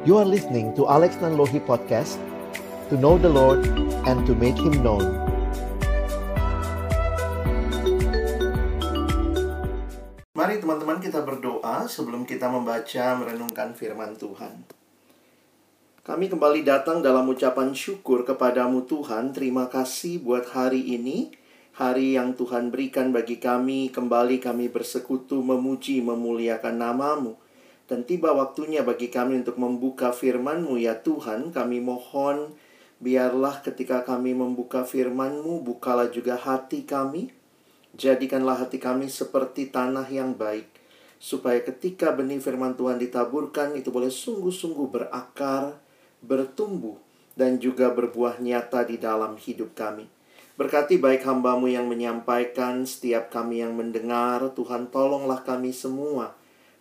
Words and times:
You 0.00 0.16
are 0.16 0.24
listening 0.24 0.72
to 0.80 0.88
Alex 0.88 1.20
Nanlohi 1.20 1.60
Podcast 1.60 2.16
To 2.88 2.96
know 2.96 3.20
the 3.20 3.28
Lord 3.28 3.68
and 4.08 4.24
to 4.24 4.32
make 4.32 4.56
Him 4.56 4.80
known 4.80 5.04
Mari 10.32 10.56
teman-teman 10.56 11.04
kita 11.04 11.20
berdoa 11.20 11.84
sebelum 11.84 12.24
kita 12.24 12.48
membaca 12.48 13.12
merenungkan 13.20 13.76
firman 13.76 14.16
Tuhan. 14.16 14.64
Kami 16.00 16.32
kembali 16.32 16.64
datang 16.64 17.04
dalam 17.04 17.28
ucapan 17.28 17.76
syukur 17.76 18.24
kepadamu 18.24 18.88
Tuhan. 18.88 19.36
Terima 19.36 19.68
kasih 19.68 20.24
buat 20.24 20.48
hari 20.56 20.96
ini. 20.96 21.36
Hari 21.76 22.16
yang 22.16 22.32
Tuhan 22.40 22.72
berikan 22.72 23.12
bagi 23.12 23.36
kami. 23.36 23.92
Kembali 23.92 24.40
kami 24.40 24.72
bersekutu 24.72 25.44
memuji 25.44 26.00
memuliakan 26.00 26.80
namamu. 26.80 27.36
Dan 27.90 28.06
tiba 28.06 28.30
waktunya 28.30 28.86
bagi 28.86 29.10
kami 29.10 29.42
untuk 29.42 29.58
membuka 29.58 30.14
firman-Mu 30.14 30.78
ya 30.78 31.02
Tuhan. 31.02 31.50
Kami 31.50 31.82
mohon 31.82 32.54
biarlah 33.02 33.66
ketika 33.66 34.06
kami 34.06 34.30
membuka 34.30 34.86
firman-Mu, 34.86 35.66
bukalah 35.66 36.06
juga 36.06 36.38
hati 36.38 36.86
kami. 36.86 37.34
Jadikanlah 37.98 38.62
hati 38.62 38.78
kami 38.78 39.10
seperti 39.10 39.74
tanah 39.74 40.06
yang 40.06 40.38
baik. 40.38 40.70
Supaya 41.18 41.58
ketika 41.66 42.14
benih 42.14 42.38
firman 42.38 42.78
Tuhan 42.78 43.02
ditaburkan, 43.02 43.74
itu 43.74 43.90
boleh 43.90 44.14
sungguh-sungguh 44.14 44.86
berakar, 44.86 45.74
bertumbuh, 46.22 46.94
dan 47.34 47.58
juga 47.58 47.90
berbuah 47.90 48.38
nyata 48.38 48.86
di 48.86 49.02
dalam 49.02 49.34
hidup 49.34 49.74
kami. 49.74 50.06
Berkati 50.54 50.94
baik 50.94 51.26
hambamu 51.26 51.66
yang 51.66 51.90
menyampaikan, 51.90 52.86
setiap 52.86 53.34
kami 53.34 53.66
yang 53.66 53.74
mendengar, 53.74 54.46
Tuhan 54.54 54.94
tolonglah 54.94 55.42
kami 55.42 55.74
semua 55.74 56.38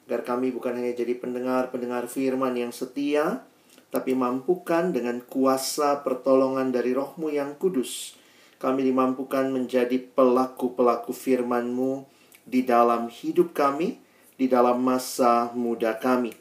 agar 0.10 0.26
kami 0.26 0.50
bukan 0.50 0.74
hanya 0.74 0.98
jadi 0.98 1.22
pendengar-pendengar 1.22 2.10
firman 2.10 2.58
yang 2.58 2.74
setia, 2.74 3.46
tapi 3.94 4.18
mampukan 4.18 4.90
dengan 4.90 5.22
kuasa 5.22 6.02
pertolongan 6.02 6.74
dari 6.74 6.98
rohmu 6.98 7.30
yang 7.30 7.54
kudus. 7.62 8.18
Kami 8.58 8.90
dimampukan 8.90 9.54
menjadi 9.54 10.02
pelaku-pelaku 10.02 11.14
firman-Mu 11.14 12.10
di 12.42 12.66
dalam 12.66 13.06
hidup 13.14 13.54
kami, 13.54 14.02
di 14.34 14.50
dalam 14.50 14.82
masa 14.82 15.54
muda 15.54 16.02
kami. 16.02 16.34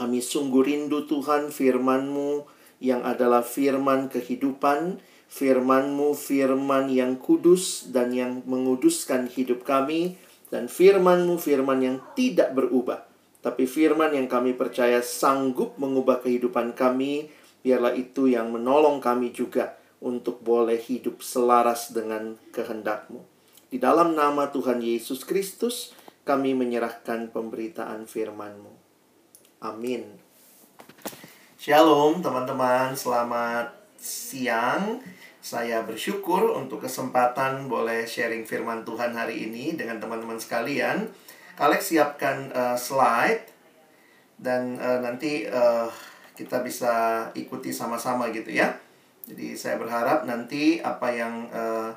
Kami 0.00 0.18
sungguh 0.24 0.64
rindu 0.64 1.04
Tuhan 1.04 1.52
firman-Mu 1.52 2.48
yang 2.80 3.04
adalah 3.04 3.44
firman 3.44 4.08
kehidupan, 4.08 5.04
firman-Mu 5.28 6.16
firman 6.16 6.88
yang 6.88 7.20
kudus 7.20 7.92
dan 7.92 8.16
yang 8.16 8.40
menguduskan 8.48 9.28
hidup 9.28 9.68
kami, 9.68 10.16
dan 10.50 10.70
firman-Mu 10.70 11.38
firman 11.38 11.80
yang 11.82 11.98
tidak 12.14 12.54
berubah, 12.54 13.06
tapi 13.42 13.66
firman 13.66 14.10
yang 14.10 14.26
kami 14.26 14.54
percaya 14.54 15.02
sanggup 15.02 15.78
mengubah 15.78 16.22
kehidupan 16.22 16.74
kami, 16.74 17.30
biarlah 17.62 17.94
itu 17.94 18.30
yang 18.30 18.50
menolong 18.50 18.98
kami 18.98 19.30
juga 19.30 19.78
untuk 20.02 20.42
boleh 20.42 20.78
hidup 20.78 21.22
selaras 21.22 21.90
dengan 21.94 22.38
kehendak-Mu. 22.50 23.22
Di 23.66 23.82
dalam 23.82 24.14
nama 24.14 24.50
Tuhan 24.50 24.78
Yesus 24.78 25.26
Kristus, 25.26 25.94
kami 26.26 26.54
menyerahkan 26.54 27.30
pemberitaan 27.30 28.06
firman-Mu. 28.06 28.72
Amin. 29.62 30.18
Shalom 31.58 32.22
teman-teman, 32.22 32.94
selamat 32.94 33.74
siang. 33.98 35.02
Saya 35.46 35.86
bersyukur 35.86 36.58
untuk 36.58 36.82
kesempatan 36.82 37.70
boleh 37.70 38.02
sharing 38.02 38.42
firman 38.42 38.82
Tuhan 38.82 39.14
hari 39.14 39.46
ini 39.46 39.78
dengan 39.78 40.02
teman-teman 40.02 40.42
sekalian. 40.42 41.06
Kalian 41.54 41.78
siapkan 41.78 42.50
uh, 42.50 42.74
slide 42.74 43.46
dan 44.42 44.74
uh, 44.82 44.98
nanti 44.98 45.46
uh, 45.46 45.86
kita 46.34 46.66
bisa 46.66 47.22
ikuti 47.38 47.70
sama-sama 47.70 48.34
gitu 48.34 48.58
ya. 48.58 48.74
Jadi 49.22 49.54
saya 49.54 49.78
berharap 49.78 50.26
nanti 50.26 50.82
apa 50.82 51.14
yang 51.14 51.46
uh, 51.54 51.94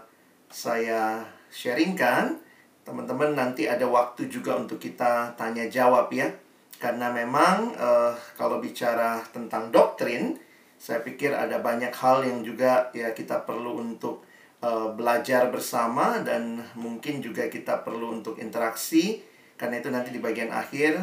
saya 0.53 1.25
sharingkan, 1.49 2.37
teman-teman 2.85 3.33
nanti 3.33 3.65
ada 3.65 3.89
waktu 3.89 4.29
juga 4.29 4.61
untuk 4.61 4.77
kita 4.77 5.33
tanya 5.33 5.65
jawab 5.65 6.13
ya. 6.13 6.29
Karena 6.77 7.09
memang 7.09 7.73
uh, 7.81 8.13
kalau 8.37 8.61
bicara 8.61 9.25
tentang 9.33 9.73
doktrin, 9.73 10.37
saya 10.79 11.03
pikir 11.03 11.35
ada 11.35 11.59
banyak 11.59 11.91
hal 11.91 12.23
yang 12.23 12.39
juga 12.39 12.87
ya 12.95 13.11
kita 13.11 13.43
perlu 13.43 13.83
untuk 13.83 14.23
uh, 14.63 14.95
belajar 14.95 15.51
bersama 15.51 16.23
dan 16.23 16.63
mungkin 16.79 17.19
juga 17.19 17.51
kita 17.51 17.83
perlu 17.83 18.15
untuk 18.15 18.39
interaksi 18.39 19.19
karena 19.59 19.83
itu 19.83 19.91
nanti 19.91 20.15
di 20.15 20.23
bagian 20.23 20.47
akhir 20.55 20.95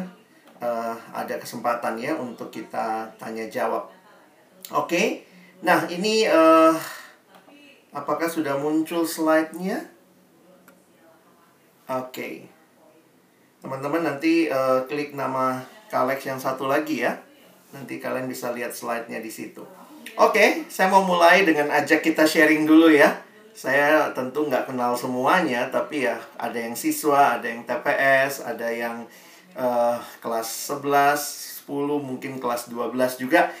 uh, 0.57 0.97
ada 1.13 1.37
kesempatan 1.37 2.01
ya 2.01 2.17
untuk 2.17 2.49
kita 2.49 3.05
tanya 3.21 3.45
jawab. 3.45 3.93
Oke, 4.73 4.89
okay? 4.89 5.07
nah 5.61 5.85
ini 5.87 6.25
uh, 6.25 6.73
apakah 7.93 8.25
sudah 8.25 8.57
muncul 8.57 9.05
slide-nya? 9.05 9.93
Oke, 11.87 12.11
okay. 12.11 12.33
teman-teman 13.61 14.03
nanti 14.03 14.49
uh, 14.51 14.83
klik 14.89 15.15
nama 15.15 15.63
Kalex 15.87 16.27
yang 16.27 16.41
satu 16.41 16.67
lagi 16.67 17.05
ya. 17.05 17.15
Nanti 17.75 17.99
kalian 17.99 18.31
bisa 18.31 18.55
lihat 18.55 18.71
slide-nya 18.71 19.19
di 19.19 19.31
situ. 19.31 19.63
Oke, 20.15 20.65
saya 20.71 20.87
mau 20.87 21.03
mulai 21.03 21.43
dengan 21.43 21.67
ajak 21.69 21.99
kita 21.99 22.23
sharing 22.23 22.63
dulu 22.63 22.87
ya. 22.87 23.21
Saya 23.51 24.13
tentu 24.13 24.47
nggak 24.47 24.69
kenal 24.69 24.93
semuanya, 24.95 25.67
tapi 25.67 26.07
ya 26.07 26.21
ada 26.37 26.55
yang 26.55 26.77
siswa, 26.77 27.37
ada 27.37 27.45
yang 27.49 27.65
TPS, 27.67 28.45
ada 28.45 28.69
yang 28.69 29.03
uh, 29.57 29.97
kelas 30.23 30.47
11, 30.73 31.65
10, 31.65 32.07
mungkin 32.07 32.39
kelas 32.39 32.69
12 32.71 33.21
juga. 33.21 33.51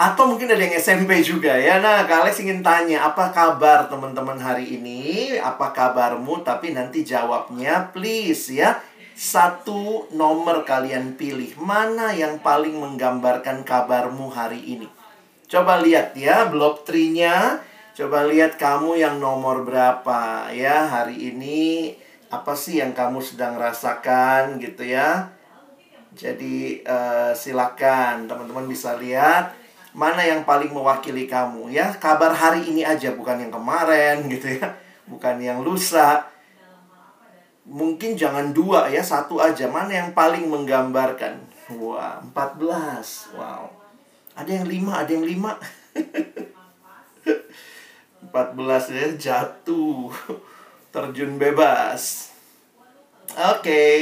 Atau 0.00 0.32
mungkin 0.32 0.48
ada 0.48 0.60
yang 0.60 0.76
SMP 0.80 1.20
juga 1.20 1.52
ya. 1.52 1.82
Nah, 1.82 2.08
kalian 2.08 2.32
ingin 2.32 2.60
tanya, 2.64 3.04
apa 3.12 3.28
kabar 3.34 3.84
teman-teman 3.90 4.40
hari 4.40 4.80
ini? 4.80 5.36
Apa 5.36 5.76
kabarmu? 5.76 6.40
Tapi 6.40 6.72
nanti 6.72 7.04
jawabnya 7.04 7.92
please 7.92 8.56
ya 8.56 8.80
satu 9.20 10.08
nomor 10.16 10.64
kalian 10.64 11.12
pilih. 11.20 11.52
Mana 11.60 12.16
yang 12.16 12.40
paling 12.40 12.72
menggambarkan 12.72 13.68
kabarmu 13.68 14.32
hari 14.32 14.64
ini? 14.64 14.88
Coba 15.44 15.76
lihat 15.84 16.16
ya, 16.16 16.48
block 16.48 16.88
tree-nya. 16.88 17.60
Coba 17.92 18.24
lihat 18.24 18.56
kamu 18.56 18.96
yang 18.96 19.20
nomor 19.20 19.68
berapa 19.68 20.48
ya 20.56 20.88
hari 20.88 21.36
ini. 21.36 21.92
Apa 22.32 22.56
sih 22.56 22.80
yang 22.80 22.96
kamu 22.96 23.20
sedang 23.20 23.60
rasakan 23.60 24.56
gitu 24.56 24.88
ya? 24.88 25.28
Jadi 26.16 26.80
uh, 26.88 27.36
silakan 27.36 28.24
teman-teman 28.24 28.64
bisa 28.64 28.96
lihat 28.96 29.52
mana 29.92 30.24
yang 30.24 30.48
paling 30.48 30.72
mewakili 30.72 31.28
kamu 31.28 31.68
ya. 31.68 31.92
Kabar 32.00 32.32
hari 32.32 32.72
ini 32.72 32.88
aja 32.88 33.12
bukan 33.12 33.36
yang 33.36 33.52
kemarin 33.52 34.24
gitu 34.32 34.48
ya. 34.48 34.80
Bukan 35.04 35.36
yang 35.44 35.60
lusa 35.60 36.24
mungkin 37.66 38.16
jangan 38.16 38.52
dua 38.52 38.88
ya, 38.88 39.02
satu 39.04 39.40
aja. 39.40 39.68
Mana 39.68 39.92
yang 39.92 40.10
paling 40.16 40.48
menggambarkan? 40.48 41.40
Wah, 41.80 42.22
14. 42.22 43.34
Wow. 43.36 43.70
Ada 44.34 44.62
yang 44.62 44.66
lima, 44.66 44.92
ada 45.00 45.10
yang 45.10 45.26
lima. 45.26 45.58
14 48.30 48.96
ya, 48.96 49.06
jatuh. 49.16 50.10
Terjun 50.90 51.38
bebas. 51.38 52.34
Oke. 53.30 53.62
Okay. 53.62 54.00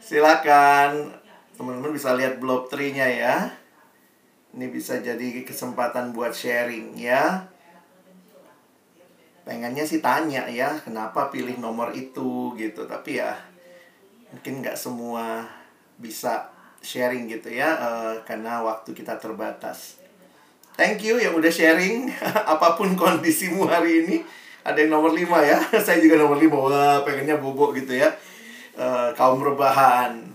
Silakan. 0.00 1.16
Teman-teman 1.56 1.96
bisa 1.96 2.12
lihat 2.12 2.36
block 2.36 2.68
tree-nya 2.68 3.08
ya. 3.08 3.36
Ini 4.52 4.68
bisa 4.68 5.00
jadi 5.00 5.44
kesempatan 5.44 6.12
buat 6.12 6.32
sharing 6.32 6.96
ya 6.96 7.55
pengennya 9.46 9.86
sih 9.86 10.02
tanya 10.02 10.50
ya 10.50 10.74
kenapa 10.82 11.30
pilih 11.30 11.54
nomor 11.62 11.94
itu 11.94 12.50
gitu. 12.58 12.82
Tapi 12.90 13.22
ya 13.22 13.38
mungkin 14.34 14.60
nggak 14.60 14.74
semua 14.74 15.46
bisa 15.96 16.50
sharing 16.82 17.30
gitu 17.30 17.54
ya 17.54 17.78
uh, 17.78 18.14
karena 18.26 18.60
waktu 18.66 18.90
kita 18.90 19.14
terbatas. 19.22 20.02
Thank 20.74 21.06
you 21.06 21.22
yang 21.22 21.38
udah 21.38 21.48
sharing 21.48 22.10
apa 22.52 22.74
pun 22.74 22.98
kondisimu 22.98 23.70
hari 23.70 24.04
ini. 24.04 24.16
Ada 24.66 24.82
yang 24.82 24.98
nomor 24.98 25.14
5 25.14 25.22
ya 25.46 25.62
saya 25.86 26.02
juga 26.02 26.18
nomor 26.18 26.42
5 26.42 26.50
wah 26.50 26.98
pengennya 27.06 27.38
bobo 27.38 27.70
gitu 27.70 27.94
ya 27.94 28.10
uh, 28.74 29.14
kaum 29.14 29.38
rebahan. 29.38 30.26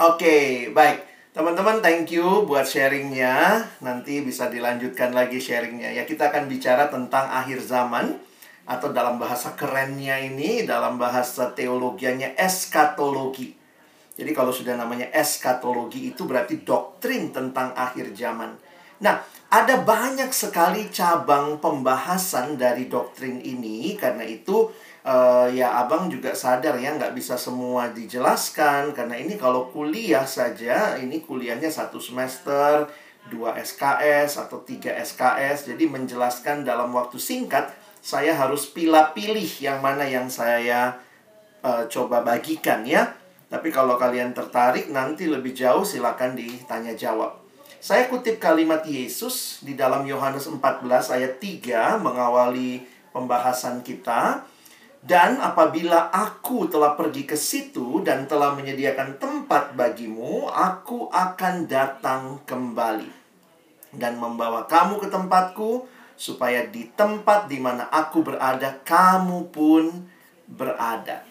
Oke 0.00 0.18
okay, 0.18 0.44
baik 0.74 1.09
Teman-teman 1.30 1.78
thank 1.78 2.10
you 2.10 2.42
buat 2.42 2.66
sharingnya. 2.66 3.62
Nanti 3.86 4.18
bisa 4.26 4.50
dilanjutkan 4.50 5.14
lagi 5.14 5.38
sharingnya. 5.38 5.94
Ya 5.94 6.02
kita 6.02 6.34
akan 6.34 6.50
bicara 6.50 6.90
tentang 6.90 7.30
akhir 7.30 7.62
zaman 7.62 8.18
Atau 8.66 8.90
dalam 8.90 9.18
bahasa 9.18 9.54
kerennya 9.54 10.18
ini 10.18 10.66
Dalam 10.66 10.98
bahasa 10.98 11.54
teologianya 11.54 12.34
eskatologi. 12.34 13.54
Jadi 14.18 14.30
kalau 14.34 14.50
sudah 14.50 14.74
namanya 14.74 15.06
eskatologi 15.14 16.10
itu 16.10 16.26
berarti 16.26 16.66
doktrin 16.66 17.30
tentang 17.30 17.78
akhir 17.78 18.10
zaman. 18.10 18.58
Nah 18.98 19.22
ada 19.54 19.86
banyak 19.86 20.34
sekali 20.34 20.90
cabang 20.90 21.62
pembahasan 21.62 22.58
dari 22.58 22.90
doktrin 22.90 23.38
ini. 23.38 23.94
Karena 23.94 24.26
itu 24.26 24.66
uh, 25.04 25.48
ya 25.50 25.80
abang 25.80 26.08
juga 26.08 26.32
sadar 26.32 26.76
ya 26.80 26.96
nggak 26.96 27.14
bisa 27.16 27.36
semua 27.36 27.92
dijelaskan. 27.92 28.92
Karena 28.96 29.16
ini 29.16 29.36
kalau 29.40 29.68
kuliah 29.72 30.24
saja 30.24 30.96
ini 31.00 31.22
kuliahnya 31.24 31.68
satu 31.68 32.00
semester 32.00 32.88
dua 33.28 33.52
SKS 33.60 34.40
atau 34.40 34.64
tiga 34.64 34.96
SKS 34.96 35.68
jadi 35.68 35.84
menjelaskan 35.92 36.64
dalam 36.64 36.88
waktu 36.96 37.20
singkat 37.20 37.68
saya 38.00 38.32
harus 38.32 38.72
pilih-pilih 38.72 39.60
yang 39.60 39.84
mana 39.84 40.08
yang 40.08 40.32
saya 40.32 40.96
uh, 41.60 41.84
coba 41.88 42.24
bagikan 42.24 42.84
ya. 42.88 43.12
Tapi 43.50 43.68
kalau 43.74 43.98
kalian 43.98 44.30
tertarik 44.30 44.88
nanti 44.88 45.26
lebih 45.26 45.52
jauh 45.52 45.82
silakan 45.82 46.38
ditanya 46.38 46.94
jawab. 46.94 47.40
Saya 47.80 48.12
kutip 48.12 48.36
kalimat 48.36 48.84
Yesus 48.84 49.64
di 49.64 49.72
dalam 49.72 50.04
Yohanes 50.04 50.46
14 50.46 50.84
ayat 51.16 51.40
3 51.40 51.98
mengawali 51.98 52.84
pembahasan 53.10 53.80
kita. 53.80 54.44
Dan 55.00 55.40
apabila 55.40 56.12
aku 56.12 56.68
telah 56.68 56.92
pergi 56.92 57.24
ke 57.24 57.32
situ 57.32 58.04
dan 58.04 58.28
telah 58.28 58.52
menyediakan 58.52 59.16
tempat 59.16 59.72
bagimu, 59.72 60.52
aku 60.52 61.08
akan 61.08 61.64
datang 61.64 62.44
kembali 62.44 63.20
dan 63.96 64.20
membawa 64.20 64.68
kamu 64.70 65.02
ke 65.02 65.08
tempatku, 65.10 65.88
supaya 66.20 66.68
di 66.68 66.92
tempat 66.92 67.48
di 67.48 67.56
mana 67.56 67.88
aku 67.88 68.20
berada, 68.20 68.76
kamu 68.84 69.48
pun 69.48 70.04
berada. 70.44 71.24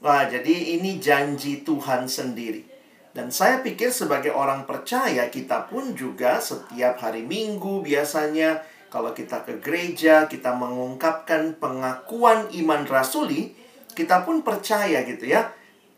Wah, 0.00 0.26
jadi 0.26 0.80
ini 0.80 0.98
janji 0.98 1.62
Tuhan 1.62 2.08
sendiri. 2.08 2.64
Dan 3.12 3.28
saya 3.28 3.60
pikir 3.60 3.92
sebagai 3.92 4.32
orang 4.32 4.64
percaya 4.64 5.28
kita 5.28 5.68
pun 5.68 5.92
juga 5.92 6.40
setiap 6.40 6.96
hari 6.96 7.20
Minggu 7.20 7.84
biasanya 7.84 8.64
kalau 8.92 9.16
kita 9.16 9.40
ke 9.48 9.56
gereja, 9.64 10.28
kita 10.28 10.52
mengungkapkan 10.52 11.56
pengakuan 11.56 12.52
iman 12.52 12.84
rasuli, 12.84 13.56
kita 13.96 14.20
pun 14.20 14.44
percaya 14.44 15.00
gitu 15.08 15.32
ya 15.32 15.48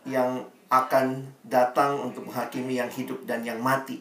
yang 0.06 0.46
akan 0.70 1.26
datang 1.42 1.98
untuk 2.06 2.30
menghakimi 2.30 2.78
yang 2.78 2.86
hidup 2.86 3.26
dan 3.26 3.42
yang 3.42 3.58
mati. 3.58 3.98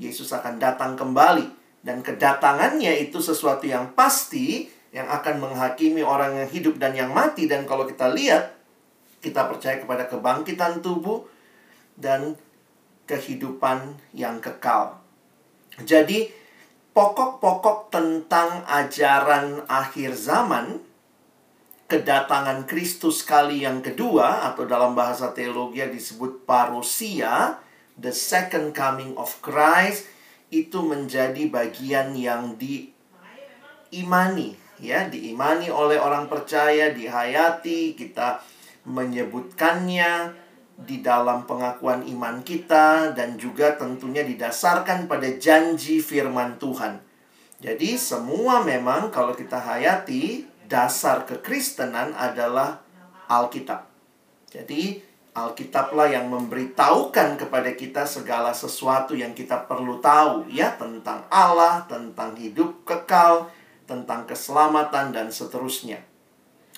Yesus 0.00 0.32
akan 0.32 0.56
datang 0.56 0.96
kembali 0.96 1.44
dan 1.84 2.00
kedatangannya 2.00 3.04
itu 3.04 3.20
sesuatu 3.20 3.68
yang 3.68 3.92
pasti 3.92 4.72
yang 4.96 5.06
akan 5.12 5.44
menghakimi 5.44 6.00
orang 6.00 6.40
yang 6.40 6.48
hidup 6.48 6.80
dan 6.80 6.96
yang 6.96 7.12
mati 7.12 7.44
dan 7.44 7.68
kalau 7.68 7.84
kita 7.84 8.08
lihat 8.08 8.56
kita 9.20 9.52
percaya 9.52 9.76
kepada 9.76 10.08
kebangkitan 10.08 10.80
tubuh 10.80 11.28
dan 12.00 12.40
kehidupan 13.04 14.00
yang 14.16 14.40
kekal. 14.40 14.96
Jadi, 15.84 16.39
pokok-pokok 16.90 17.94
tentang 17.94 18.66
ajaran 18.66 19.62
akhir 19.70 20.18
zaman, 20.18 20.82
kedatangan 21.90 22.70
Kristus 22.70 23.26
kali 23.26 23.66
yang 23.66 23.82
kedua, 23.82 24.46
atau 24.50 24.66
dalam 24.66 24.94
bahasa 24.94 25.34
teologi 25.34 25.82
disebut 25.86 26.46
parusia, 26.46 27.58
the 27.98 28.12
second 28.14 28.74
coming 28.74 29.14
of 29.18 29.42
Christ, 29.42 30.06
itu 30.50 30.82
menjadi 30.82 31.46
bagian 31.46 32.14
yang 32.18 32.58
diimani, 32.58 32.90
ya, 34.82 35.06
diimani 35.06 35.70
oleh 35.70 35.98
orang 35.98 36.26
percaya, 36.26 36.90
dihayati, 36.90 37.94
kita 37.94 38.42
menyebutkannya, 38.86 40.34
di 40.84 41.04
dalam 41.04 41.44
pengakuan 41.44 42.04
iman 42.08 42.40
kita 42.40 43.12
dan 43.12 43.36
juga 43.36 43.76
tentunya 43.76 44.24
didasarkan 44.24 45.04
pada 45.04 45.28
janji 45.36 46.00
firman 46.00 46.56
Tuhan. 46.56 47.00
Jadi 47.60 48.00
semua 48.00 48.64
memang 48.64 49.12
kalau 49.12 49.36
kita 49.36 49.60
hayati 49.60 50.48
dasar 50.64 51.28
kekristenan 51.28 52.16
adalah 52.16 52.80
Alkitab. 53.28 53.84
Jadi 54.48 55.10
Alkitablah 55.30 56.10
yang 56.10 56.26
memberitahukan 56.26 57.38
kepada 57.38 57.70
kita 57.78 58.02
segala 58.02 58.50
sesuatu 58.50 59.14
yang 59.14 59.30
kita 59.30 59.62
perlu 59.62 60.02
tahu 60.02 60.50
ya 60.50 60.74
tentang 60.74 61.22
Allah, 61.30 61.86
tentang 61.86 62.34
hidup 62.34 62.82
kekal, 62.82 63.46
tentang 63.86 64.26
keselamatan 64.26 65.14
dan 65.14 65.30
seterusnya. 65.30 66.02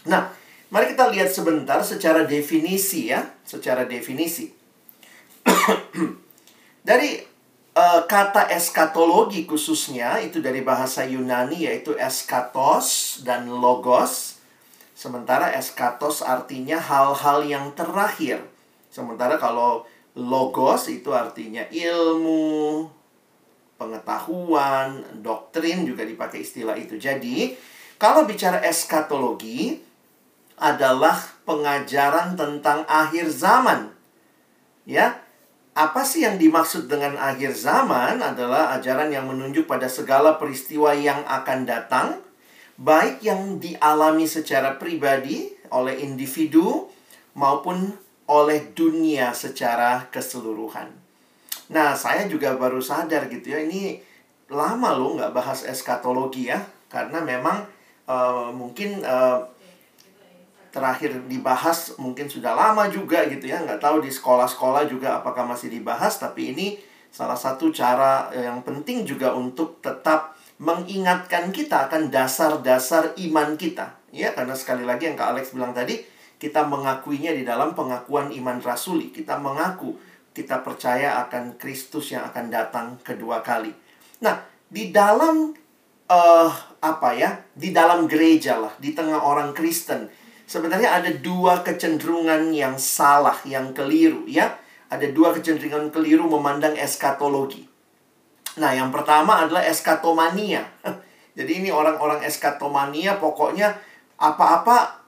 Nah, 0.04 0.28
Mari 0.72 0.96
kita 0.96 1.12
lihat 1.12 1.28
sebentar 1.28 1.84
secara 1.84 2.24
definisi 2.24 3.12
ya, 3.12 3.28
secara 3.44 3.84
definisi. 3.84 4.48
dari 6.88 7.20
uh, 7.76 8.08
kata 8.08 8.48
eskatologi 8.48 9.44
khususnya 9.44 10.16
itu 10.24 10.40
dari 10.40 10.64
bahasa 10.64 11.04
Yunani 11.04 11.68
yaitu 11.68 11.92
eskatos 12.00 13.20
dan 13.20 13.52
logos. 13.52 14.40
Sementara 14.96 15.52
eskatos 15.52 16.24
artinya 16.24 16.80
hal-hal 16.80 17.44
yang 17.44 17.76
terakhir. 17.76 18.40
Sementara 18.88 19.36
kalau 19.36 19.84
logos 20.16 20.88
itu 20.88 21.12
artinya 21.12 21.68
ilmu, 21.68 22.88
pengetahuan, 23.76 25.20
doktrin 25.20 25.84
juga 25.84 26.08
dipakai 26.08 26.40
istilah 26.40 26.80
itu. 26.80 26.96
Jadi, 26.96 27.52
kalau 28.00 28.24
bicara 28.24 28.62
eskatologi, 28.64 29.91
adalah 30.56 31.18
pengajaran 31.48 32.34
tentang 32.38 32.84
akhir 32.88 33.28
zaman. 33.32 33.92
Ya, 34.82 35.22
apa 35.72 36.04
sih 36.04 36.26
yang 36.26 36.36
dimaksud 36.36 36.90
dengan 36.90 37.16
akhir 37.16 37.56
zaman 37.56 38.20
adalah 38.20 38.76
ajaran 38.76 39.08
yang 39.08 39.24
menunjuk 39.30 39.64
pada 39.64 39.88
segala 39.88 40.36
peristiwa 40.36 40.92
yang 40.92 41.24
akan 41.24 41.64
datang, 41.64 42.20
baik 42.76 43.24
yang 43.24 43.56
dialami 43.56 44.28
secara 44.28 44.76
pribadi 44.76 45.48
oleh 45.72 46.02
individu 46.04 46.90
maupun 47.32 47.96
oleh 48.28 48.72
dunia 48.76 49.32
secara 49.32 50.08
keseluruhan. 50.12 50.92
Nah, 51.72 51.96
saya 51.96 52.28
juga 52.28 52.52
baru 52.58 52.84
sadar 52.84 53.32
gitu 53.32 53.56
ya, 53.56 53.64
ini 53.64 53.96
lama 54.52 54.92
loh 54.92 55.16
nggak 55.16 55.32
bahas 55.32 55.64
eskatologi 55.64 56.52
ya, 56.52 56.60
karena 56.92 57.24
memang 57.24 57.64
uh, 58.04 58.52
mungkin 58.52 59.00
uh, 59.00 59.40
terakhir 60.72 61.28
dibahas 61.28 61.94
mungkin 62.00 62.26
sudah 62.26 62.56
lama 62.56 62.88
juga 62.88 63.28
gitu 63.28 63.44
ya 63.44 63.60
nggak 63.60 63.78
tahu 63.78 64.00
di 64.00 64.08
sekolah-sekolah 64.08 64.88
juga 64.88 65.20
apakah 65.20 65.44
masih 65.44 65.68
dibahas 65.68 66.16
tapi 66.16 66.56
ini 66.56 66.80
salah 67.12 67.36
satu 67.36 67.68
cara 67.68 68.32
yang 68.32 68.64
penting 68.64 69.04
juga 69.04 69.36
untuk 69.36 69.84
tetap 69.84 70.32
mengingatkan 70.56 71.52
kita 71.52 71.90
akan 71.90 72.08
dasar-dasar 72.08 73.12
iman 73.18 73.58
kita. 73.60 74.00
Ya 74.14 74.32
karena 74.32 74.56
sekali 74.56 74.86
lagi 74.86 75.10
yang 75.10 75.18
Kak 75.18 75.36
Alex 75.36 75.52
bilang 75.52 75.76
tadi 75.76 76.00
kita 76.40 76.64
mengakuinya 76.64 77.36
di 77.36 77.44
dalam 77.44 77.76
pengakuan 77.76 78.32
iman 78.32 78.62
rasuli. 78.64 79.12
Kita 79.12 79.36
mengaku 79.36 79.98
kita 80.32 80.64
percaya 80.64 81.20
akan 81.28 81.60
Kristus 81.60 82.16
yang 82.16 82.24
akan 82.32 82.48
datang 82.48 82.86
kedua 83.04 83.44
kali. 83.44 83.74
Nah 84.24 84.40
di 84.70 84.88
dalam 84.88 85.52
uh, 86.08 86.50
apa 86.80 87.10
ya 87.12 87.44
di 87.52 87.74
dalam 87.74 88.08
gereja 88.08 88.56
lah 88.56 88.72
di 88.80 88.96
tengah 88.96 89.20
orang 89.20 89.52
Kristen 89.52 90.08
Sebenarnya 90.52 91.00
ada 91.00 91.08
dua 91.08 91.64
kecenderungan 91.64 92.52
yang 92.52 92.76
salah, 92.76 93.40
yang 93.48 93.72
keliru 93.72 94.28
ya. 94.28 94.52
Ada 94.92 95.08
dua 95.08 95.32
kecenderungan 95.32 95.88
keliru 95.88 96.28
memandang 96.28 96.76
eskatologi. 96.76 97.64
Nah, 98.60 98.76
yang 98.76 98.92
pertama 98.92 99.40
adalah 99.40 99.64
eskatomania. 99.64 100.60
Jadi 101.40 101.64
ini 101.64 101.72
orang-orang 101.72 102.20
eskatomania 102.28 103.16
pokoknya 103.16 103.72
apa-apa 104.20 105.00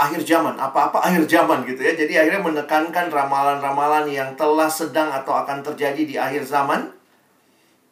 akhir 0.00 0.24
zaman, 0.24 0.56
apa-apa 0.56 1.04
akhir 1.04 1.28
zaman 1.28 1.68
gitu 1.68 1.84
ya. 1.84 1.92
Jadi 1.92 2.16
akhirnya 2.16 2.40
menekankan 2.40 3.12
ramalan-ramalan 3.12 4.08
yang 4.08 4.32
telah 4.32 4.72
sedang 4.72 5.12
atau 5.12 5.36
akan 5.36 5.60
terjadi 5.60 6.08
di 6.08 6.16
akhir 6.16 6.48
zaman 6.48 6.88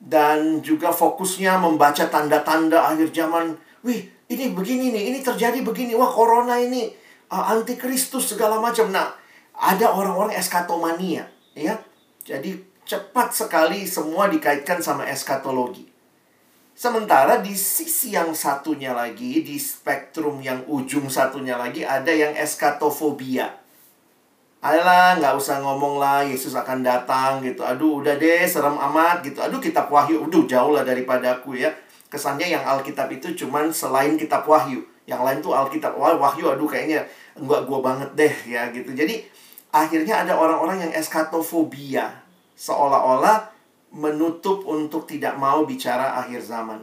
dan 0.00 0.64
juga 0.64 0.88
fokusnya 0.88 1.60
membaca 1.60 2.08
tanda-tanda 2.08 2.88
akhir 2.88 3.12
zaman. 3.12 3.60
Wih, 3.84 4.08
ini 4.28 4.52
begini 4.52 4.92
nih, 4.92 5.04
ini 5.12 5.18
terjadi 5.24 5.64
begini. 5.64 5.96
Wah, 5.96 6.12
corona 6.12 6.60
ini 6.60 6.92
uh, 7.32 7.44
antikristus 7.56 8.36
segala 8.36 8.60
macam. 8.60 8.92
Nah, 8.92 9.08
ada 9.56 9.88
orang-orang 9.88 10.36
eskatomania, 10.36 11.24
ya. 11.56 11.80
Jadi 12.28 12.60
cepat 12.84 13.32
sekali 13.32 13.88
semua 13.88 14.28
dikaitkan 14.28 14.84
sama 14.84 15.08
eskatologi. 15.08 15.88
Sementara 16.78 17.40
di 17.40 17.56
sisi 17.56 18.14
yang 18.14 18.36
satunya 18.36 18.94
lagi, 18.94 19.42
di 19.42 19.56
spektrum 19.56 20.38
yang 20.44 20.62
ujung 20.68 21.08
satunya 21.08 21.56
lagi, 21.56 21.82
ada 21.82 22.12
yang 22.12 22.36
eskatofobia. 22.36 23.50
Ayolah, 24.62 25.18
nggak 25.18 25.34
usah 25.40 25.64
ngomong 25.64 25.98
lah, 25.98 26.22
Yesus 26.22 26.52
akan 26.52 26.84
datang 26.84 27.40
gitu. 27.42 27.64
Aduh, 27.64 28.04
udah 28.04 28.14
deh, 28.20 28.44
serem 28.46 28.76
amat 28.76 29.24
gitu. 29.24 29.40
Aduh, 29.40 29.58
kitab 29.58 29.88
wahyu, 29.88 30.22
udah 30.28 30.44
jauh 30.44 30.70
lah 30.76 30.84
daripada 30.84 31.40
aku 31.40 31.56
ya 31.56 31.72
kesannya 32.08 32.48
yang 32.48 32.64
Alkitab 32.64 33.12
itu 33.12 33.32
cuman 33.44 33.72
selain 33.72 34.16
kitab 34.16 34.44
Wahyu. 34.48 34.84
Yang 35.08 35.20
lain 35.24 35.38
tuh 35.40 35.52
Alkitab 35.56 35.96
Wahyu 35.96 36.44
aduh 36.52 36.68
kayaknya 36.68 37.04
enggak 37.36 37.64
gua 37.64 37.80
banget 37.80 38.10
deh 38.16 38.34
ya 38.48 38.68
gitu. 38.72 38.92
Jadi 38.92 39.24
akhirnya 39.72 40.24
ada 40.24 40.36
orang-orang 40.36 40.88
yang 40.88 40.92
eskatofobia 40.92 42.12
seolah-olah 42.58 43.48
menutup 43.92 44.64
untuk 44.68 45.08
tidak 45.08 45.36
mau 45.40 45.64
bicara 45.64 46.20
akhir 46.20 46.44
zaman. 46.44 46.80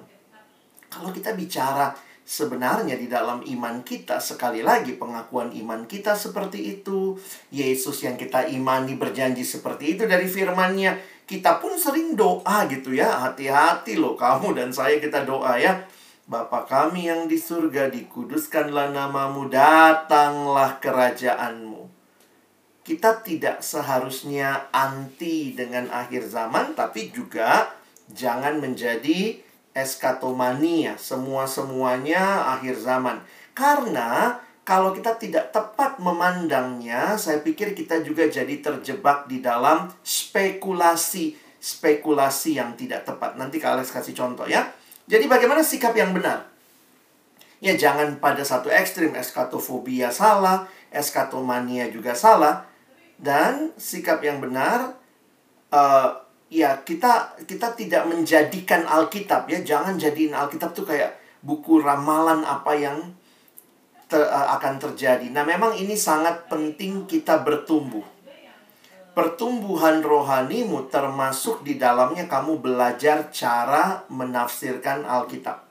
Kalau 0.90 1.12
kita 1.12 1.36
bicara 1.36 1.92
sebenarnya 2.26 2.98
di 2.98 3.06
dalam 3.06 3.46
iman 3.46 3.86
kita 3.86 4.18
sekali 4.18 4.66
lagi 4.66 4.98
pengakuan 4.98 5.54
iman 5.54 5.86
kita 5.86 6.18
seperti 6.18 6.82
itu. 6.82 7.16
Yesus 7.54 8.02
yang 8.02 8.18
kita 8.18 8.50
imani 8.50 8.98
berjanji 8.98 9.46
seperti 9.46 9.96
itu 9.96 10.10
dari 10.10 10.26
firman-Nya. 10.26 10.98
Kita 11.30 11.62
pun 11.62 11.78
sering 11.78 12.18
doa 12.18 12.66
gitu 12.66 12.98
ya. 12.98 13.30
Hati-hati 13.30 13.96
loh 14.02 14.18
kamu 14.18 14.58
dan 14.58 14.74
saya 14.74 14.98
kita 14.98 15.24
doa 15.24 15.56
ya. 15.62 15.86
Bapa 16.26 16.66
kami 16.66 17.06
yang 17.06 17.30
di 17.30 17.38
surga, 17.38 17.94
dikuduskanlah 17.94 18.90
namamu, 18.90 19.46
datanglah 19.46 20.82
kerajaanmu 20.82 21.86
kita 22.86 23.26
tidak 23.26 23.66
seharusnya 23.66 24.70
anti 24.70 25.58
dengan 25.58 25.90
akhir 25.90 26.30
zaman, 26.30 26.78
tapi 26.78 27.10
juga 27.10 27.74
jangan 28.14 28.62
menjadi 28.62 29.42
eskatomania, 29.76 30.96
semua-semuanya 30.96 32.56
akhir 32.56 32.80
zaman. 32.80 33.20
Karena 33.52 34.40
kalau 34.66 34.96
kita 34.96 35.20
tidak 35.22 35.52
tepat 35.54 36.02
memandangnya, 36.02 37.20
saya 37.20 37.44
pikir 37.44 37.78
kita 37.78 38.02
juga 38.02 38.26
jadi 38.26 38.64
terjebak 38.64 39.30
di 39.30 39.44
dalam 39.44 39.92
spekulasi 40.02 41.38
spekulasi 41.66 42.62
yang 42.62 42.78
tidak 42.78 43.06
tepat. 43.10 43.38
Nanti 43.42 43.58
Kak 43.58 43.78
Alex 43.78 43.90
kasih 43.90 44.14
contoh 44.14 44.46
ya. 44.46 44.70
Jadi 45.10 45.26
bagaimana 45.26 45.66
sikap 45.66 45.98
yang 45.98 46.14
benar? 46.14 46.46
Ya 47.58 47.74
jangan 47.74 48.22
pada 48.22 48.46
satu 48.46 48.70
ekstrim 48.70 49.18
eskatofobia 49.18 50.14
salah, 50.14 50.70
eskatomania 50.94 51.90
juga 51.90 52.14
salah, 52.14 52.70
dan 53.18 53.74
sikap 53.82 54.22
yang 54.22 54.38
benar 54.38 54.94
uh, 55.74 56.25
ya 56.50 56.82
kita 56.86 57.42
kita 57.44 57.74
tidak 57.74 58.06
menjadikan 58.06 58.86
Alkitab 58.86 59.50
ya 59.50 59.60
jangan 59.66 59.98
jadiin 59.98 60.34
Alkitab 60.34 60.72
tuh 60.72 60.86
kayak 60.86 61.18
buku 61.46 61.78
ramalan 61.82 62.42
apa 62.42 62.74
yang 62.74 62.98
ter, 64.10 64.22
uh, 64.22 64.48
akan 64.58 64.82
terjadi. 64.82 65.30
Nah, 65.30 65.46
memang 65.46 65.78
ini 65.78 65.94
sangat 65.94 66.50
penting 66.50 67.06
kita 67.06 67.42
bertumbuh. 67.46 68.06
Pertumbuhan 69.16 70.04
rohanimu 70.04 70.92
termasuk 70.92 71.64
di 71.64 71.80
dalamnya 71.80 72.28
kamu 72.28 72.60
belajar 72.60 73.32
cara 73.32 74.04
menafsirkan 74.12 75.08
Alkitab. 75.08 75.64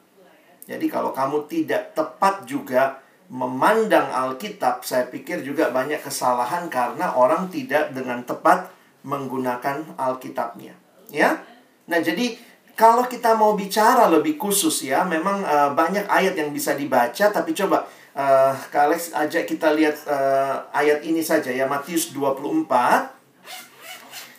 Jadi 0.64 0.88
kalau 0.88 1.12
kamu 1.12 1.44
tidak 1.44 1.92
tepat 1.92 2.48
juga 2.48 3.04
memandang 3.28 4.08
Alkitab, 4.08 4.80
saya 4.80 5.04
pikir 5.12 5.44
juga 5.44 5.68
banyak 5.68 6.00
kesalahan 6.00 6.72
karena 6.72 7.12
orang 7.20 7.52
tidak 7.52 7.92
dengan 7.92 8.24
tepat 8.24 8.72
menggunakan 9.04 9.94
Alkitabnya. 9.94 10.75
Ya, 11.12 11.44
nah 11.87 12.00
jadi 12.00 12.34
kalau 12.75 13.06
kita 13.06 13.38
mau 13.38 13.54
bicara 13.54 14.11
lebih 14.11 14.34
khusus 14.34 14.82
ya, 14.82 15.06
memang 15.06 15.46
uh, 15.46 15.70
banyak 15.78 16.11
ayat 16.11 16.34
yang 16.34 16.50
bisa 16.50 16.75
dibaca, 16.75 17.30
tapi 17.30 17.54
coba 17.54 17.87
uh, 18.18 18.50
Kak 18.50 18.90
Alex 18.90 19.14
ajak 19.14 19.46
kita 19.46 19.70
lihat 19.78 19.94
uh, 20.11 20.66
ayat 20.75 21.06
ini 21.06 21.23
saja 21.23 21.54
ya, 21.54 21.70
Matius 21.70 22.11
24. 22.11 22.66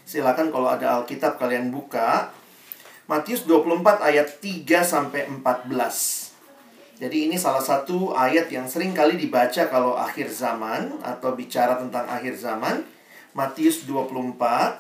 Silakan 0.04 0.52
kalau 0.52 0.68
ada 0.68 1.00
Alkitab 1.00 1.40
kalian 1.40 1.72
buka. 1.72 2.34
Matius 3.06 3.46
24 3.48 4.02
ayat 4.02 4.28
3 4.42 4.66
sampai 4.82 5.30
14. 5.30 6.26
Jadi 6.96 7.28
ini 7.28 7.36
salah 7.36 7.62
satu 7.62 8.16
ayat 8.16 8.48
yang 8.48 8.66
sering 8.72 8.96
kali 8.96 9.20
dibaca 9.20 9.68
kalau 9.68 10.00
akhir 10.00 10.32
zaman 10.32 10.96
atau 11.04 11.36
bicara 11.36 11.76
tentang 11.80 12.08
akhir 12.08 12.36
zaman. 12.40 12.95
Matius 13.36 13.84
24. 13.84 14.80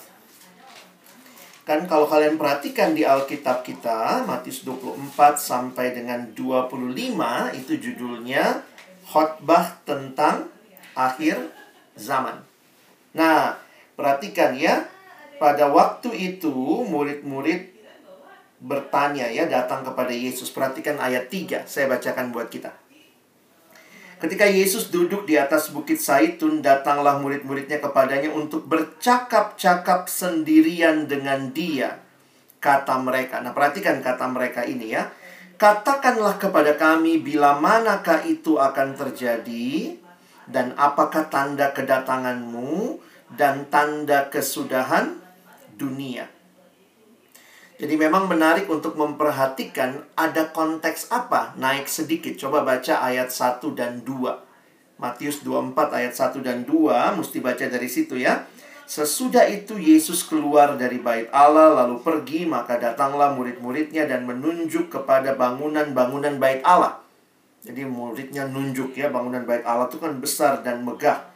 Kan 1.67 1.89
kalau 1.91 2.07
kalian 2.07 2.39
perhatikan 2.39 2.95
di 2.95 3.03
Alkitab 3.03 3.67
kita, 3.67 4.23
Matius 4.23 4.63
24 4.63 5.35
sampai 5.35 5.91
dengan 5.91 6.31
25 6.31 7.51
itu 7.51 7.73
judulnya 7.75 8.63
khotbah 9.03 9.83
tentang 9.83 10.47
akhir 10.95 11.51
zaman. 11.99 12.39
Nah, 13.11 13.59
perhatikan 13.99 14.55
ya, 14.55 14.87
pada 15.35 15.67
waktu 15.67 16.15
itu 16.15 16.55
murid-murid 16.87 17.75
bertanya 18.63 19.27
ya 19.27 19.51
datang 19.51 19.83
kepada 19.83 20.15
Yesus. 20.15 20.47
Perhatikan 20.47 20.95
ayat 20.95 21.27
3, 21.27 21.67
saya 21.67 21.91
bacakan 21.91 22.31
buat 22.31 22.47
kita. 22.47 22.84
Ketika 24.15 24.47
Yesus 24.47 24.95
duduk 24.95 25.27
di 25.27 25.35
atas 25.35 25.75
bukit 25.75 25.99
Saitun, 25.99 26.63
datanglah 26.63 27.19
murid-muridnya 27.19 27.83
kepadanya 27.83 28.31
untuk 28.31 28.63
bercakap-cakap 28.63 30.07
sendirian 30.07 31.03
dengan 31.03 31.51
dia. 31.51 31.99
Kata 32.63 32.95
mereka. 33.03 33.43
Nah, 33.43 33.51
perhatikan 33.51 33.99
kata 33.99 34.25
mereka 34.31 34.63
ini 34.63 34.95
ya. 34.95 35.11
Katakanlah 35.55 36.39
kepada 36.39 36.75
kami 36.75 37.19
bila 37.23 37.59
manakah 37.59 38.23
itu 38.27 38.59
akan 38.59 38.95
terjadi 38.95 39.95
dan 40.51 40.75
apakah 40.75 41.31
tanda 41.31 41.71
kedatanganmu 41.71 42.99
dan 43.35 43.67
tanda 43.71 44.27
kesudahan 44.27 45.15
dunia. 45.75 46.34
Jadi 47.75 47.99
memang 47.99 48.31
menarik 48.31 48.71
untuk 48.71 48.95
memperhatikan 48.95 49.99
ada 50.15 50.47
konteks 50.55 51.11
apa 51.11 51.51
naik 51.59 51.91
sedikit. 51.91 52.31
Coba 52.39 52.63
baca 52.63 53.03
ayat 53.03 53.27
1 53.27 53.59
dan 53.75 53.99
2. 54.07 54.95
Matius 54.95 55.43
24 55.43 55.91
ayat 55.91 56.15
1 56.15 56.39
dan 56.39 56.63
2 56.63 57.19
mesti 57.19 57.43
baca 57.43 57.65
dari 57.67 57.89
situ 57.91 58.15
ya. 58.15 58.47
Sesudah 58.87 59.43
itu 59.51 59.75
Yesus 59.75 60.23
keluar 60.23 60.79
dari 60.79 61.03
bait 61.03 61.27
Allah 61.35 61.83
lalu 61.83 61.99
pergi 61.99 62.47
maka 62.47 62.79
datanglah 62.79 63.35
murid-muridnya 63.35 64.07
dan 64.07 64.23
menunjuk 64.23 64.87
kepada 64.87 65.35
bangunan-bangunan 65.35 66.39
bait 66.39 66.63
Allah. 66.63 67.03
Jadi 67.65 67.83
muridnya 67.83 68.47
nunjuk 68.47 68.95
ya 68.95 69.11
bangunan 69.11 69.43
bait 69.43 69.67
Allah 69.67 69.91
itu 69.91 69.99
kan 69.99 70.15
besar 70.23 70.63
dan 70.63 70.85
megah. 70.87 71.27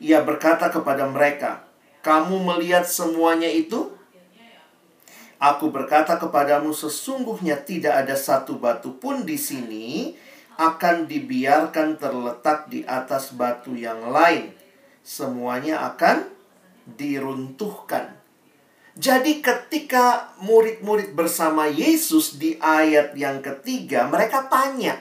Ia 0.00 0.24
berkata 0.24 0.72
kepada 0.72 1.04
mereka, 1.04 1.68
"Kamu 2.00 2.48
melihat 2.48 2.88
semuanya 2.88 3.50
itu?" 3.50 3.92
Aku 5.42 5.74
berkata 5.74 6.22
kepadamu 6.22 6.70
sesungguhnya 6.70 7.58
tidak 7.66 8.06
ada 8.06 8.14
satu 8.14 8.62
batu 8.62 8.94
pun 8.94 9.26
di 9.26 9.34
sini 9.34 10.14
akan 10.54 11.10
dibiarkan 11.10 11.98
terletak 11.98 12.70
di 12.70 12.86
atas 12.86 13.34
batu 13.34 13.74
yang 13.74 14.06
lain. 14.06 14.54
Semuanya 15.02 15.82
akan 15.90 16.30
diruntuhkan. 16.86 18.14
Jadi 18.94 19.42
ketika 19.42 20.30
murid-murid 20.46 21.18
bersama 21.18 21.66
Yesus 21.66 22.38
di 22.38 22.54
ayat 22.62 23.18
yang 23.18 23.42
ketiga, 23.42 24.06
mereka 24.06 24.46
tanya. 24.46 24.94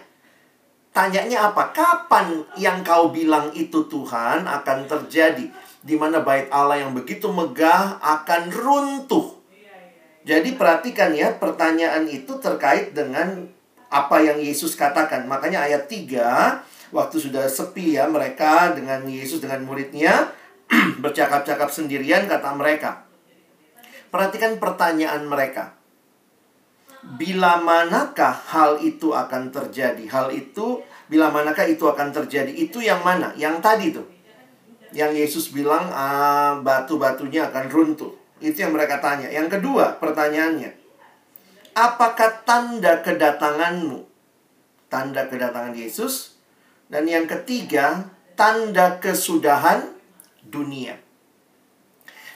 Tanyanya 0.89 1.53
apa? 1.53 1.69
Kapan 1.69 2.49
yang 2.57 2.81
kau 2.81 3.13
bilang 3.13 3.53
itu 3.53 3.85
Tuhan 3.85 4.49
akan 4.49 4.89
terjadi? 4.89 5.53
Di 5.85 5.95
mana 6.01 6.25
bait 6.25 6.49
Allah 6.49 6.81
yang 6.81 6.97
begitu 6.97 7.29
megah 7.29 8.01
akan 8.01 8.49
runtuh. 8.49 9.40
Jadi 10.31 10.55
perhatikan 10.55 11.11
ya, 11.11 11.35
pertanyaan 11.35 12.07
itu 12.07 12.39
terkait 12.39 12.95
dengan 12.95 13.51
apa 13.91 14.23
yang 14.23 14.39
Yesus 14.39 14.79
katakan. 14.79 15.27
Makanya 15.27 15.67
ayat 15.67 15.91
3, 15.91 16.95
waktu 16.95 17.19
sudah 17.19 17.51
sepi 17.51 17.99
ya 17.99 18.07
mereka 18.07 18.71
dengan 18.71 19.03
Yesus 19.03 19.43
dengan 19.43 19.67
muridnya 19.67 20.31
bercakap-cakap 21.03 21.67
sendirian 21.67 22.31
kata 22.31 22.47
mereka. 22.55 23.03
Perhatikan 24.07 24.55
pertanyaan 24.55 25.27
mereka. 25.27 25.75
Bila 27.19 27.59
manakah 27.59 28.31
hal 28.31 28.79
itu 28.79 29.11
akan 29.11 29.51
terjadi? 29.51 30.07
Hal 30.07 30.31
itu 30.31 30.79
bila 31.11 31.27
manakah 31.27 31.67
itu 31.67 31.83
akan 31.91 32.15
terjadi? 32.15 32.55
Itu 32.55 32.79
yang 32.79 33.03
mana? 33.03 33.35
Yang 33.35 33.55
tadi 33.59 33.85
tuh. 33.91 34.07
Yang 34.95 35.11
Yesus 35.27 35.45
bilang 35.51 35.91
ah, 35.91 36.55
batu-batunya 36.63 37.51
akan 37.51 37.67
runtuh. 37.67 38.20
Itu 38.41 38.65
yang 38.65 38.73
mereka 38.73 38.97
tanya. 38.97 39.29
Yang 39.29 39.61
kedua, 39.61 40.01
pertanyaannya. 40.01 40.73
Apakah 41.77 42.43
tanda 42.43 42.99
kedatanganmu? 42.99 44.03
Tanda 44.91 45.29
kedatangan 45.29 45.77
Yesus. 45.77 46.35
Dan 46.91 47.07
yang 47.07 47.29
ketiga, 47.29 48.11
tanda 48.35 48.99
kesudahan 48.99 49.93
dunia. 50.43 50.99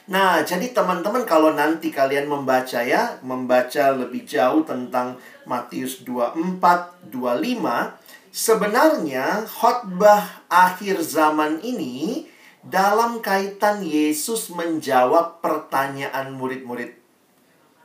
Nah, 0.05 0.45
jadi 0.45 0.69
teman-teman 0.69 1.25
kalau 1.25 1.57
nanti 1.57 1.89
kalian 1.89 2.29
membaca 2.29 2.85
ya, 2.85 3.17
membaca 3.25 3.89
lebih 3.89 4.21
jauh 4.29 4.61
tentang 4.61 5.17
Matius 5.49 6.05
24, 6.05 7.09
25, 7.09 7.97
sebenarnya 8.29 9.49
khotbah 9.49 10.45
akhir 10.45 11.01
zaman 11.01 11.57
ini 11.65 12.29
dalam 12.65 13.21
kaitan 13.21 13.85
Yesus 13.85 14.49
menjawab 14.49 15.37
pertanyaan 15.39 16.33
murid-murid. 16.33 16.97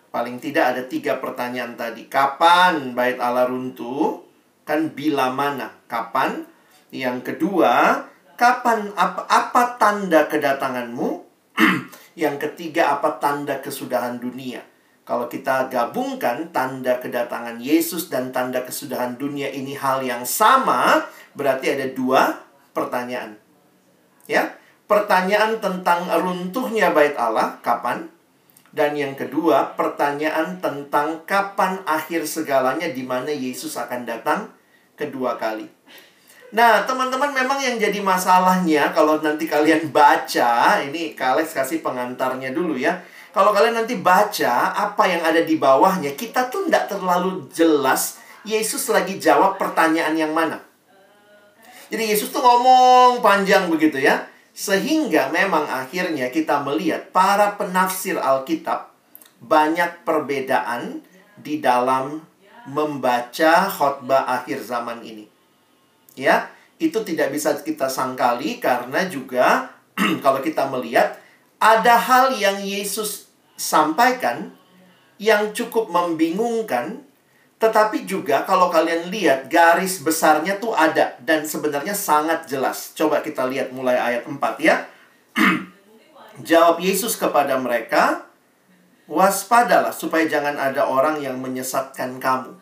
Paling 0.08 0.40
tidak 0.40 0.74
ada 0.74 0.82
tiga 0.88 1.20
pertanyaan 1.20 1.76
tadi. 1.76 2.08
Kapan 2.08 2.96
bait 2.96 3.20
Allah 3.20 3.46
runtuh? 3.46 4.24
Kan 4.64 4.96
bila 4.96 5.30
mana? 5.30 5.70
Kapan? 5.86 6.48
Yang 6.90 7.30
kedua, 7.30 8.02
kapan 8.34 8.90
apa, 8.96 9.28
apa 9.28 9.78
tanda 9.78 10.26
kedatanganmu? 10.26 11.08
Yang 12.22 12.50
ketiga, 12.50 12.98
apa 12.98 13.20
tanda 13.22 13.62
kesudahan 13.62 14.18
dunia? 14.18 14.64
Kalau 15.06 15.30
kita 15.30 15.70
gabungkan 15.70 16.50
tanda 16.50 16.98
kedatangan 16.98 17.62
Yesus 17.62 18.10
dan 18.10 18.34
tanda 18.34 18.62
kesudahan 18.62 19.18
dunia 19.18 19.50
ini 19.50 19.74
hal 19.74 20.06
yang 20.06 20.22
sama, 20.22 21.02
berarti 21.34 21.74
ada 21.74 21.90
dua 21.90 22.38
pertanyaan. 22.70 23.34
Ya, 24.30 24.54
pertanyaan 24.90 25.62
tentang 25.62 26.10
runtuhnya 26.10 26.90
bait 26.90 27.14
Allah 27.14 27.62
kapan? 27.62 28.10
Dan 28.74 28.98
yang 28.98 29.14
kedua, 29.14 29.78
pertanyaan 29.78 30.58
tentang 30.58 31.22
kapan 31.26 31.78
akhir 31.86 32.26
segalanya 32.26 32.90
di 32.90 33.06
mana 33.06 33.30
Yesus 33.30 33.78
akan 33.78 34.06
datang 34.06 34.50
kedua 34.98 35.38
kali. 35.38 35.66
Nah, 36.50 36.82
teman-teman 36.82 37.30
memang 37.30 37.62
yang 37.62 37.78
jadi 37.78 38.02
masalahnya 38.02 38.90
kalau 38.90 39.22
nanti 39.22 39.46
kalian 39.46 39.94
baca, 39.94 40.82
ini 40.82 41.14
Kalex 41.14 41.54
kasih 41.54 41.78
pengantarnya 41.78 42.50
dulu 42.50 42.74
ya 42.74 42.98
kalau 43.30 43.54
kalian 43.54 43.78
nanti 43.78 43.94
baca 43.94 44.74
apa 44.74 45.06
yang 45.06 45.22
ada 45.22 45.46
di 45.46 45.54
bawahnya, 45.54 46.18
kita 46.18 46.50
tuh 46.50 46.66
tidak 46.66 46.90
terlalu 46.90 47.46
jelas 47.54 48.18
Yesus 48.42 48.90
lagi 48.90 49.22
jawab 49.22 49.54
pertanyaan 49.54 50.18
yang 50.18 50.34
mana. 50.34 50.58
Jadi 51.90 52.10
Yesus 52.10 52.34
tuh 52.34 52.42
ngomong 52.42 53.22
panjang 53.22 53.70
begitu 53.70 54.02
ya. 54.02 54.26
Sehingga 54.50 55.30
memang 55.30 55.64
akhirnya 55.66 56.28
kita 56.28 56.60
melihat 56.66 57.14
para 57.14 57.54
penafsir 57.54 58.18
Alkitab 58.18 58.90
banyak 59.40 60.04
perbedaan 60.04 61.00
di 61.40 61.62
dalam 61.64 62.20
membaca 62.68 63.66
khotbah 63.72 64.28
akhir 64.28 64.60
zaman 64.60 65.00
ini. 65.00 65.24
Ya, 66.12 66.52
itu 66.76 67.00
tidak 67.00 67.32
bisa 67.32 67.56
kita 67.56 67.88
sangkali 67.88 68.60
karena 68.60 69.08
juga 69.08 69.72
kalau 70.24 70.44
kita 70.44 70.68
melihat 70.68 71.16
ada 71.60 71.96
hal 71.96 72.32
yang 72.36 72.60
Yesus 72.60 73.28
sampaikan 73.56 74.56
yang 75.20 75.52
cukup 75.52 75.92
membingungkan, 75.92 77.04
tetapi 77.60 78.08
juga 78.08 78.48
kalau 78.48 78.72
kalian 78.72 79.12
lihat 79.12 79.52
garis 79.52 80.00
besarnya 80.00 80.56
tuh 80.56 80.72
ada 80.72 81.12
dan 81.20 81.44
sebenarnya 81.44 81.92
sangat 81.92 82.48
jelas. 82.48 82.96
Coba 82.96 83.20
kita 83.20 83.44
lihat 83.44 83.68
mulai 83.76 84.00
ayat 84.00 84.24
4 84.24 84.40
ya. 84.64 84.88
Jawab 86.48 86.80
Yesus 86.80 87.20
kepada 87.20 87.60
mereka, 87.60 88.24
waspadalah 89.04 89.92
supaya 89.92 90.24
jangan 90.24 90.56
ada 90.56 90.88
orang 90.88 91.20
yang 91.20 91.36
menyesatkan 91.36 92.16
kamu. 92.16 92.56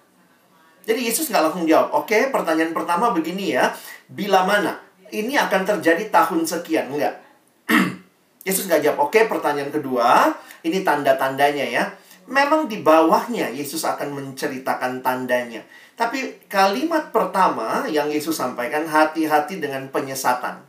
Jadi 0.82 1.00
Yesus 1.06 1.30
nggak 1.30 1.46
langsung 1.46 1.68
jawab. 1.68 1.94
Oke, 1.94 2.32
pertanyaan 2.34 2.74
pertama 2.74 3.14
begini 3.14 3.54
ya. 3.54 3.70
Bila 4.10 4.42
mana? 4.48 4.82
Ini 5.14 5.36
akan 5.46 5.62
terjadi 5.62 6.10
tahun 6.10 6.42
sekian. 6.42 6.90
Enggak. 6.90 7.22
Yesus 8.48 8.64
nggak 8.64 8.80
jawab, 8.80 9.12
oke 9.12 9.20
pertanyaan 9.28 9.68
kedua, 9.68 10.32
ini 10.64 10.80
tanda-tandanya 10.80 11.68
ya. 11.68 11.84
Memang 12.28 12.68
di 12.68 12.84
bawahnya 12.84 13.48
Yesus 13.48 13.88
akan 13.88 14.12
menceritakan 14.12 15.00
tandanya. 15.00 15.64
Tapi 15.96 16.44
kalimat 16.44 17.08
pertama 17.08 17.88
yang 17.88 18.12
Yesus 18.12 18.36
sampaikan, 18.36 18.84
hati-hati 18.84 19.56
dengan 19.56 19.88
penyesatan. 19.88 20.60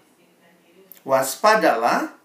Waspadalah 1.04 2.16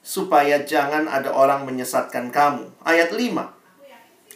supaya 0.00 0.64
jangan 0.64 1.12
ada 1.12 1.28
orang 1.36 1.68
menyesatkan 1.68 2.32
kamu. 2.32 2.72
Ayat 2.88 3.12
5. 3.12 3.52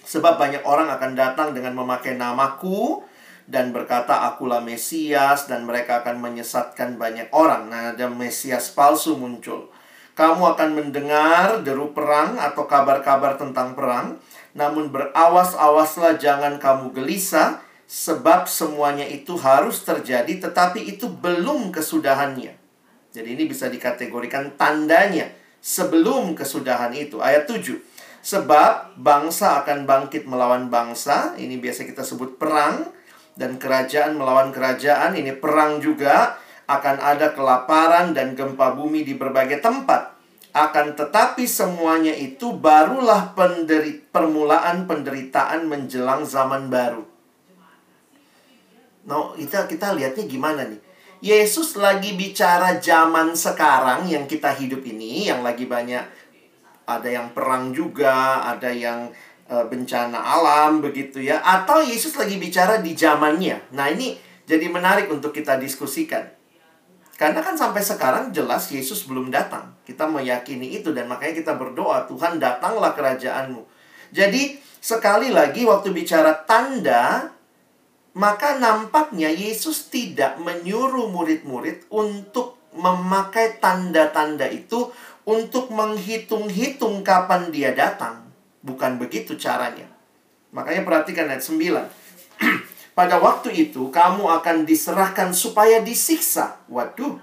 Sebab 0.04 0.34
banyak 0.36 0.64
orang 0.64 0.88
akan 0.92 1.12
datang 1.16 1.48
dengan 1.56 1.76
memakai 1.76 2.16
namaku 2.16 3.04
dan 3.48 3.72
berkata 3.72 4.28
akulah 4.28 4.60
Mesias 4.60 5.48
dan 5.48 5.64
mereka 5.64 6.04
akan 6.04 6.20
menyesatkan 6.20 7.00
banyak 7.00 7.32
orang. 7.32 7.72
Nah, 7.72 7.96
ada 7.96 8.08
Mesias 8.12 8.72
palsu 8.76 9.16
muncul. 9.16 9.72
Kamu 10.18 10.58
akan 10.58 10.74
mendengar 10.74 11.62
deru 11.62 11.94
perang 11.94 12.42
atau 12.42 12.66
kabar-kabar 12.66 13.38
tentang 13.38 13.78
perang, 13.78 14.18
namun 14.50 14.90
berawas-awaslah 14.90 16.18
jangan 16.18 16.58
kamu 16.58 16.90
gelisah, 16.90 17.62
sebab 17.86 18.50
semuanya 18.50 19.06
itu 19.06 19.38
harus 19.38 19.86
terjadi, 19.86 20.42
tetapi 20.42 20.82
itu 20.90 21.06
belum 21.06 21.70
kesudahannya. 21.70 22.50
Jadi 23.14 23.28
ini 23.30 23.46
bisa 23.46 23.70
dikategorikan 23.70 24.58
tandanya 24.58 25.30
sebelum 25.62 26.34
kesudahan 26.34 26.90
itu. 26.98 27.22
Ayat 27.22 27.46
7. 27.46 27.78
Sebab 28.18 28.98
bangsa 28.98 29.62
akan 29.62 29.86
bangkit 29.86 30.26
melawan 30.26 30.66
bangsa, 30.66 31.38
ini 31.38 31.62
biasa 31.62 31.86
kita 31.86 32.02
sebut 32.02 32.42
perang, 32.42 32.90
dan 33.38 33.54
kerajaan 33.54 34.18
melawan 34.18 34.50
kerajaan, 34.50 35.14
ini 35.14 35.30
perang 35.30 35.78
juga, 35.78 36.34
akan 36.68 37.00
ada 37.00 37.32
kelaparan 37.32 38.12
dan 38.12 38.36
gempa 38.36 38.76
bumi 38.76 39.00
di 39.06 39.16
berbagai 39.16 39.64
tempat. 39.64 40.17
Akan 40.56 40.96
tetapi 40.96 41.44
semuanya 41.44 42.16
itu 42.16 42.56
barulah 42.56 43.36
penderi 43.36 44.00
permulaan 44.00 44.88
penderitaan 44.88 45.68
menjelang 45.68 46.24
zaman 46.24 46.72
baru. 46.72 47.04
No, 49.08 49.32
kita 49.36 49.64
kita 49.68 49.96
lihatnya 49.96 50.24
gimana 50.28 50.68
nih? 50.68 50.80
Yesus 51.18 51.74
lagi 51.74 52.14
bicara 52.14 52.78
zaman 52.78 53.34
sekarang 53.34 54.06
yang 54.06 54.30
kita 54.30 54.54
hidup 54.54 54.86
ini, 54.86 55.26
yang 55.26 55.42
lagi 55.42 55.66
banyak 55.66 56.04
ada 56.88 57.08
yang 57.08 57.34
perang 57.36 57.74
juga, 57.74 58.46
ada 58.46 58.70
yang 58.70 59.12
e, 59.44 59.54
bencana 59.66 60.16
alam 60.16 60.80
begitu 60.80 61.20
ya, 61.20 61.42
atau 61.44 61.84
Yesus 61.84 62.14
lagi 62.16 62.40
bicara 62.40 62.80
di 62.80 62.94
zamannya. 62.94 63.74
Nah, 63.74 63.92
ini 63.92 64.16
jadi 64.48 64.70
menarik 64.72 65.10
untuk 65.12 65.34
kita 65.36 65.60
diskusikan. 65.60 66.37
Karena 67.18 67.42
kan 67.42 67.58
sampai 67.58 67.82
sekarang 67.82 68.30
jelas 68.30 68.70
Yesus 68.70 69.02
belum 69.10 69.34
datang. 69.34 69.74
Kita 69.82 70.06
meyakini 70.06 70.78
itu 70.78 70.94
dan 70.94 71.10
makanya 71.10 71.42
kita 71.42 71.58
berdoa, 71.58 72.06
Tuhan 72.06 72.38
datanglah 72.38 72.94
kerajaanmu. 72.94 73.66
Jadi 74.14 74.62
sekali 74.78 75.34
lagi 75.34 75.66
waktu 75.66 75.90
bicara 75.90 76.46
tanda, 76.46 77.34
maka 78.14 78.62
nampaknya 78.62 79.34
Yesus 79.34 79.90
tidak 79.90 80.38
menyuruh 80.38 81.10
murid-murid 81.10 81.90
untuk 81.90 82.54
memakai 82.78 83.58
tanda-tanda 83.58 84.46
itu 84.46 84.94
untuk 85.26 85.74
menghitung-hitung 85.74 87.02
kapan 87.02 87.50
dia 87.50 87.74
datang. 87.74 88.30
Bukan 88.62 89.02
begitu 89.02 89.34
caranya. 89.34 89.90
Makanya 90.54 90.86
perhatikan 90.86 91.26
ayat 91.26 91.42
9. 91.42 91.58
Pada 92.98 93.22
waktu 93.22 93.54
itu 93.54 93.94
kamu 93.94 94.26
akan 94.42 94.66
diserahkan 94.66 95.30
supaya 95.30 95.78
disiksa. 95.78 96.58
Waduh, 96.66 97.14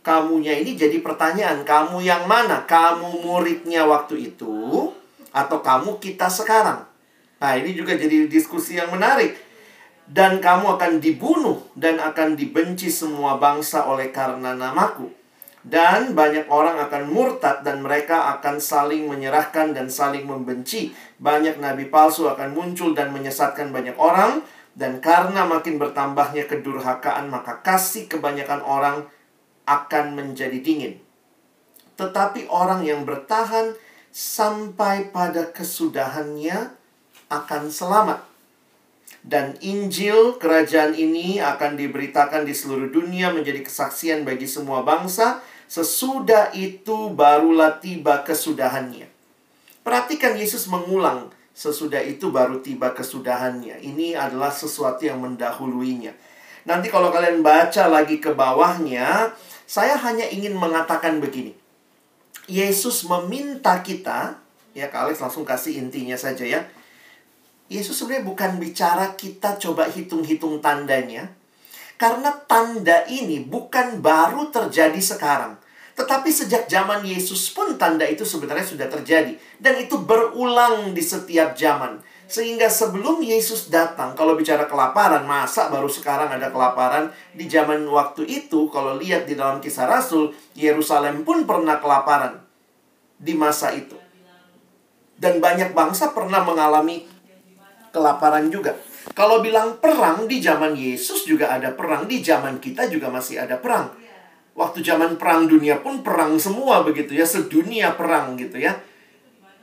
kamunya 0.00 0.56
ini 0.56 0.80
jadi 0.80 0.96
pertanyaan. 1.04 1.60
Kamu 1.60 2.00
yang 2.00 2.24
mana? 2.24 2.64
Kamu 2.64 3.20
muridnya 3.20 3.84
waktu 3.84 4.32
itu 4.32 4.88
atau 5.28 5.60
kamu 5.60 6.00
kita 6.00 6.32
sekarang? 6.32 6.88
Nah, 7.36 7.52
ini 7.52 7.76
juga 7.76 8.00
jadi 8.00 8.32
diskusi 8.32 8.80
yang 8.80 8.88
menarik. 8.88 9.36
Dan 10.08 10.40
kamu 10.40 10.80
akan 10.80 11.04
dibunuh 11.04 11.68
dan 11.76 12.00
akan 12.00 12.32
dibenci 12.32 12.88
semua 12.88 13.36
bangsa 13.36 13.92
oleh 13.92 14.08
karena 14.08 14.56
namaku. 14.56 15.12
Dan 15.60 16.16
banyak 16.16 16.48
orang 16.48 16.80
akan 16.80 17.12
murtad 17.12 17.60
dan 17.60 17.84
mereka 17.84 18.40
akan 18.40 18.56
saling 18.56 19.04
menyerahkan 19.04 19.76
dan 19.76 19.92
saling 19.92 20.24
membenci. 20.24 20.96
Banyak 21.20 21.60
nabi 21.60 21.92
palsu 21.92 22.24
akan 22.24 22.56
muncul 22.56 22.96
dan 22.96 23.12
menyesatkan 23.12 23.68
banyak 23.68 24.00
orang 24.00 24.40
dan 24.80 25.04
karena 25.04 25.44
makin 25.44 25.76
bertambahnya 25.76 26.48
kedurhakaan, 26.48 27.28
maka 27.28 27.60
kasih 27.60 28.08
kebanyakan 28.08 28.64
orang 28.64 29.04
akan 29.68 30.16
menjadi 30.16 30.56
dingin. 30.56 30.96
Tetapi 32.00 32.48
orang 32.48 32.88
yang 32.88 33.04
bertahan 33.04 33.76
sampai 34.08 35.12
pada 35.12 35.52
kesudahannya 35.52 36.72
akan 37.28 37.62
selamat. 37.68 38.24
Dan 39.20 39.60
Injil 39.60 40.40
kerajaan 40.40 40.96
ini 40.96 41.44
akan 41.44 41.76
diberitakan 41.76 42.48
di 42.48 42.56
seluruh 42.56 42.88
dunia 42.88 43.36
menjadi 43.36 43.60
kesaksian 43.60 44.24
bagi 44.24 44.48
semua 44.48 44.80
bangsa. 44.80 45.44
Sesudah 45.68 46.56
itu 46.56 47.12
barulah 47.12 47.76
tiba 47.84 48.24
kesudahannya. 48.24 49.12
Perhatikan 49.84 50.40
Yesus 50.40 50.72
mengulang 50.72 51.28
Sesudah 51.60 52.00
itu 52.00 52.32
baru 52.32 52.64
tiba 52.64 52.96
kesudahannya. 52.96 53.84
Ini 53.84 54.16
adalah 54.16 54.48
sesuatu 54.48 55.04
yang 55.04 55.20
mendahuluinya. 55.20 56.16
Nanti 56.64 56.88
kalau 56.88 57.12
kalian 57.12 57.44
baca 57.44 57.84
lagi 57.84 58.16
ke 58.16 58.32
bawahnya, 58.32 59.36
saya 59.68 59.92
hanya 60.00 60.24
ingin 60.32 60.56
mengatakan 60.56 61.20
begini. 61.20 61.52
Yesus 62.48 63.04
meminta 63.04 63.76
kita, 63.84 64.40
ya 64.72 64.88
Alex 64.88 65.20
langsung 65.20 65.44
kasih 65.44 65.76
intinya 65.76 66.16
saja 66.16 66.48
ya. 66.48 66.64
Yesus 67.68 67.92
sebenarnya 67.92 68.24
bukan 68.24 68.56
bicara 68.56 69.12
kita 69.12 69.60
coba 69.60 69.84
hitung-hitung 69.92 70.64
tandanya. 70.64 71.28
Karena 72.00 72.40
tanda 72.48 73.04
ini 73.04 73.44
bukan 73.44 74.00
baru 74.00 74.48
terjadi 74.48 74.96
sekarang. 74.96 75.59
Tetapi 76.00 76.32
sejak 76.32 76.64
zaman 76.64 77.04
Yesus 77.04 77.52
pun 77.52 77.76
tanda 77.76 78.08
itu 78.08 78.24
sebenarnya 78.24 78.64
sudah 78.64 78.88
terjadi. 78.88 79.36
Dan 79.60 79.84
itu 79.84 80.00
berulang 80.00 80.96
di 80.96 81.04
setiap 81.04 81.52
zaman. 81.52 82.00
Sehingga 82.24 82.72
sebelum 82.72 83.20
Yesus 83.20 83.68
datang, 83.68 84.16
kalau 84.16 84.32
bicara 84.32 84.64
kelaparan, 84.64 85.28
masa 85.28 85.68
baru 85.68 85.92
sekarang 85.92 86.32
ada 86.32 86.48
kelaparan? 86.48 87.12
Di 87.36 87.44
zaman 87.52 87.84
waktu 87.84 88.24
itu, 88.24 88.72
kalau 88.72 88.96
lihat 88.96 89.28
di 89.28 89.36
dalam 89.36 89.60
kisah 89.60 89.84
Rasul, 89.84 90.32
Yerusalem 90.56 91.20
pun 91.20 91.44
pernah 91.44 91.76
kelaparan 91.76 92.40
di 93.20 93.36
masa 93.36 93.76
itu. 93.76 94.00
Dan 95.20 95.36
banyak 95.36 95.76
bangsa 95.76 96.16
pernah 96.16 96.40
mengalami 96.40 97.04
kelaparan 97.92 98.48
juga. 98.48 98.72
Kalau 99.12 99.44
bilang 99.44 99.76
perang 99.76 100.24
di 100.24 100.40
zaman 100.40 100.72
Yesus 100.72 101.28
juga 101.28 101.52
ada 101.52 101.76
perang, 101.76 102.08
di 102.08 102.24
zaman 102.24 102.56
kita 102.56 102.88
juga 102.88 103.12
masih 103.12 103.44
ada 103.44 103.60
perang. 103.60 103.99
Waktu 104.60 104.84
zaman 104.84 105.16
perang 105.16 105.48
dunia 105.48 105.80
pun 105.80 106.04
perang 106.04 106.36
semua 106.36 106.84
begitu 106.84 107.16
ya, 107.16 107.24
sedunia 107.24 107.96
perang 107.96 108.36
gitu 108.36 108.60
ya. 108.60 108.76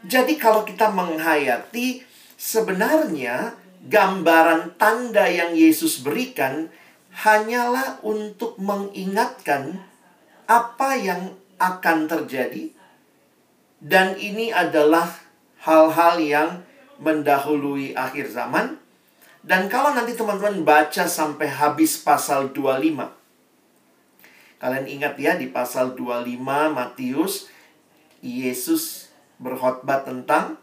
Jadi 0.02 0.42
kalau 0.42 0.66
kita 0.66 0.90
menghayati 0.90 2.02
sebenarnya 2.34 3.54
gambaran 3.86 4.74
tanda 4.82 5.30
yang 5.30 5.54
Yesus 5.54 6.02
berikan 6.02 6.74
hanyalah 7.14 8.02
untuk 8.06 8.58
mengingatkan 8.62 9.82
apa 10.46 10.98
yang 10.98 11.34
akan 11.58 12.06
terjadi 12.06 12.70
dan 13.82 14.14
ini 14.22 14.54
adalah 14.54 15.10
hal-hal 15.66 16.22
yang 16.22 16.50
mendahului 17.02 17.98
akhir 17.98 18.30
zaman 18.30 18.78
dan 19.42 19.66
kalau 19.66 19.98
nanti 19.98 20.14
teman-teman 20.14 20.62
baca 20.62 21.10
sampai 21.10 21.50
habis 21.50 21.98
pasal 21.98 22.54
25 22.54 23.17
kalian 24.58 24.90
ingat 24.90 25.14
ya 25.22 25.38
di 25.38 25.50
pasal 25.50 25.94
25 25.94 26.38
Matius 26.74 27.50
Yesus 28.26 29.14
berkhotbah 29.38 30.02
tentang 30.02 30.58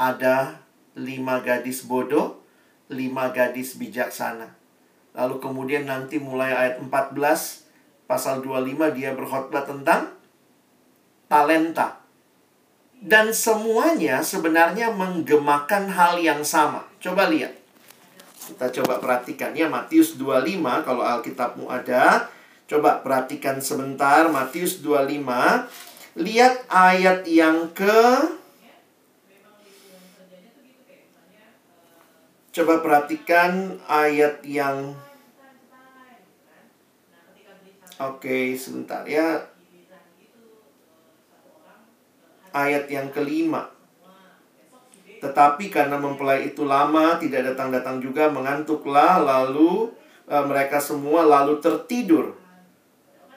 ada 0.00 0.64
lima 0.96 1.44
gadis 1.44 1.84
bodoh, 1.84 2.40
lima 2.88 3.30
gadis 3.34 3.76
bijaksana. 3.76 4.56
Lalu 5.12 5.42
kemudian 5.42 5.84
nanti 5.84 6.16
mulai 6.22 6.54
ayat 6.54 6.80
14 6.80 8.08
pasal 8.08 8.40
25 8.40 8.96
dia 8.96 9.12
berkhotbah 9.12 9.66
tentang 9.66 10.14
talenta. 11.28 12.00
Dan 12.98 13.30
semuanya 13.30 14.26
sebenarnya 14.26 14.90
menggemakan 14.90 15.86
hal 15.92 16.18
yang 16.18 16.42
sama. 16.42 16.82
Coba 16.98 17.30
lihat. 17.30 17.54
Kita 18.48 18.72
coba 18.80 18.98
perhatikan 18.98 19.54
ya 19.54 19.68
Matius 19.68 20.16
25 20.18 20.86
kalau 20.86 21.04
Alkitabmu 21.04 21.68
ada. 21.68 22.26
Coba 22.68 23.00
perhatikan 23.00 23.64
sebentar 23.64 24.28
Matius 24.28 24.84
25. 24.84 25.24
Lihat 26.20 26.68
ayat 26.68 27.24
yang 27.24 27.72
ke 27.72 28.36
Coba 32.52 32.82
perhatikan 32.84 33.80
ayat 33.88 34.44
yang 34.44 34.92
Oke, 37.98 38.54
sebentar 38.54 39.02
ya. 39.08 39.42
Ayat 42.52 42.86
yang 42.92 43.08
kelima. 43.10 43.72
Tetapi 45.18 45.66
karena 45.66 45.98
mempelai 45.98 46.46
itu 46.46 46.62
lama, 46.62 47.18
tidak 47.18 47.54
datang-datang 47.54 47.98
juga, 47.98 48.30
mengantuklah, 48.30 49.18
lalu 49.18 49.90
e, 50.30 50.36
mereka 50.46 50.78
semua 50.78 51.26
lalu 51.26 51.58
tertidur. 51.58 52.38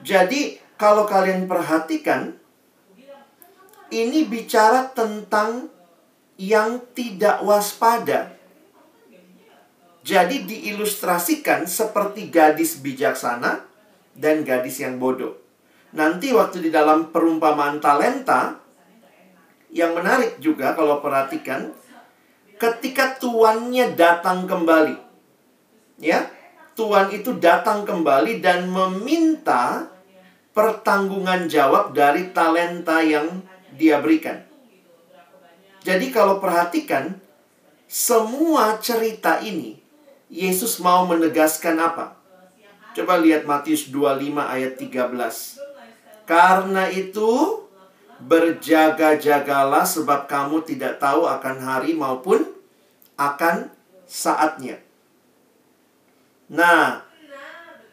Jadi, 0.02 0.58
kalau 0.78 1.06
kalian 1.06 1.46
perhatikan, 1.46 2.34
ini 3.92 4.26
bicara 4.26 4.90
tentang 4.96 5.68
yang 6.40 6.82
tidak 6.98 7.44
waspada. 7.44 8.34
Jadi 10.02 10.50
diilustrasikan 10.50 11.70
seperti 11.70 12.34
gadis 12.34 12.82
bijaksana 12.82 13.62
dan 14.18 14.42
gadis 14.42 14.82
yang 14.82 14.98
bodoh. 14.98 15.38
Nanti 15.94 16.34
waktu 16.34 16.66
di 16.66 16.70
dalam 16.74 17.14
perumpamaan 17.14 17.78
talenta, 17.78 18.58
yang 19.70 19.94
menarik 19.94 20.42
juga 20.42 20.74
kalau 20.74 21.04
perhatikan, 21.04 21.70
ketika 22.58 23.20
tuannya 23.22 23.94
datang 23.94 24.50
kembali. 24.50 24.98
Ya, 26.02 26.26
tuan 26.74 27.14
itu 27.14 27.38
datang 27.38 27.86
kembali 27.86 28.42
dan 28.42 28.66
meminta 28.72 29.91
pertanggungan 30.52 31.48
jawab 31.48 31.96
dari 31.96 32.32
talenta 32.36 33.00
yang 33.00 33.44
dia 33.76 34.00
berikan. 34.04 34.44
Jadi 35.82 36.14
kalau 36.14 36.38
perhatikan, 36.38 37.18
semua 37.90 38.78
cerita 38.78 39.42
ini, 39.42 39.82
Yesus 40.32 40.78
mau 40.80 41.04
menegaskan 41.10 41.76
apa? 41.82 42.16
Coba 42.92 43.20
lihat 43.20 43.48
Matius 43.48 43.88
25 43.90 44.36
ayat 44.38 44.76
13. 44.76 46.28
Karena 46.28 46.92
itu 46.92 47.64
berjaga-jagalah 48.22 49.84
sebab 49.88 50.30
kamu 50.30 50.62
tidak 50.68 51.02
tahu 51.02 51.26
akan 51.26 51.56
hari 51.58 51.98
maupun 51.98 52.46
akan 53.18 53.74
saatnya. 54.06 54.78
Nah, 56.52 57.02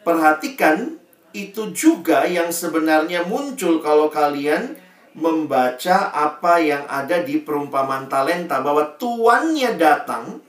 perhatikan 0.03 0.98
itu 1.47 1.71
juga 1.71 2.27
yang 2.27 2.51
sebenarnya 2.51 3.23
muncul 3.23 3.79
kalau 3.79 4.11
kalian 4.11 4.75
membaca 5.15 6.11
apa 6.11 6.59
yang 6.59 6.83
ada 6.87 7.23
di 7.23 7.39
perumpamaan 7.39 8.11
talenta 8.11 8.59
bahwa 8.59 8.95
tuannya 8.99 9.75
datang 9.79 10.39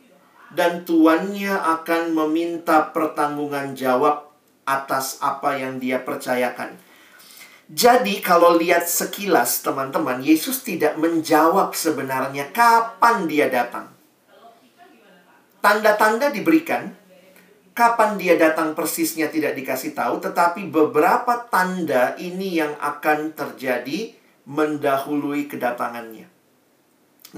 dan 0.51 0.83
tuannya 0.83 1.55
akan 1.55 2.11
meminta 2.15 2.91
pertanggungan 2.91 3.79
jawab 3.79 4.31
atas 4.67 5.19
apa 5.23 5.59
yang 5.59 5.79
dia 5.79 6.03
percayakan. 6.03 6.75
Jadi 7.71 8.19
kalau 8.19 8.59
lihat 8.59 8.91
sekilas 8.91 9.63
teman-teman, 9.63 10.19
Yesus 10.19 10.67
tidak 10.67 10.99
menjawab 10.99 11.71
sebenarnya 11.71 12.51
kapan 12.51 13.31
dia 13.31 13.47
datang. 13.47 13.87
Tanda-tanda 15.63 16.35
diberikan, 16.35 16.91
kapan 17.81 18.21
dia 18.21 18.37
datang 18.37 18.77
persisnya 18.77 19.33
tidak 19.33 19.57
dikasih 19.57 19.97
tahu, 19.97 20.21
tetapi 20.21 20.69
beberapa 20.69 21.49
tanda 21.49 22.13
ini 22.21 22.61
yang 22.61 22.77
akan 22.77 23.33
terjadi 23.33 24.13
mendahului 24.45 25.49
kedatangannya. 25.49 26.29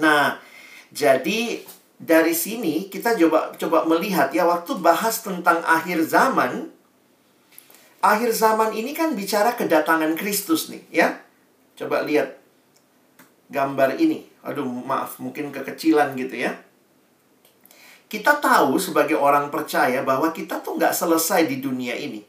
Nah, 0.02 0.42
jadi 0.90 1.62
dari 1.94 2.34
sini 2.34 2.90
kita 2.90 3.14
coba 3.14 3.54
coba 3.54 3.86
melihat 3.86 4.34
ya 4.34 4.42
waktu 4.42 4.82
bahas 4.82 5.22
tentang 5.22 5.62
akhir 5.62 6.02
zaman, 6.10 6.74
akhir 8.02 8.34
zaman 8.34 8.74
ini 8.74 8.98
kan 8.98 9.14
bicara 9.14 9.54
kedatangan 9.54 10.18
Kristus 10.18 10.66
nih, 10.74 10.82
ya. 10.90 11.22
Coba 11.78 12.02
lihat 12.02 12.34
gambar 13.46 13.94
ini. 13.94 14.26
Aduh, 14.42 14.66
maaf, 14.66 15.22
mungkin 15.22 15.54
kekecilan 15.54 16.18
gitu 16.18 16.34
ya. 16.34 16.58
Kita 18.12 18.36
tahu 18.36 18.76
sebagai 18.76 19.16
orang 19.16 19.48
percaya 19.48 20.04
bahwa 20.04 20.28
kita 20.36 20.60
tuh 20.60 20.76
nggak 20.76 20.92
selesai 20.92 21.48
di 21.48 21.64
dunia 21.64 21.96
ini. 21.96 22.20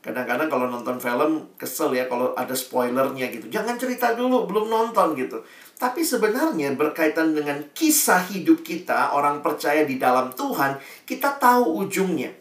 Kadang-kadang 0.00 0.48
kalau 0.48 0.66
nonton 0.72 0.96
film 0.96 1.52
kesel 1.60 1.92
ya 1.92 2.08
kalau 2.08 2.32
ada 2.32 2.56
spoilernya 2.56 3.28
gitu. 3.28 3.52
Jangan 3.52 3.76
cerita 3.76 4.16
dulu, 4.16 4.48
belum 4.48 4.72
nonton 4.72 5.12
gitu. 5.20 5.44
Tapi 5.76 6.00
sebenarnya 6.00 6.72
berkaitan 6.72 7.36
dengan 7.36 7.60
kisah 7.76 8.24
hidup 8.32 8.64
kita, 8.64 9.12
orang 9.12 9.44
percaya 9.44 9.84
di 9.84 10.00
dalam 10.00 10.32
Tuhan, 10.32 10.80
kita 11.04 11.36
tahu 11.36 11.84
ujungnya 11.84 12.32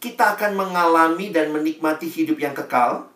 kita 0.00 0.34
akan 0.34 0.56
mengalami 0.56 1.28
dan 1.28 1.52
menikmati 1.52 2.08
hidup 2.08 2.40
yang 2.40 2.56
kekal 2.56 3.09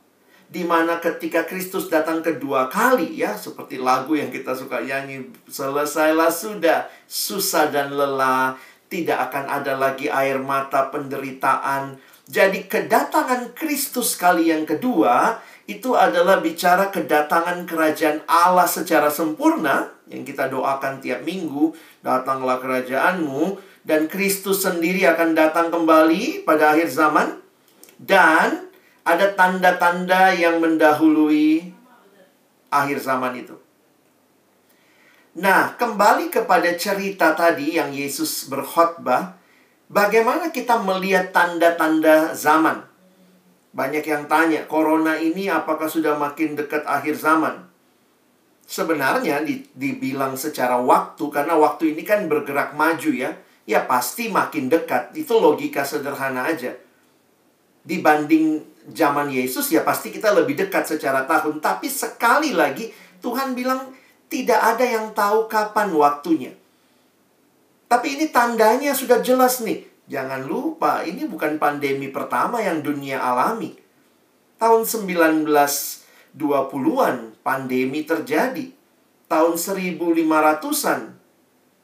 di 0.55 0.63
mana 0.63 1.03
ketika 1.03 1.43
Kristus 1.43 1.91
datang 1.91 2.23
kedua 2.23 2.71
kali 2.71 3.19
ya 3.19 3.35
seperti 3.35 3.83
lagu 3.83 4.15
yang 4.15 4.31
kita 4.31 4.55
suka 4.55 4.79
nyanyi 4.87 5.27
selesailah 5.51 6.31
sudah 6.31 6.87
susah 7.11 7.75
dan 7.75 7.91
lelah 7.91 8.55
tidak 8.87 9.19
akan 9.35 9.51
ada 9.51 9.75
lagi 9.75 10.07
air 10.07 10.39
mata 10.39 10.95
penderitaan. 10.95 11.99
Jadi 12.31 12.71
kedatangan 12.71 13.51
Kristus 13.59 14.15
kali 14.15 14.55
yang 14.55 14.63
kedua 14.63 15.43
itu 15.67 15.99
adalah 15.99 16.39
bicara 16.39 16.87
kedatangan 16.95 17.67
kerajaan 17.67 18.23
Allah 18.31 18.71
secara 18.71 19.11
sempurna 19.11 19.91
yang 20.07 20.23
kita 20.23 20.47
doakan 20.47 21.03
tiap 21.03 21.27
minggu 21.27 21.75
datanglah 22.07 22.63
kerajaanmu 22.63 23.59
dan 23.83 24.07
Kristus 24.07 24.63
sendiri 24.63 25.03
akan 25.11 25.35
datang 25.35 25.75
kembali 25.75 26.47
pada 26.47 26.79
akhir 26.79 26.95
zaman 26.95 27.43
dan 27.99 28.71
ada 29.05 29.37
tanda-tanda 29.37 30.33
yang 30.33 30.65
mendahului 30.65 31.69
akhir 32.73 32.99
zaman 33.05 33.37
itu. 33.37 33.55
Nah, 35.35 35.77
kembali 35.77 36.33
kepada 36.33 36.73
cerita 36.79 37.37
tadi 37.37 37.77
yang 37.77 37.93
Yesus 37.93 38.49
berkhotbah, 38.49 39.37
bagaimana 39.93 40.49
kita 40.49 40.81
melihat 40.81 41.35
tanda-tanda 41.35 42.33
zaman? 42.33 42.87
Banyak 43.75 44.07
yang 44.07 44.25
tanya, 44.31 44.65
corona 44.71 45.19
ini 45.19 45.51
apakah 45.51 45.91
sudah 45.91 46.15
makin 46.15 46.55
dekat 46.55 46.87
akhir 46.87 47.19
zaman? 47.19 47.67
Sebenarnya 48.65 49.45
dibilang 49.75 50.39
secara 50.39 50.79
waktu, 50.79 51.29
karena 51.29 51.59
waktu 51.59 51.93
ini 51.93 52.07
kan 52.07 52.31
bergerak 52.31 52.73
maju 52.79 53.11
ya 53.13 53.35
ya 53.69 53.85
pasti 53.85 54.31
makin 54.31 54.71
dekat. 54.71 55.13
Itu 55.17 55.41
logika 55.41 55.85
sederhana 55.85 56.49
aja. 56.49 56.73
Dibanding 57.85 58.74
zaman 58.93 59.33
Yesus 59.33 59.73
ya 59.73 59.81
pasti 59.81 60.13
kita 60.13 60.37
lebih 60.37 60.59
dekat 60.59 60.85
secara 60.85 61.25
tahun. 61.25 61.65
Tapi 61.65 61.89
sekali 61.89 62.53
lagi 62.53 62.93
Tuhan 63.25 63.57
bilang 63.57 63.89
tidak 64.29 64.61
ada 64.61 64.85
yang 64.85 65.17
tahu 65.17 65.49
kapan 65.49 65.89
waktunya. 65.97 66.53
Tapi 67.89 68.19
ini 68.19 68.29
tandanya 68.35 68.93
sudah 68.93 69.23
jelas 69.23 69.63
nih. 69.63 69.87
Jangan 70.05 70.45
lupa, 70.45 71.01
ini 71.07 71.25
bukan 71.25 71.57
pandemi 71.57 72.13
pertama 72.13 72.61
yang 72.61 72.85
dunia 72.85 73.25
alami. 73.25 73.73
Tahun 74.61 74.85
1920-an 74.85 77.17
pandemi 77.41 78.05
terjadi. 78.05 78.69
Tahun 79.25 79.57
1500-an 79.57 81.01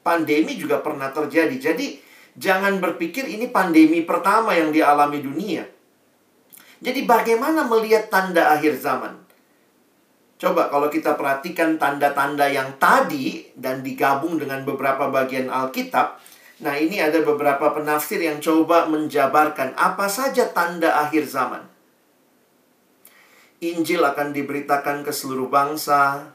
pandemi 0.05 0.53
juga 0.57 0.77
pernah 0.85 1.09
terjadi. 1.09 1.57
Jadi 1.57 1.97
jangan 2.37 2.77
berpikir 2.77 3.25
ini 3.25 3.49
pandemi 3.49 4.05
pertama 4.05 4.53
yang 4.53 4.69
dialami 4.69 5.17
dunia. 5.21 5.80
Jadi 6.81 7.05
bagaimana 7.05 7.63
melihat 7.69 8.09
tanda 8.09 8.57
akhir 8.57 8.81
zaman? 8.81 9.21
Coba 10.41 10.73
kalau 10.73 10.89
kita 10.89 11.13
perhatikan 11.13 11.77
tanda-tanda 11.77 12.49
yang 12.49 12.73
tadi 12.81 13.53
dan 13.53 13.85
digabung 13.85 14.41
dengan 14.41 14.65
beberapa 14.65 15.13
bagian 15.13 15.53
Alkitab, 15.53 16.17
Nah, 16.61 16.77
ini 16.77 17.01
ada 17.01 17.25
beberapa 17.25 17.73
penafsir 17.73 18.21
yang 18.21 18.37
coba 18.37 18.85
menjabarkan 18.85 19.73
apa 19.73 20.05
saja 20.05 20.45
tanda 20.53 20.93
akhir 20.93 21.25
zaman. 21.25 21.65
Injil 23.65 24.05
akan 24.05 24.29
diberitakan 24.29 25.01
ke 25.01 25.09
seluruh 25.09 25.49
bangsa, 25.49 26.33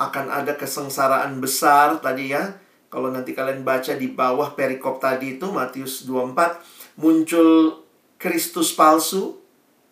akan 0.00 0.26
ada 0.32 0.56
kesengsaraan 0.56 1.44
besar 1.44 2.00
tadi 2.00 2.32
ya. 2.32 2.56
Kalau 2.88 3.12
nanti 3.12 3.36
kalian 3.36 3.60
baca 3.60 3.92
di 4.00 4.08
bawah 4.08 4.56
perikop 4.56 4.96
tadi 4.96 5.36
itu 5.36 5.46
Matius 5.52 6.08
24 6.08 6.96
muncul 6.96 7.84
Kristus 8.16 8.72
palsu, 8.72 9.39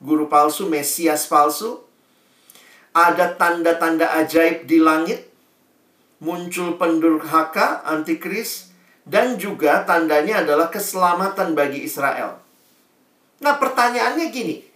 guru 0.02 0.30
palsu, 0.30 0.70
Mesias 0.70 1.26
palsu. 1.26 1.82
Ada 2.94 3.38
tanda-tanda 3.38 4.10
ajaib 4.18 4.66
di 4.66 4.78
langit. 4.82 5.30
Muncul 6.18 6.74
pendurhaka, 6.74 7.86
antikris, 7.86 8.74
dan 9.06 9.38
juga 9.38 9.86
tandanya 9.86 10.42
adalah 10.42 10.66
keselamatan 10.66 11.54
bagi 11.54 11.86
Israel. 11.86 12.42
Nah, 13.38 13.54
pertanyaannya 13.54 14.26
gini, 14.34 14.66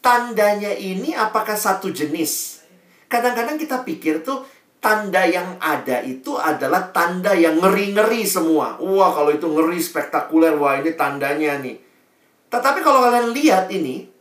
tandanya 0.00 0.72
ini 0.72 1.12
apakah 1.12 1.52
satu 1.52 1.92
jenis? 1.92 2.64
Kadang-kadang 3.12 3.60
kita 3.60 3.84
pikir 3.84 4.24
tuh 4.24 4.48
tanda 4.80 5.28
yang 5.28 5.60
ada 5.60 6.00
itu 6.00 6.40
adalah 6.40 6.88
tanda 6.96 7.36
yang 7.36 7.60
ngeri-ngeri 7.60 8.24
semua. 8.24 8.80
Wah, 8.80 9.12
kalau 9.12 9.36
itu 9.36 9.44
ngeri 9.44 9.76
spektakuler, 9.76 10.56
wah 10.56 10.80
ini 10.80 10.96
tandanya 10.96 11.60
nih. 11.60 11.76
Tetapi 12.48 12.80
kalau 12.80 13.04
kalian 13.04 13.36
lihat 13.36 13.68
ini, 13.68 14.15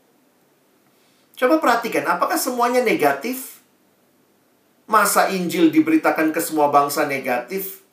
coba 1.35 1.59
perhatikan, 1.59 2.07
apakah 2.07 2.39
semuanya 2.39 2.81
negatif? 2.81 3.59
Masa 4.85 5.29
Injil 5.33 5.69
diberitakan 5.69 6.31
ke 6.31 6.39
semua 6.41 6.69
bangsa 6.69 7.05
negatif? 7.05 7.85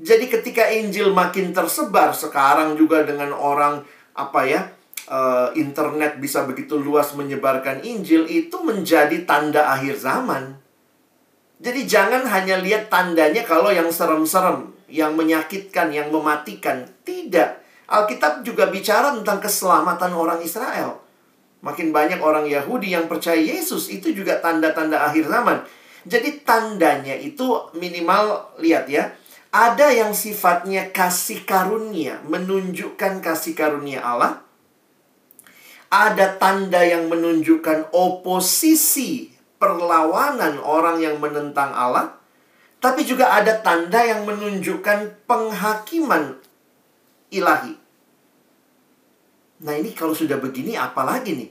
Jadi 0.00 0.32
ketika 0.32 0.64
Injil 0.72 1.12
makin 1.12 1.52
tersebar 1.52 2.16
sekarang 2.16 2.72
juga 2.80 3.04
dengan 3.04 3.36
orang 3.36 3.84
apa 4.16 4.40
ya 4.48 4.72
uh, 5.12 5.52
internet 5.52 6.16
bisa 6.16 6.48
begitu 6.48 6.80
luas 6.80 7.12
menyebarkan 7.12 7.84
Injil 7.84 8.24
itu 8.24 8.56
menjadi 8.64 9.28
tanda 9.28 9.68
akhir 9.68 10.00
zaman. 10.00 10.56
Jadi 11.60 11.84
jangan 11.84 12.24
hanya 12.24 12.56
lihat 12.56 12.88
tandanya 12.88 13.44
kalau 13.44 13.68
yang 13.68 13.92
serem-serem, 13.92 14.72
yang 14.88 15.12
menyakitkan, 15.12 15.92
yang 15.92 16.08
mematikan. 16.08 16.88
Tidak. 17.04 17.60
Alkitab 17.84 18.40
juga 18.40 18.72
bicara 18.72 19.12
tentang 19.12 19.44
keselamatan 19.44 20.16
orang 20.16 20.40
Israel. 20.40 21.09
Makin 21.60 21.92
banyak 21.92 22.24
orang 22.24 22.48
Yahudi 22.48 22.96
yang 22.96 23.04
percaya 23.04 23.36
Yesus 23.36 23.92
itu 23.92 24.16
juga 24.16 24.40
tanda-tanda 24.40 25.04
akhir 25.04 25.28
zaman. 25.28 25.60
Jadi 26.08 26.40
tandanya 26.40 27.12
itu 27.12 27.44
minimal 27.76 28.56
lihat 28.56 28.88
ya 28.88 29.12
ada 29.50 29.90
yang 29.90 30.14
sifatnya 30.14 30.94
kasih 30.94 31.42
karunia, 31.42 32.22
menunjukkan 32.22 33.18
kasih 33.18 33.58
karunia 33.58 33.98
Allah. 33.98 34.46
Ada 35.90 36.38
tanda 36.38 36.86
yang 36.86 37.10
menunjukkan 37.10 37.90
oposisi, 37.90 39.34
perlawanan 39.58 40.62
orang 40.62 41.02
yang 41.02 41.18
menentang 41.18 41.74
Allah. 41.74 42.14
Tapi 42.78 43.02
juga 43.02 43.34
ada 43.34 43.58
tanda 43.58 43.98
yang 44.06 44.22
menunjukkan 44.22 45.26
penghakiman 45.26 46.38
ilahi. 47.34 47.79
Nah 49.60 49.76
ini 49.76 49.92
kalau 49.92 50.16
sudah 50.16 50.40
begini 50.40 50.76
apalagi 50.76 51.36
nih? 51.36 51.50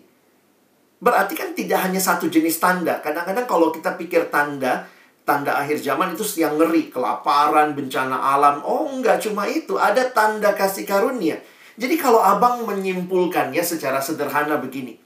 Berarti 1.00 1.34
kan 1.38 1.56
tidak 1.56 1.80
hanya 1.88 2.02
satu 2.02 2.28
jenis 2.28 2.60
tanda. 2.60 3.00
Kadang-kadang 3.00 3.48
kalau 3.48 3.72
kita 3.72 3.96
pikir 3.96 4.28
tanda, 4.28 4.84
tanda 5.24 5.56
akhir 5.56 5.80
zaman 5.80 6.12
itu 6.18 6.26
yang 6.42 6.60
ngeri, 6.60 6.92
kelaparan, 6.92 7.72
bencana 7.72 8.20
alam. 8.20 8.60
Oh, 8.68 8.90
enggak 8.90 9.24
cuma 9.24 9.48
itu, 9.48 9.80
ada 9.80 10.10
tanda 10.12 10.52
kasih 10.52 10.84
karunia. 10.84 11.40
Jadi 11.80 11.96
kalau 11.96 12.20
abang 12.20 12.68
menyimpulkannya 12.68 13.64
secara 13.64 14.04
sederhana 14.04 14.60
begini. 14.60 15.00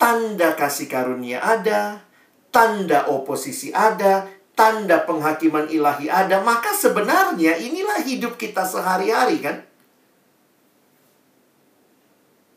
Tanda 0.00 0.56
kasih 0.56 0.88
karunia 0.88 1.44
ada, 1.44 2.00
tanda 2.48 3.04
oposisi 3.12 3.68
ada, 3.68 4.24
tanda 4.56 5.04
penghakiman 5.04 5.68
ilahi 5.68 6.08
ada, 6.08 6.40
maka 6.40 6.72
sebenarnya 6.72 7.60
inilah 7.60 8.00
hidup 8.00 8.40
kita 8.40 8.64
sehari-hari 8.64 9.44
kan? 9.44 9.60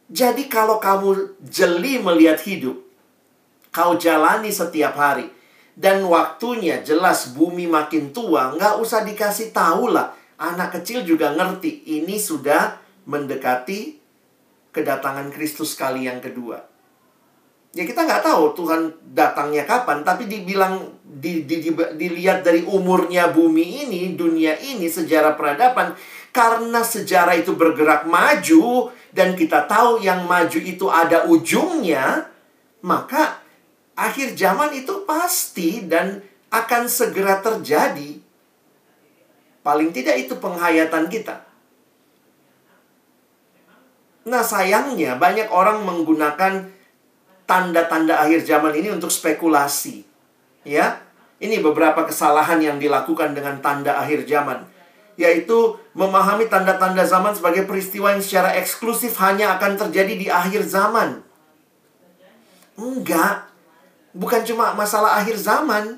Jadi 0.07 0.47
kalau 0.47 0.79
kamu 0.79 1.35
jeli 1.51 1.99
melihat 1.99 2.39
hidup, 2.47 2.79
kau 3.75 3.99
jalani 3.99 4.47
setiap 4.47 4.95
hari, 4.95 5.27
dan 5.75 6.01
waktunya 6.07 6.79
jelas 6.79 7.35
bumi 7.35 7.67
makin 7.67 8.15
tua, 8.15 8.55
nggak 8.55 8.79
usah 8.79 9.03
dikasih 9.03 9.51
tahu 9.51 9.91
lah. 9.91 10.15
Anak 10.39 10.79
kecil 10.79 11.03
juga 11.03 11.35
ngerti, 11.35 11.83
ini 11.99 12.15
sudah 12.17 12.79
mendekati 13.03 13.99
kedatangan 14.71 15.27
Kristus 15.33 15.75
kali 15.75 16.07
yang 16.07 16.23
kedua. 16.23 16.63
Ya 17.75 17.83
kita 17.85 18.07
nggak 18.07 18.25
tahu 18.25 18.57
Tuhan 18.57 19.13
datangnya 19.13 19.67
kapan, 19.67 20.01
tapi 20.01 20.25
dibilang 20.25 20.97
di, 21.03 21.45
di, 21.45 21.61
di, 21.61 21.69
dilihat 21.73 22.41
dari 22.41 22.63
umurnya 22.65 23.29
bumi 23.29 23.85
ini, 23.85 24.17
dunia 24.17 24.57
ini, 24.57 24.87
sejarah 24.87 25.37
peradaban, 25.37 25.93
karena 26.37 26.85
sejarah 26.85 27.33
itu 27.33 27.57
bergerak 27.57 28.05
maju 28.05 28.93
dan 29.09 29.33
kita 29.33 29.65
tahu 29.65 30.05
yang 30.05 30.29
maju 30.29 30.61
itu 30.61 30.85
ada 30.85 31.25
ujungnya, 31.25 32.29
maka 32.85 33.41
akhir 33.97 34.37
zaman 34.37 34.69
itu 34.77 35.01
pasti 35.09 35.89
dan 35.89 36.21
akan 36.53 36.85
segera 36.85 37.41
terjadi. 37.41 38.21
Paling 39.65 39.89
tidak 39.89 40.21
itu 40.21 40.37
penghayatan 40.37 41.09
kita. 41.09 41.41
Nah, 44.29 44.45
sayangnya 44.45 45.17
banyak 45.17 45.49
orang 45.49 45.81
menggunakan 45.89 46.69
tanda-tanda 47.49 48.21
akhir 48.21 48.45
zaman 48.45 48.77
ini 48.77 48.93
untuk 48.93 49.09
spekulasi. 49.09 50.05
Ya. 50.61 51.01
Ini 51.41 51.65
beberapa 51.65 52.05
kesalahan 52.05 52.61
yang 52.61 52.77
dilakukan 52.77 53.33
dengan 53.33 53.61
tanda 53.61 53.97
akhir 54.01 54.25
zaman, 54.25 54.65
yaitu 55.17 55.75
memahami 55.97 56.45
tanda-tanda 56.45 57.01
zaman 57.03 57.33
sebagai 57.33 57.65
peristiwa 57.65 58.13
yang 58.13 58.21
secara 58.21 58.53
eksklusif 58.55 59.17
hanya 59.17 59.57
akan 59.57 59.75
terjadi 59.75 60.13
di 60.13 60.27
akhir 60.29 60.63
zaman. 60.63 61.25
Enggak, 62.77 63.49
bukan 64.13 64.45
cuma 64.45 64.77
masalah 64.77 65.17
akhir 65.17 65.35
zaman. 65.41 65.97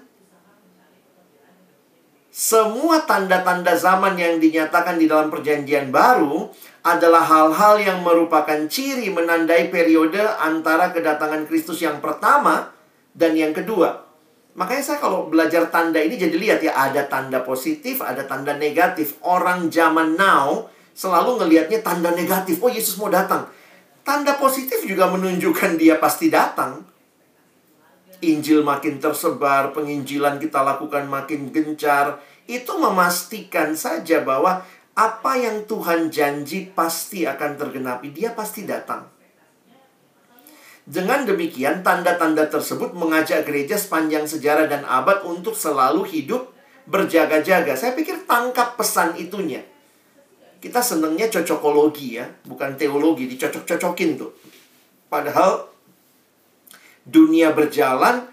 Semua 2.32 3.04
tanda-tanda 3.04 3.76
zaman 3.76 4.16
yang 4.16 4.40
dinyatakan 4.40 4.96
di 4.96 5.12
dalam 5.12 5.28
Perjanjian 5.28 5.92
Baru 5.92 6.48
adalah 6.88 7.28
hal-hal 7.28 7.84
yang 7.84 8.00
merupakan 8.00 8.64
ciri 8.72 9.12
menandai 9.12 9.68
periode 9.68 10.24
antara 10.40 10.96
kedatangan 10.96 11.44
Kristus 11.52 11.84
yang 11.84 12.00
pertama 12.00 12.72
dan 13.12 13.36
yang 13.36 13.52
kedua. 13.52 14.09
Makanya 14.58 14.84
saya 14.84 14.98
kalau 14.98 15.30
belajar 15.30 15.70
tanda 15.70 16.02
ini 16.02 16.18
jadi 16.18 16.34
lihat 16.34 16.60
ya 16.66 16.74
ada 16.74 17.06
tanda 17.06 17.46
positif, 17.46 18.02
ada 18.02 18.26
tanda 18.26 18.58
negatif. 18.58 19.22
Orang 19.22 19.70
zaman 19.70 20.18
now 20.18 20.66
selalu 20.96 21.44
ngelihatnya 21.44 21.80
tanda 21.86 22.10
negatif. 22.12 22.60
Oh 22.60 22.72
Yesus 22.72 22.98
mau 22.98 23.08
datang. 23.08 23.46
Tanda 24.02 24.36
positif 24.42 24.82
juga 24.90 25.06
menunjukkan 25.12 25.78
dia 25.78 26.02
pasti 26.02 26.34
datang. 26.34 26.82
Injil 28.20 28.68
makin 28.68 29.00
tersebar, 29.00 29.72
penginjilan 29.72 30.44
kita 30.44 30.60
lakukan 30.60 31.08
makin 31.08 31.56
gencar, 31.56 32.20
itu 32.52 32.76
memastikan 32.76 33.72
saja 33.80 34.20
bahwa 34.28 34.60
apa 34.92 35.32
yang 35.40 35.64
Tuhan 35.64 36.12
janji 36.12 36.68
pasti 36.76 37.24
akan 37.24 37.56
tergenapi. 37.56 38.12
Dia 38.12 38.36
pasti 38.36 38.68
datang. 38.68 39.08
Dengan 40.90 41.22
demikian, 41.22 41.86
tanda-tanda 41.86 42.50
tersebut 42.50 42.98
mengajak 42.98 43.46
gereja 43.46 43.78
sepanjang 43.78 44.26
sejarah 44.26 44.66
dan 44.66 44.82
abad 44.90 45.22
untuk 45.22 45.54
selalu 45.54 46.02
hidup 46.10 46.50
berjaga-jaga. 46.90 47.78
Saya 47.78 47.94
pikir 47.94 48.26
tangkap 48.26 48.74
pesan 48.74 49.14
itunya. 49.22 49.62
Kita 50.58 50.82
senangnya 50.82 51.30
cocokologi 51.30 52.18
ya, 52.18 52.26
bukan 52.42 52.74
teologi, 52.74 53.30
dicocok-cocokin 53.30 54.18
tuh. 54.18 54.34
Padahal 55.14 55.70
dunia 57.06 57.54
berjalan, 57.54 58.26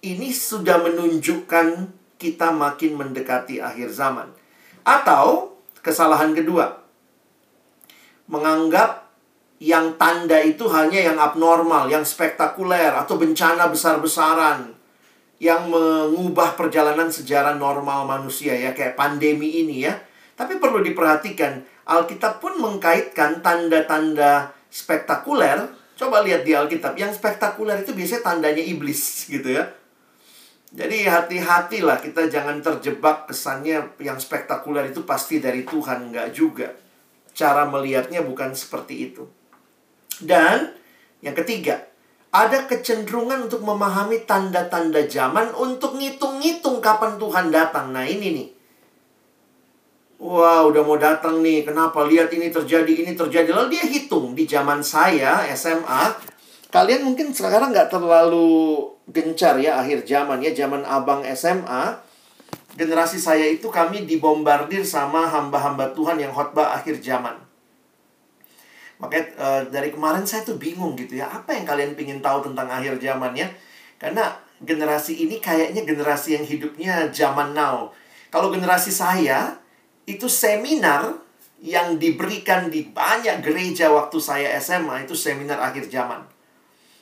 ini 0.00 0.32
sudah 0.32 0.80
menunjukkan 0.80 1.92
kita 2.16 2.48
makin 2.56 2.96
mendekati 2.96 3.60
akhir 3.60 3.92
zaman. 3.92 4.32
Atau 4.80 5.60
kesalahan 5.84 6.32
kedua, 6.32 6.80
menganggap 8.32 9.07
yang 9.58 9.98
tanda 9.98 10.38
itu 10.38 10.70
hanya 10.70 11.02
yang 11.02 11.18
abnormal, 11.18 11.90
yang 11.90 12.06
spektakuler, 12.06 12.94
atau 12.94 13.18
bencana 13.18 13.66
besar-besaran 13.66 14.70
yang 15.38 15.70
mengubah 15.70 16.58
perjalanan 16.58 17.10
sejarah 17.10 17.54
normal 17.58 18.06
manusia 18.06 18.54
ya, 18.54 18.74
kayak 18.74 18.94
pandemi 18.98 19.62
ini 19.62 19.86
ya. 19.86 19.98
Tapi 20.38 20.62
perlu 20.62 20.82
diperhatikan, 20.82 21.62
Alkitab 21.86 22.38
pun 22.38 22.54
mengkaitkan 22.58 23.42
tanda-tanda 23.42 24.54
spektakuler. 24.70 25.74
Coba 25.98 26.22
lihat 26.22 26.46
di 26.46 26.54
Alkitab, 26.54 26.94
yang 26.94 27.10
spektakuler 27.10 27.82
itu 27.82 27.90
biasanya 27.90 28.22
tandanya 28.22 28.62
iblis 28.62 29.26
gitu 29.26 29.58
ya. 29.58 29.66
Jadi 30.68 31.08
hati-hatilah 31.08 31.98
kita 31.98 32.28
jangan 32.30 32.60
terjebak 32.60 33.26
kesannya 33.26 33.98
yang 33.98 34.20
spektakuler 34.20 34.92
itu 34.92 35.02
pasti 35.02 35.42
dari 35.42 35.66
Tuhan, 35.66 36.12
enggak 36.12 36.28
juga. 36.30 36.70
Cara 37.34 37.66
melihatnya 37.66 38.22
bukan 38.22 38.54
seperti 38.54 39.10
itu. 39.10 39.37
Dan 40.22 40.74
yang 41.22 41.34
ketiga, 41.34 41.86
ada 42.34 42.66
kecenderungan 42.68 43.48
untuk 43.48 43.64
memahami 43.64 44.22
tanda-tanda 44.28 45.06
zaman 45.08 45.54
untuk 45.56 45.96
ngitung-ngitung 45.96 46.78
kapan 46.78 47.16
Tuhan 47.16 47.48
datang. 47.48 47.90
Nah 47.94 48.04
ini 48.04 48.28
nih. 48.34 48.48
Wah, 50.18 50.66
udah 50.66 50.82
mau 50.82 50.98
datang 50.98 51.40
nih. 51.40 51.62
Kenapa? 51.62 52.02
Lihat 52.02 52.34
ini 52.34 52.50
terjadi, 52.50 52.90
ini 52.90 53.14
terjadi. 53.14 53.54
Lalu 53.54 53.78
dia 53.78 53.84
hitung 53.86 54.34
di 54.34 54.44
zaman 54.50 54.82
saya 54.82 55.46
SMA. 55.54 56.10
Kalian 56.68 57.06
mungkin 57.06 57.32
sekarang 57.32 57.70
nggak 57.72 57.88
terlalu 57.88 58.82
gencar 59.08 59.56
ya 59.56 59.80
akhir 59.80 60.04
zaman 60.04 60.44
ya 60.44 60.52
zaman 60.52 60.84
abang 60.84 61.24
SMA 61.32 61.96
generasi 62.76 63.16
saya 63.16 63.48
itu 63.48 63.72
kami 63.72 64.04
dibombardir 64.04 64.84
sama 64.84 65.24
hamba-hamba 65.26 65.96
Tuhan 65.96 66.20
yang 66.20 66.30
khotbah 66.30 66.76
akhir 66.76 67.00
zaman 67.00 67.47
makanya 68.98 69.26
uh, 69.38 69.62
dari 69.70 69.94
kemarin 69.94 70.26
saya 70.26 70.42
tuh 70.42 70.58
bingung 70.58 70.98
gitu 70.98 71.18
ya 71.22 71.30
apa 71.30 71.54
yang 71.54 71.64
kalian 71.66 71.94
pingin 71.94 72.18
tahu 72.18 72.42
tentang 72.50 72.66
akhir 72.66 72.98
zaman 72.98 73.34
ya 73.34 73.46
karena 73.98 74.34
generasi 74.58 75.22
ini 75.22 75.38
kayaknya 75.38 75.86
generasi 75.86 76.34
yang 76.34 76.44
hidupnya 76.46 77.06
zaman 77.14 77.54
now 77.54 77.94
kalau 78.34 78.50
generasi 78.50 78.90
saya 78.90 79.54
itu 80.06 80.26
seminar 80.26 81.14
yang 81.58 81.98
diberikan 81.98 82.70
di 82.70 82.90
banyak 82.90 83.42
gereja 83.42 83.90
waktu 83.90 84.18
saya 84.18 84.54
SMA 84.58 85.06
itu 85.06 85.14
seminar 85.14 85.62
akhir 85.62 85.86
zaman 85.86 86.26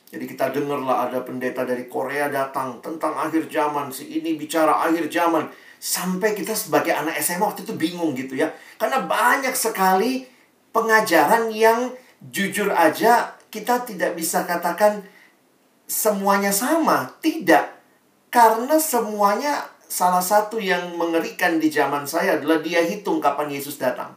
jadi 0.06 0.24
kita 0.24 0.54
dengarlah 0.54 1.10
ada 1.10 1.18
pendeta 1.26 1.66
dari 1.66 1.90
Korea 1.90 2.30
datang 2.30 2.78
tentang 2.78 3.12
akhir 3.18 3.50
zaman. 3.50 3.90
Si 3.90 4.06
ini 4.06 4.38
bicara 4.38 4.86
akhir 4.86 5.10
zaman. 5.10 5.50
Sampai 5.76 6.32
kita 6.32 6.54
sebagai 6.54 6.94
anak 6.94 7.18
SMA 7.18 7.42
waktu 7.42 7.66
itu 7.66 7.74
bingung 7.74 8.14
gitu 8.14 8.38
ya. 8.38 8.48
Karena 8.78 9.02
banyak 9.02 9.52
sekali 9.52 10.22
pengajaran 10.76 11.48
yang 11.48 11.88
jujur 12.20 12.68
aja 12.68 13.32
kita 13.48 13.88
tidak 13.88 14.12
bisa 14.12 14.44
katakan 14.44 15.00
semuanya 15.88 16.52
sama. 16.52 17.16
Tidak. 17.24 17.64
Karena 18.28 18.76
semuanya 18.76 19.64
salah 19.88 20.20
satu 20.20 20.60
yang 20.60 20.92
mengerikan 21.00 21.56
di 21.56 21.72
zaman 21.72 22.04
saya 22.04 22.36
adalah 22.36 22.60
dia 22.60 22.84
hitung 22.84 23.24
kapan 23.24 23.48
Yesus 23.48 23.80
datang. 23.80 24.12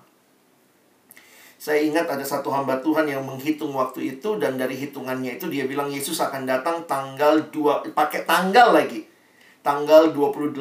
Saya 1.60 1.84
ingat 1.84 2.08
ada 2.08 2.24
satu 2.24 2.52
hamba 2.52 2.80
Tuhan 2.84 3.08
yang 3.08 3.24
menghitung 3.24 3.76
waktu 3.76 4.20
itu 4.20 4.40
dan 4.40 4.60
dari 4.60 4.76
hitungannya 4.76 5.40
itu 5.40 5.48
dia 5.52 5.68
bilang 5.68 5.92
Yesus 5.92 6.20
akan 6.20 6.48
datang 6.48 6.88
tanggal 6.88 7.52
2 7.52 7.96
pakai 7.96 8.28
tanggal 8.28 8.76
lagi. 8.76 9.08
Tanggal 9.60 10.16
28 10.16 10.56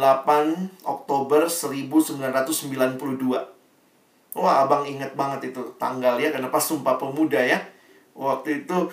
Oktober 0.83 1.47
1992. 1.47 3.58
Wah, 4.37 4.67
Abang 4.67 4.85
ingat 4.85 5.17
banget 5.17 5.53
itu 5.55 5.63
tanggal 5.81 6.21
ya 6.21 6.29
karena 6.29 6.53
pas 6.53 6.61
sumpah 6.61 7.01
pemuda 7.01 7.41
ya. 7.41 7.63
Waktu 8.13 8.67
itu 8.67 8.91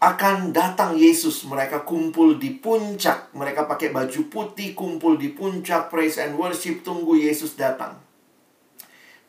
akan 0.00 0.56
datang 0.56 0.96
Yesus. 0.96 1.44
Mereka 1.44 1.84
kumpul 1.84 2.40
di 2.40 2.56
puncak. 2.56 3.36
Mereka 3.36 3.68
pakai 3.68 3.92
baju 3.92 4.20
putih, 4.32 4.72
kumpul 4.72 5.20
di 5.20 5.36
puncak, 5.36 5.92
praise 5.92 6.16
and 6.16 6.40
worship, 6.40 6.80
tunggu 6.80 7.20
Yesus 7.20 7.54
datang. 7.54 8.00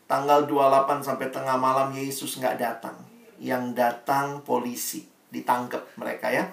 Tanggal 0.08 0.48
28 0.48 1.04
sampai 1.04 1.28
tengah 1.28 1.60
malam 1.60 1.92
Yesus 1.92 2.40
nggak 2.40 2.56
datang. 2.56 2.96
Yang 3.36 3.76
datang 3.76 4.40
polisi. 4.40 5.04
Ditangkap 5.28 5.84
mereka 6.00 6.32
ya. 6.32 6.48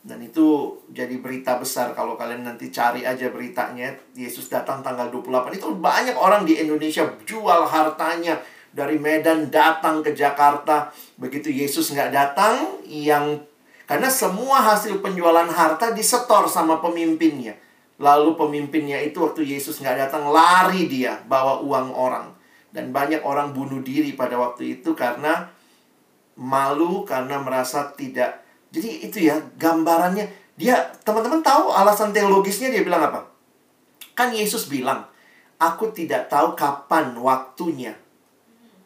Dan 0.00 0.24
itu 0.24 0.80
jadi 0.88 1.12
berita 1.20 1.60
besar 1.60 1.92
kalau 1.92 2.16
kalian 2.16 2.48
nanti 2.48 2.72
cari 2.72 3.04
aja 3.04 3.28
beritanya. 3.28 3.92
Yesus 4.16 4.48
datang 4.48 4.80
tanggal 4.80 5.12
28. 5.12 5.60
Itu 5.60 5.76
banyak 5.76 6.16
orang 6.16 6.48
di 6.48 6.56
Indonesia 6.56 7.04
jual 7.28 7.68
hartanya. 7.68 8.40
Dari 8.70 8.96
Medan 8.96 9.50
datang 9.50 10.00
ke 10.00 10.16
Jakarta. 10.16 10.94
Begitu 11.18 11.50
Yesus 11.50 11.90
nggak 11.90 12.14
datang, 12.14 12.80
yang 12.86 13.42
karena 13.90 14.06
semua 14.06 14.62
hasil 14.62 15.02
penjualan 15.02 15.50
harta 15.50 15.90
disetor 15.90 16.46
sama 16.46 16.78
pemimpinnya. 16.78 17.58
Lalu 17.98 18.38
pemimpinnya 18.38 19.02
itu 19.02 19.20
waktu 19.20 19.42
Yesus 19.42 19.82
nggak 19.82 20.08
datang, 20.08 20.30
lari 20.30 20.86
dia 20.86 21.18
bawa 21.26 21.60
uang 21.60 21.90
orang. 21.92 22.30
Dan 22.70 22.94
banyak 22.94 23.26
orang 23.26 23.50
bunuh 23.50 23.82
diri 23.82 24.14
pada 24.14 24.38
waktu 24.38 24.78
itu 24.78 24.94
karena 24.94 25.50
malu, 26.38 27.02
karena 27.02 27.42
merasa 27.42 27.90
tidak. 27.92 28.46
Jadi 28.70 29.06
itu 29.06 29.18
ya 29.26 29.38
gambarannya. 29.58 30.26
Dia, 30.54 30.76
teman-teman 31.02 31.40
tahu 31.40 31.72
alasan 31.72 32.14
teologisnya 32.14 32.70
dia 32.70 32.84
bilang 32.86 33.02
apa? 33.02 33.26
Kan 34.14 34.30
Yesus 34.30 34.68
bilang, 34.68 35.08
aku 35.58 35.90
tidak 35.90 36.28
tahu 36.30 36.52
kapan 36.54 37.16
waktunya. 37.16 37.96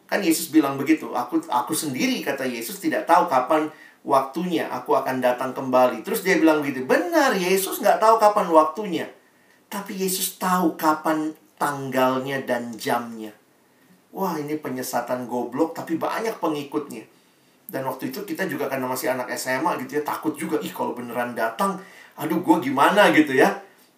Kan 0.05 0.21
Yesus 0.21 0.49
bilang 0.49 0.79
begitu. 0.79 1.11
Aku 1.11 1.41
aku 1.49 1.73
sendiri 1.73 2.21
kata 2.21 2.45
Yesus 2.47 2.79
tidak 2.79 3.09
tahu 3.09 3.27
kapan 3.27 3.67
waktunya 4.05 4.69
aku 4.69 4.93
akan 4.93 5.19
datang 5.19 5.51
kembali. 5.51 6.05
Terus 6.05 6.21
dia 6.21 6.37
bilang 6.37 6.61
begitu. 6.61 6.85
Benar, 6.85 7.33
Yesus 7.33 7.81
nggak 7.81 7.97
tahu 7.97 8.15
kapan 8.21 8.47
waktunya. 8.53 9.05
Tapi 9.67 9.97
Yesus 9.97 10.37
tahu 10.37 10.77
kapan 10.77 11.33
tanggalnya 11.57 12.45
dan 12.45 12.77
jamnya. 12.77 13.33
Wah 14.15 14.39
ini 14.39 14.55
penyesatan 14.55 15.27
goblok 15.27 15.75
tapi 15.75 15.99
banyak 15.99 16.39
pengikutnya. 16.39 17.03
Dan 17.65 17.85
waktu 17.89 18.13
itu 18.13 18.21
kita 18.21 18.45
juga 18.45 18.69
karena 18.69 18.85
masih 18.85 19.11
anak 19.11 19.33
SMA 19.33 19.81
gitu 19.85 19.99
ya 19.99 20.03
takut 20.05 20.37
juga. 20.37 20.61
Ih 20.61 20.69
kalau 20.69 20.93
beneran 20.93 21.33
datang, 21.33 21.81
aduh 22.15 22.39
gue 22.39 22.71
gimana 22.71 23.09
gitu 23.11 23.33
ya. 23.33 23.51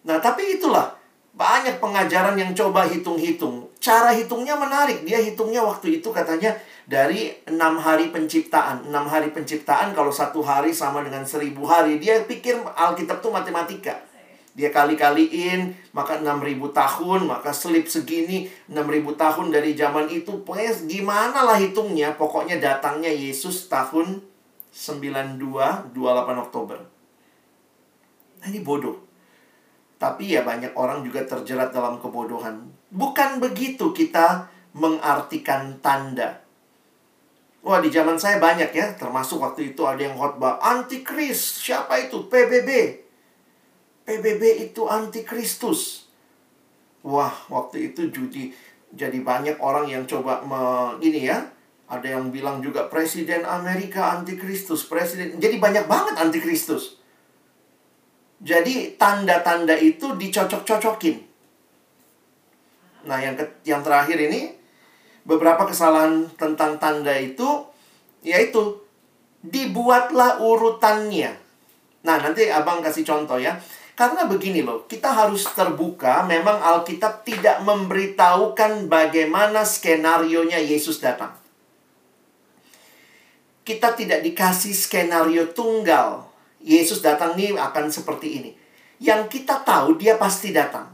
Nah 0.08 0.18
tapi 0.24 0.58
itulah 0.58 0.96
banyak 1.38 1.78
pengajaran 1.78 2.34
yang 2.34 2.56
coba 2.58 2.90
hitung-hitung. 2.90 3.70
Cara 3.78 4.10
hitungnya 4.10 4.58
menarik. 4.58 5.06
Dia 5.06 5.22
hitungnya 5.22 5.62
waktu 5.62 6.02
itu 6.02 6.10
katanya 6.10 6.58
dari 6.90 7.38
enam 7.46 7.78
hari 7.78 8.10
penciptaan. 8.10 8.90
Enam 8.90 9.06
hari 9.06 9.30
penciptaan 9.30 9.94
kalau 9.94 10.10
satu 10.10 10.42
hari 10.42 10.74
sama 10.74 11.06
dengan 11.06 11.22
seribu 11.22 11.68
hari. 11.70 12.02
Dia 12.02 12.26
pikir 12.26 12.58
Alkitab 12.74 13.22
tuh 13.22 13.30
matematika. 13.30 14.07
Dia 14.58 14.74
kali-kaliin, 14.74 15.70
maka 15.94 16.18
6000 16.18 16.74
tahun, 16.74 17.30
maka 17.30 17.54
selip 17.54 17.86
segini, 17.86 18.50
6000 18.66 19.14
tahun 19.14 19.54
dari 19.54 19.78
zaman 19.78 20.10
itu. 20.10 20.42
Pokoknya 20.42 20.74
gimana 20.90 21.46
lah 21.46 21.62
hitungnya, 21.62 22.18
pokoknya 22.18 22.58
datangnya 22.58 23.14
Yesus 23.14 23.70
tahun 23.70 24.26
92, 24.74 25.94
28 25.94 26.44
Oktober. 26.50 26.82
Nah 28.42 28.48
ini 28.50 28.66
bodoh. 28.66 28.98
Tapi 30.02 30.34
ya 30.34 30.42
banyak 30.42 30.74
orang 30.74 31.06
juga 31.06 31.22
terjerat 31.22 31.70
dalam 31.70 32.02
kebodohan. 32.02 32.66
Bukan 32.90 33.38
begitu 33.38 33.94
kita 33.94 34.50
mengartikan 34.74 35.78
tanda. 35.86 36.42
Wah 37.62 37.78
di 37.78 37.94
zaman 37.94 38.18
saya 38.18 38.42
banyak 38.42 38.74
ya, 38.74 38.98
termasuk 38.98 39.38
waktu 39.38 39.74
itu 39.74 39.86
ada 39.86 40.02
yang 40.02 40.18
khotbah 40.18 40.58
antikris. 40.66 41.62
Siapa 41.62 42.10
itu? 42.10 42.26
PBB. 42.26 43.06
PBB 44.08 44.72
itu 44.72 44.88
antikristus. 44.88 46.08
Wah, 47.04 47.36
waktu 47.52 47.92
itu 47.92 48.08
judi 48.08 48.56
jadi 48.96 49.20
banyak 49.20 49.60
orang 49.60 49.92
yang 49.92 50.08
coba 50.08 50.40
me, 50.48 50.96
ini 51.04 51.28
ya. 51.28 51.44
Ada 51.88 52.20
yang 52.20 52.32
bilang 52.32 52.60
juga 52.60 52.88
presiden 52.92 53.48
Amerika 53.48 54.16
antikristus, 54.16 54.88
presiden. 54.88 55.40
Jadi 55.40 55.56
banyak 55.56 55.88
banget 55.88 56.20
antikristus. 56.20 57.00
Jadi 58.44 59.00
tanda-tanda 59.00 59.76
itu 59.76 60.16
dicocok-cocokin. 60.16 61.24
Nah, 63.08 63.20
yang 63.24 63.40
ke, 63.40 63.64
yang 63.64 63.80
terakhir 63.84 64.20
ini 64.20 64.52
beberapa 65.24 65.64
kesalahan 65.64 66.28
tentang 66.36 66.76
tanda 66.76 67.16
itu 67.16 67.64
yaitu 68.20 68.84
dibuatlah 69.40 70.44
urutannya. 70.44 71.32
Nah, 72.04 72.18
nanti 72.20 72.52
Abang 72.52 72.84
kasih 72.84 73.08
contoh 73.08 73.40
ya. 73.40 73.56
Karena 73.98 74.30
begini 74.30 74.62
loh, 74.62 74.86
kita 74.86 75.10
harus 75.10 75.50
terbuka. 75.58 76.22
Memang 76.30 76.62
Alkitab 76.62 77.26
tidak 77.26 77.66
memberitahukan 77.66 78.86
bagaimana 78.86 79.66
skenario-nya 79.66 80.62
Yesus 80.62 81.02
datang. 81.02 81.34
Kita 83.66 83.98
tidak 83.98 84.22
dikasih 84.22 84.78
skenario 84.78 85.50
tunggal. 85.50 86.30
Yesus 86.62 87.02
datang 87.02 87.34
nih 87.34 87.58
akan 87.58 87.90
seperti 87.90 88.28
ini. 88.38 88.52
yang 88.98 89.30
kita 89.30 89.62
tahu 89.62 89.94
dia 89.98 90.18
pasti 90.18 90.50
datang. 90.50 90.90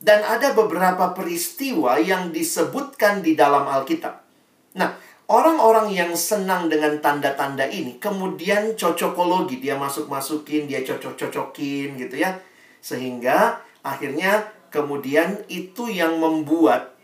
Dan 0.00 0.20
ada 0.20 0.52
beberapa 0.52 1.12
peristiwa 1.16 1.96
yang 2.00 2.32
disebutkan 2.32 3.24
di 3.24 3.36
dalam 3.36 3.64
Alkitab. 3.64 4.20
Nah, 4.76 4.96
orang-orang 5.30 5.94
yang 5.94 6.12
senang 6.12 6.68
dengan 6.68 7.00
tanda-tanda 7.00 7.64
ini 7.68 7.96
kemudian 7.96 8.76
cocokologi, 8.76 9.62
dia 9.62 9.78
masuk-masukin, 9.78 10.68
dia 10.68 10.84
cocok-cocokin 10.84 11.96
gitu 11.96 12.16
ya. 12.18 12.40
Sehingga 12.84 13.62
akhirnya 13.80 14.52
kemudian 14.68 15.46
itu 15.46 15.88
yang 15.88 16.18
membuat 16.18 16.98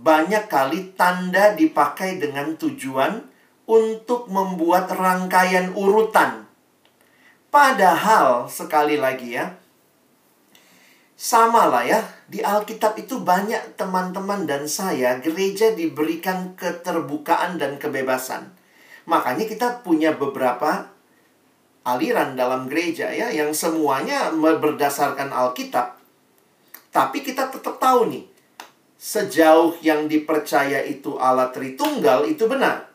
banyak 0.00 0.48
kali 0.48 0.96
tanda 0.96 1.52
dipakai 1.52 2.16
dengan 2.16 2.56
tujuan 2.56 3.26
untuk 3.68 4.26
membuat 4.32 4.90
rangkaian 4.90 5.70
urutan. 5.76 6.48
Padahal 7.50 8.46
sekali 8.48 8.96
lagi 8.96 9.36
ya, 9.36 9.59
sama 11.20 11.68
lah 11.68 11.84
ya, 11.84 12.00
di 12.32 12.40
Alkitab 12.40 12.96
itu 12.96 13.20
banyak 13.20 13.76
teman-teman 13.76 14.48
dan 14.48 14.64
saya 14.64 15.20
gereja 15.20 15.76
diberikan 15.76 16.56
keterbukaan 16.56 17.60
dan 17.60 17.76
kebebasan. 17.76 18.48
Makanya 19.04 19.44
kita 19.44 19.84
punya 19.84 20.16
beberapa 20.16 20.88
aliran 21.84 22.40
dalam 22.40 22.72
gereja 22.72 23.12
ya 23.12 23.28
yang 23.28 23.52
semuanya 23.52 24.32
berdasarkan 24.32 25.28
Alkitab. 25.28 26.00
Tapi 26.88 27.20
kita 27.20 27.52
tetap 27.52 27.76
tahu 27.76 28.08
nih, 28.08 28.24
sejauh 28.96 29.76
yang 29.84 30.08
dipercaya 30.08 30.80
itu 30.88 31.20
Allah 31.20 31.52
Tritunggal 31.52 32.32
itu 32.32 32.48
benar. 32.48 32.88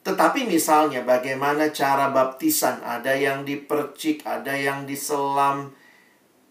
Tetapi 0.00 0.48
misalnya 0.48 1.04
bagaimana 1.04 1.68
cara 1.76 2.08
baptisan, 2.08 2.80
ada 2.80 3.12
yang 3.12 3.44
dipercik, 3.44 4.24
ada 4.24 4.56
yang 4.56 4.88
diselam, 4.88 5.76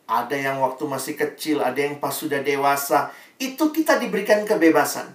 ada 0.07 0.35
yang 0.39 0.63
waktu 0.63 0.87
masih 0.87 1.19
kecil, 1.19 1.59
ada 1.59 1.75
yang 1.75 1.99
pas 1.99 2.15
sudah 2.15 2.39
dewasa. 2.39 3.11
Itu 3.35 3.75
kita 3.75 3.99
diberikan 3.99 4.47
kebebasan. 4.47 5.11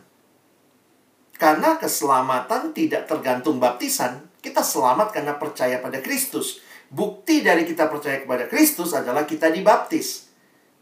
Karena 1.40 1.80
keselamatan 1.80 2.76
tidak 2.76 3.08
tergantung 3.08 3.56
baptisan. 3.56 4.28
Kita 4.38 4.60
selamat 4.60 5.16
karena 5.16 5.34
percaya 5.40 5.80
pada 5.80 6.04
Kristus. 6.04 6.60
Bukti 6.92 7.40
dari 7.40 7.64
kita 7.64 7.88
percaya 7.88 8.20
kepada 8.20 8.46
Kristus 8.52 8.92
adalah 8.92 9.24
kita 9.24 9.48
dibaptis. 9.48 10.28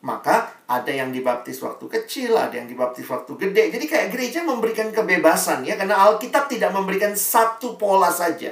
Maka 0.02 0.64
ada 0.66 0.90
yang 0.90 1.14
dibaptis 1.14 1.62
waktu 1.62 1.86
kecil, 1.86 2.34
ada 2.34 2.58
yang 2.58 2.66
dibaptis 2.66 3.06
waktu 3.06 3.30
gede. 3.38 3.70
Jadi 3.70 3.86
kayak 3.86 4.10
gereja 4.10 4.42
memberikan 4.42 4.90
kebebasan 4.90 5.62
ya. 5.62 5.78
Karena 5.78 6.02
Alkitab 6.10 6.50
tidak 6.50 6.74
memberikan 6.74 7.14
satu 7.14 7.78
pola 7.78 8.10
saja. 8.10 8.50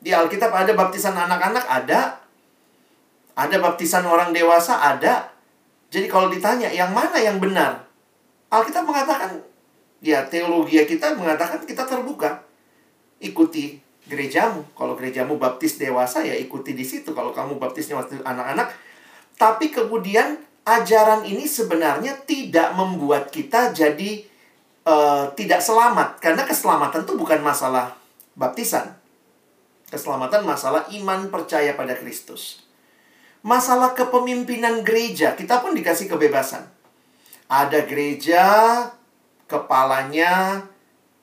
Di 0.00 0.10
Alkitab 0.12 0.52
ada 0.52 0.76
baptisan 0.76 1.16
anak-anak, 1.16 1.64
ada. 1.64 2.19
Ada 3.40 3.56
baptisan 3.56 4.04
orang 4.04 4.36
dewasa? 4.36 4.84
Ada. 4.84 5.32
Jadi 5.88 6.12
kalau 6.12 6.28
ditanya, 6.28 6.68
yang 6.68 6.92
mana 6.92 7.16
yang 7.16 7.40
benar? 7.40 7.88
Alkitab 8.52 8.84
mengatakan, 8.84 9.40
ya 10.04 10.28
teologi 10.28 10.76
kita 10.84 11.16
mengatakan 11.16 11.64
kita 11.64 11.88
terbuka. 11.88 12.44
Ikuti 13.16 13.80
gerejamu. 14.04 14.60
Kalau 14.76 14.92
gerejamu 14.92 15.40
baptis 15.40 15.80
dewasa, 15.80 16.20
ya 16.20 16.36
ikuti 16.36 16.76
di 16.76 16.84
situ. 16.84 17.16
Kalau 17.16 17.32
kamu 17.32 17.56
baptisnya 17.56 17.96
waktu 17.96 18.20
anak-anak. 18.20 18.76
Tapi 19.40 19.72
kemudian 19.72 20.36
ajaran 20.68 21.24
ini 21.24 21.48
sebenarnya 21.48 22.20
tidak 22.28 22.76
membuat 22.76 23.32
kita 23.32 23.72
jadi 23.72 24.20
uh, 24.84 25.32
tidak 25.32 25.64
selamat. 25.64 26.20
Karena 26.20 26.44
keselamatan 26.44 27.08
itu 27.08 27.16
bukan 27.16 27.40
masalah 27.40 27.96
baptisan. 28.36 29.00
Keselamatan 29.88 30.44
masalah 30.44 30.86
iman 30.92 31.32
percaya 31.32 31.72
pada 31.74 31.96
Kristus. 31.96 32.69
Masalah 33.40 33.96
kepemimpinan 33.96 34.84
gereja, 34.84 35.32
kita 35.32 35.64
pun 35.64 35.72
dikasih 35.72 36.12
kebebasan. 36.12 36.60
Ada 37.48 37.88
gereja, 37.88 38.44
kepalanya 39.48 40.60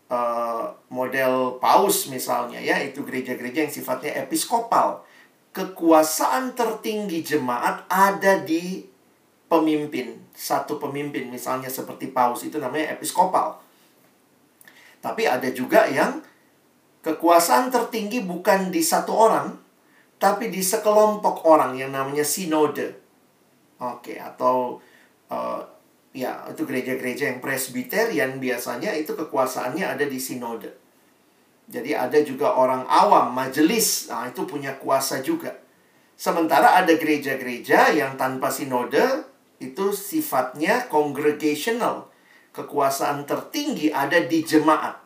uh, 0.09 0.73
model 0.89 1.61
paus 1.61 2.09
misalnya 2.09 2.57
ya, 2.57 2.81
itu 2.81 3.05
gereja-gereja 3.05 3.69
yang 3.69 3.73
sifatnya 3.73 4.25
episkopal. 4.25 5.05
Kekuasaan 5.53 6.57
tertinggi 6.57 7.21
jemaat 7.21 7.85
ada 7.85 8.41
di 8.41 8.81
pemimpin, 9.47 10.17
satu 10.35 10.81
pemimpin 10.81 11.31
misalnya 11.31 11.71
seperti 11.71 12.11
paus 12.11 12.43
itu 12.43 12.57
namanya 12.59 12.97
episkopal. 12.97 13.61
Tapi 14.99 15.23
ada 15.23 15.47
juga 15.53 15.87
yang 15.87 16.19
kekuasaan 17.05 17.71
tertinggi 17.71 18.25
bukan 18.25 18.73
di 18.73 18.83
satu 18.83 19.15
orang, 19.15 19.55
tapi 20.17 20.49
di 20.49 20.65
sekelompok 20.65 21.45
orang 21.45 21.77
yang 21.77 21.93
namanya 21.93 22.25
sinode. 22.25 22.97
Oke, 23.77 24.13
okay, 24.13 24.17
atau 24.17 24.81
uh, 25.29 25.61
ya 26.17 26.49
itu 26.49 26.65
gereja-gereja 26.65 27.29
yang 27.29 27.39
presbiterian 27.39 28.41
biasanya 28.41 28.89
itu 28.97 29.13
kekuasaannya 29.13 29.85
ada 29.85 30.05
di 30.09 30.17
sinode. 30.17 30.73
Jadi 31.69 31.93
ada 31.93 32.17
juga 32.25 32.57
orang 32.57 32.87
awam, 32.89 33.35
majelis, 33.35 34.09
nah 34.09 34.25
itu 34.25 34.47
punya 34.49 34.73
kuasa 34.81 35.21
juga. 35.21 35.53
Sementara 36.17 36.73
ada 36.73 36.89
gereja-gereja 36.97 37.93
yang 37.93 38.17
tanpa 38.17 38.49
sinode 38.49 39.29
itu 39.61 39.93
sifatnya 39.93 40.89
congregational. 40.89 42.09
Kekuasaan 42.57 43.29
tertinggi 43.29 43.93
ada 43.93 44.17
di 44.25 44.41
jemaat. 44.41 44.97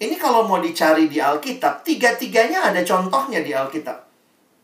Ini 0.00 0.16
kalau 0.16 0.48
mau 0.48 0.62
dicari 0.62 1.10
di 1.10 1.20
Alkitab, 1.20 1.84
tiga-tiganya 1.84 2.72
ada 2.72 2.80
contohnya 2.80 3.44
di 3.44 3.52
Alkitab. 3.52 4.07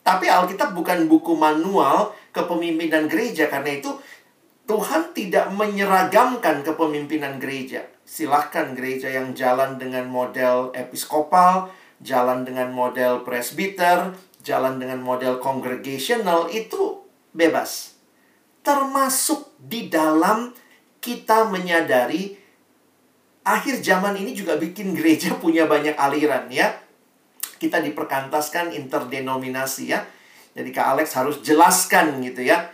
Tapi 0.05 0.29
Alkitab 0.29 0.77
bukan 0.77 1.09
buku 1.09 1.33
manual 1.33 2.13
kepemimpinan 2.29 3.09
gereja 3.09 3.49
karena 3.49 3.81
itu 3.81 3.89
Tuhan 4.69 5.17
tidak 5.17 5.49
menyeragamkan 5.57 6.61
kepemimpinan 6.61 7.41
gereja. 7.41 7.89
Silahkan 8.05 8.77
gereja 8.77 9.09
yang 9.09 9.33
jalan 9.33 9.81
dengan 9.81 10.05
model 10.13 10.77
episkopal, 10.77 11.73
jalan 12.05 12.45
dengan 12.45 12.69
model 12.69 13.25
presbiter, 13.25 14.13
jalan 14.45 14.77
dengan 14.77 15.01
model 15.01 15.41
congregational 15.41 16.53
itu 16.53 17.01
bebas. 17.33 17.97
Termasuk 18.61 19.57
di 19.57 19.89
dalam 19.89 20.53
kita 21.01 21.49
menyadari 21.49 22.37
akhir 23.45 23.81
zaman 23.81 24.17
ini 24.21 24.37
juga 24.37 24.57
bikin 24.57 24.97
gereja 24.97 25.37
punya 25.37 25.69
banyak 25.69 25.97
aliran 25.97 26.49
ya 26.49 26.84
kita 27.65 27.81
diperkantaskan 27.81 28.77
interdenominasi 28.77 29.89
ya. 29.89 30.05
Jadi 30.53 30.71
Kak 30.71 30.87
Alex 30.95 31.17
harus 31.17 31.41
jelaskan 31.41 32.21
gitu 32.21 32.45
ya. 32.45 32.69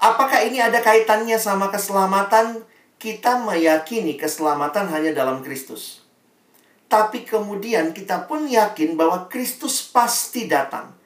Apakah 0.00 0.42
ini 0.42 0.58
ada 0.58 0.80
kaitannya 0.80 1.36
sama 1.36 1.68
keselamatan? 1.68 2.64
Kita 2.96 3.44
meyakini 3.44 4.16
keselamatan 4.16 4.88
hanya 4.88 5.12
dalam 5.12 5.44
Kristus. 5.44 6.00
Tapi 6.88 7.28
kemudian 7.28 7.92
kita 7.92 8.24
pun 8.24 8.48
yakin 8.48 8.96
bahwa 8.96 9.28
Kristus 9.28 9.84
pasti 9.84 10.48
datang. 10.48 10.96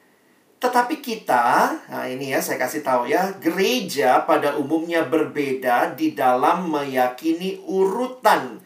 Tetapi 0.59 0.99
kita, 0.99 1.71
nah 1.87 2.03
ini 2.03 2.35
ya 2.35 2.43
saya 2.43 2.59
kasih 2.59 2.83
tahu 2.83 3.07
ya, 3.07 3.31
gereja 3.39 4.27
pada 4.27 4.59
umumnya 4.59 5.07
berbeda 5.07 5.95
di 5.95 6.11
dalam 6.11 6.67
meyakini 6.67 7.63
urutan 7.63 8.59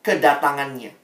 kedatangannya. 0.00 0.97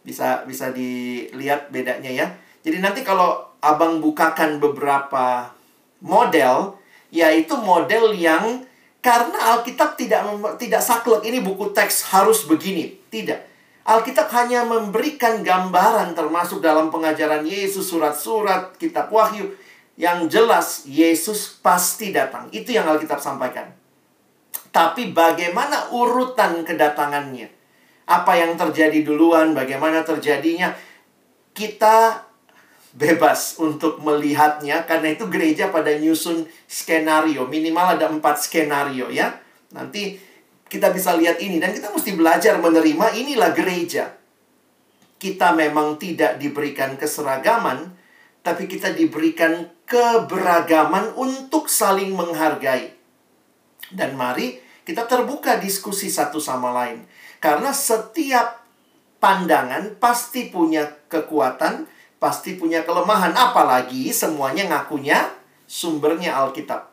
Bisa 0.00 0.44
bisa 0.48 0.72
dilihat 0.72 1.68
bedanya 1.68 2.08
ya. 2.08 2.26
Jadi 2.60 2.80
nanti 2.80 3.00
kalau 3.04 3.50
Abang 3.60 4.00
bukakan 4.00 4.56
beberapa 4.56 5.52
model, 6.00 6.80
yaitu 7.12 7.52
model 7.60 8.16
yang 8.16 8.64
karena 9.04 9.56
Alkitab 9.56 10.00
tidak 10.00 10.24
tidak 10.56 10.80
saklek 10.80 11.24
ini 11.28 11.44
buku 11.44 11.72
teks 11.76 12.08
harus 12.08 12.48
begini, 12.48 12.96
tidak. 13.12 13.44
Alkitab 13.84 14.28
hanya 14.32 14.64
memberikan 14.64 15.44
gambaran 15.44 16.12
termasuk 16.16 16.60
dalam 16.64 16.88
pengajaran 16.92 17.44
Yesus 17.44 17.88
surat-surat 17.88 18.76
kitab 18.76 19.12
Wahyu 19.12 19.52
yang 20.00 20.28
jelas 20.32 20.88
Yesus 20.88 21.60
pasti 21.60 22.12
datang. 22.12 22.48
Itu 22.52 22.72
yang 22.72 22.88
Alkitab 22.88 23.20
sampaikan. 23.20 23.68
Tapi 24.70 25.10
bagaimana 25.10 25.90
urutan 25.92 26.62
kedatangannya? 26.62 27.59
Apa 28.10 28.34
yang 28.34 28.58
terjadi 28.58 29.06
duluan, 29.06 29.54
bagaimana 29.54 30.02
terjadinya, 30.02 30.74
kita 31.54 32.26
bebas 32.90 33.54
untuk 33.62 34.02
melihatnya 34.02 34.82
karena 34.82 35.14
itu 35.14 35.30
gereja 35.30 35.70
pada 35.70 35.94
nyusun 35.94 36.42
skenario. 36.66 37.46
Minimal 37.46 37.94
ada 37.98 38.10
empat 38.10 38.42
skenario 38.42 39.06
ya. 39.14 39.38
Nanti 39.70 40.18
kita 40.66 40.90
bisa 40.90 41.14
lihat 41.14 41.38
ini 41.38 41.62
dan 41.62 41.70
kita 41.70 41.94
mesti 41.94 42.18
belajar 42.18 42.58
menerima 42.58 43.14
inilah 43.14 43.54
gereja. 43.54 44.10
Kita 45.20 45.54
memang 45.54 46.00
tidak 46.02 46.42
diberikan 46.42 46.98
keseragaman 46.98 47.94
tapi 48.40 48.66
kita 48.66 48.90
diberikan 48.96 49.68
keberagaman 49.86 51.14
untuk 51.14 51.70
saling 51.70 52.10
menghargai. 52.16 52.90
Dan 53.90 54.18
mari 54.18 54.58
kita 54.82 55.06
terbuka 55.06 55.60
diskusi 55.60 56.10
satu 56.10 56.42
sama 56.42 56.74
lain. 56.74 57.04
Karena 57.40 57.72
setiap 57.72 58.60
pandangan 59.16 59.96
pasti 59.96 60.52
punya 60.52 60.84
kekuatan, 61.08 61.88
pasti 62.20 62.60
punya 62.60 62.84
kelemahan. 62.84 63.32
Apalagi 63.32 64.12
semuanya 64.12 64.68
ngakunya 64.68 65.24
sumbernya 65.64 66.36
Alkitab. 66.36 66.92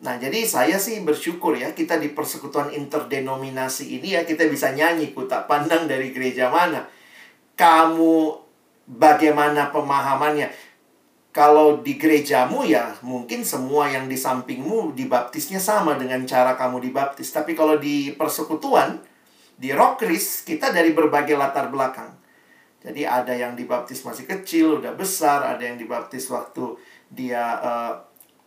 Nah, 0.00 0.16
jadi 0.16 0.48
saya 0.48 0.80
sih 0.80 1.04
bersyukur 1.04 1.56
ya, 1.56 1.76
kita 1.76 2.00
di 2.00 2.12
persekutuan 2.12 2.72
interdenominasi 2.72 4.00
ini 4.00 4.16
ya, 4.16 4.24
kita 4.24 4.48
bisa 4.48 4.72
nyanyi, 4.72 5.12
ku 5.12 5.28
tak 5.28 5.44
pandang 5.44 5.84
dari 5.84 6.08
gereja 6.08 6.48
mana. 6.48 6.88
Kamu 7.52 8.40
bagaimana 8.88 9.68
pemahamannya? 9.68 10.48
Kalau 11.30 11.84
di 11.84 12.00
gerejamu 12.00 12.64
ya, 12.64 12.96
mungkin 13.04 13.44
semua 13.44 13.92
yang 13.92 14.08
di 14.08 14.16
sampingmu 14.16 14.96
dibaptisnya 14.96 15.60
sama 15.60 15.94
dengan 15.94 16.24
cara 16.24 16.56
kamu 16.56 16.80
dibaptis. 16.90 17.30
Tapi 17.30 17.52
kalau 17.52 17.76
di 17.76 18.16
persekutuan, 18.16 18.98
di 19.60 19.76
Rockris, 19.76 20.48
kita 20.48 20.72
dari 20.72 20.96
berbagai 20.96 21.36
latar 21.36 21.68
belakang. 21.68 22.16
Jadi 22.80 23.04
ada 23.04 23.36
yang 23.36 23.52
dibaptis 23.52 24.00
masih 24.08 24.24
kecil, 24.24 24.80
udah 24.80 24.96
besar, 24.96 25.44
ada 25.44 25.60
yang 25.60 25.76
dibaptis 25.76 26.32
waktu 26.32 26.80
dia 27.12 27.60
uh, 27.60 27.92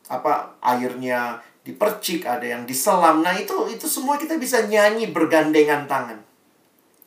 apa 0.09 0.57
airnya 0.57 1.37
dipercik, 1.61 2.25
ada 2.25 2.41
yang 2.41 2.65
diselam. 2.65 3.21
Nah, 3.21 3.37
itu 3.37 3.69
itu 3.69 3.85
semua 3.85 4.17
kita 4.17 4.41
bisa 4.41 4.65
nyanyi 4.65 5.13
bergandengan 5.13 5.85
tangan. 5.85 6.17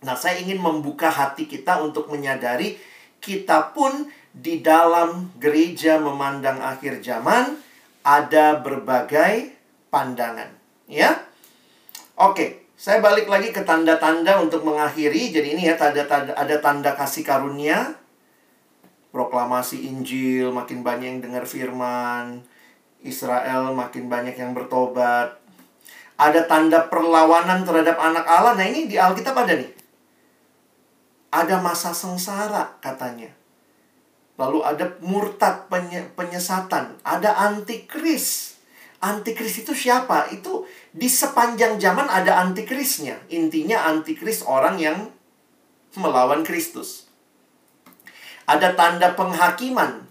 Nah, 0.06 0.14
saya 0.14 0.38
ingin 0.38 0.62
membuka 0.62 1.10
hati 1.10 1.50
kita 1.50 1.82
untuk 1.82 2.06
menyadari 2.06 2.78
kita 3.18 3.74
pun 3.74 4.06
di 4.30 4.62
dalam 4.62 5.34
gereja 5.42 5.98
memandang 5.98 6.62
akhir 6.62 7.02
zaman 7.02 7.58
ada 8.06 8.62
berbagai 8.62 9.50
pandangan, 9.90 10.54
ya. 10.86 11.26
Oke, 12.14 12.65
saya 12.76 13.00
balik 13.00 13.24
lagi 13.24 13.56
ke 13.56 13.64
tanda-tanda 13.64 14.36
untuk 14.36 14.60
mengakhiri. 14.68 15.32
Jadi 15.32 15.56
ini 15.56 15.64
ya 15.64 15.80
tanda-tanda 15.80 16.36
ada 16.36 16.56
tanda 16.60 16.92
kasih 16.92 17.24
karunia, 17.24 17.96
proklamasi 19.16 19.88
Injil, 19.88 20.52
makin 20.52 20.84
banyak 20.84 21.08
yang 21.16 21.20
dengar 21.24 21.48
firman, 21.48 22.44
Israel 23.00 23.72
makin 23.72 24.12
banyak 24.12 24.36
yang 24.36 24.52
bertobat. 24.52 25.40
Ada 26.20 26.44
tanda 26.44 26.84
perlawanan 26.92 27.64
terhadap 27.64 27.96
anak 27.96 28.28
Allah. 28.28 28.52
Nah 28.52 28.68
ini 28.68 28.84
di 28.84 29.00
Alkitab 29.00 29.32
ada 29.32 29.56
nih. 29.56 29.72
Ada 31.32 31.60
masa 31.60 31.96
sengsara 31.96 32.76
katanya. 32.84 33.32
Lalu 34.36 34.60
ada 34.64 34.96
murtad 35.00 35.68
penyesatan. 36.12 37.00
Ada 37.00 37.40
antikris. 37.40 38.56
Antikris 39.00 39.64
itu 39.64 39.72
siapa? 39.76 40.28
Itu 40.32 40.64
di 40.96 41.12
sepanjang 41.12 41.76
zaman 41.76 42.08
ada 42.08 42.40
antikrisnya. 42.40 43.20
Intinya 43.28 43.84
antikris 43.84 44.40
orang 44.48 44.80
yang 44.80 45.12
melawan 46.00 46.40
Kristus. 46.40 47.04
Ada 48.48 48.72
tanda 48.72 49.12
penghakiman. 49.12 50.08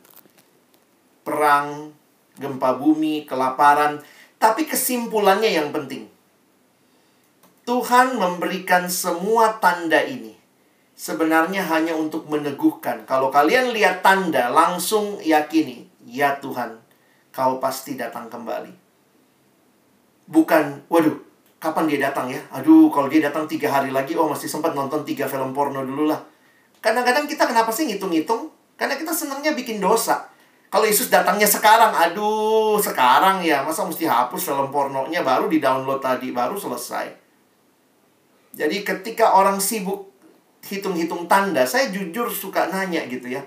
Perang, 1.25 1.89
gempa 2.38 2.77
bumi, 2.77 3.25
kelaparan, 3.25 4.05
tapi 4.38 4.69
kesimpulannya 4.69 5.57
yang 5.57 5.73
penting. 5.73 6.05
Tuhan 7.65 8.21
memberikan 8.21 8.86
semua 8.86 9.57
tanda 9.57 10.05
ini 10.05 10.38
sebenarnya 10.93 11.65
hanya 11.65 11.97
untuk 11.97 12.29
meneguhkan. 12.29 13.09
Kalau 13.09 13.33
kalian 13.33 13.73
lihat 13.73 14.05
tanda, 14.05 14.53
langsung 14.53 15.17
yakini, 15.17 15.89
ya 16.05 16.38
Tuhan, 16.38 16.77
kau 17.33 17.57
pasti 17.57 17.97
datang 17.97 18.29
kembali. 18.29 18.84
Bukan, 20.26 20.89
waduh, 20.89 21.17
kapan 21.61 21.86
dia 21.86 22.09
datang 22.09 22.30
ya? 22.34 22.41
Aduh, 22.49 22.89
kalau 22.89 23.05
dia 23.05 23.21
datang 23.21 23.45
tiga 23.45 23.69
hari 23.69 23.93
lagi, 23.93 24.17
oh 24.17 24.26
masih 24.26 24.49
sempat 24.49 24.73
nonton 24.73 25.05
tiga 25.05 25.30
film 25.30 25.53
porno 25.53 25.86
dulu 25.86 26.09
lah. 26.09 26.21
Kadang-kadang 26.82 27.30
kita 27.30 27.45
kenapa 27.45 27.69
sih 27.69 27.86
ngitung-ngitung? 27.86 28.49
Karena 28.78 28.97
kita 28.97 29.13
senangnya 29.13 29.53
bikin 29.53 29.78
dosa. 29.78 30.30
Kalau 30.69 30.84
Yesus 30.84 31.07
datangnya 31.07 31.47
sekarang, 31.47 31.93
aduh, 31.93 32.82
sekarang 32.82 33.45
ya, 33.45 33.63
masa 33.63 33.86
mesti 33.86 34.03
hapus 34.03 34.49
film 34.49 34.73
pornonya 34.73 35.21
baru 35.21 35.47
di-download 35.47 36.01
tadi, 36.01 36.34
baru 36.34 36.57
selesai. 36.57 37.07
Jadi 38.55 38.84
ketika 38.84 39.38
orang 39.38 39.61
sibuk 39.61 40.11
hitung-hitung 40.65 41.30
tanda, 41.30 41.63
saya 41.63 41.93
jujur 41.93 42.28
suka 42.28 42.67
nanya 42.67 43.05
gitu 43.05 43.30
ya. 43.30 43.45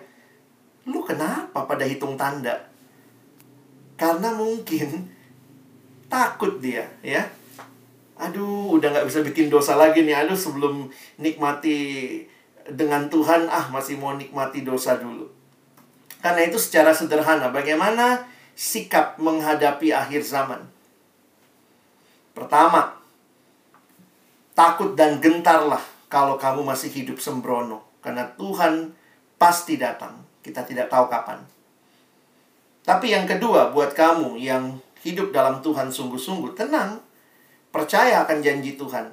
Lu 0.88 1.02
kenapa 1.04 1.66
pada 1.66 1.84
hitung 1.84 2.14
tanda? 2.14 2.70
Karena 3.98 4.30
mungkin 4.32 5.10
takut 6.08 6.58
dia, 6.58 6.88
ya. 7.04 7.24
Aduh, 8.18 8.74
udah 8.74 8.90
nggak 8.90 9.06
bisa 9.06 9.22
bikin 9.22 9.46
dosa 9.46 9.78
lagi 9.78 10.02
nih. 10.02 10.26
Aduh, 10.26 10.34
sebelum 10.34 10.90
nikmati 11.22 11.78
dengan 12.66 13.06
Tuhan, 13.06 13.46
ah 13.46 13.70
masih 13.70 13.94
mau 14.00 14.18
nikmati 14.18 14.66
dosa 14.66 14.98
dulu. 14.98 15.30
Karena 16.18 16.42
itu 16.42 16.58
secara 16.58 16.90
sederhana, 16.90 17.54
bagaimana 17.54 18.26
sikap 18.58 19.22
menghadapi 19.22 19.94
akhir 19.94 20.26
zaman? 20.26 20.66
Pertama, 22.34 22.98
takut 24.58 24.98
dan 24.98 25.22
gentarlah 25.22 25.82
kalau 26.10 26.34
kamu 26.34 26.66
masih 26.66 26.90
hidup 26.90 27.22
sembrono. 27.22 27.86
Karena 28.02 28.26
Tuhan 28.34 28.90
pasti 29.38 29.78
datang. 29.78 30.26
Kita 30.42 30.66
tidak 30.66 30.90
tahu 30.90 31.06
kapan. 31.06 31.38
Tapi 32.82 33.14
yang 33.14 33.28
kedua, 33.28 33.70
buat 33.70 33.94
kamu 33.94 34.40
yang 34.40 34.80
hidup 35.02 35.30
dalam 35.30 35.60
Tuhan 35.62 35.90
sungguh-sungguh, 35.92 36.58
tenang. 36.58 37.02
Percaya 37.68 38.24
akan 38.24 38.38
janji 38.40 38.74
Tuhan. 38.80 39.12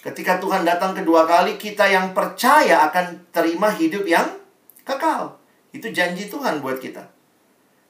Ketika 0.00 0.36
Tuhan 0.36 0.68
datang 0.68 0.92
kedua 0.92 1.24
kali, 1.24 1.56
kita 1.56 1.88
yang 1.88 2.12
percaya 2.12 2.84
akan 2.90 3.28
terima 3.32 3.72
hidup 3.72 4.04
yang 4.04 4.26
kekal. 4.84 5.40
Itu 5.72 5.88
janji 5.90 6.28
Tuhan 6.28 6.60
buat 6.60 6.76
kita. 6.76 7.08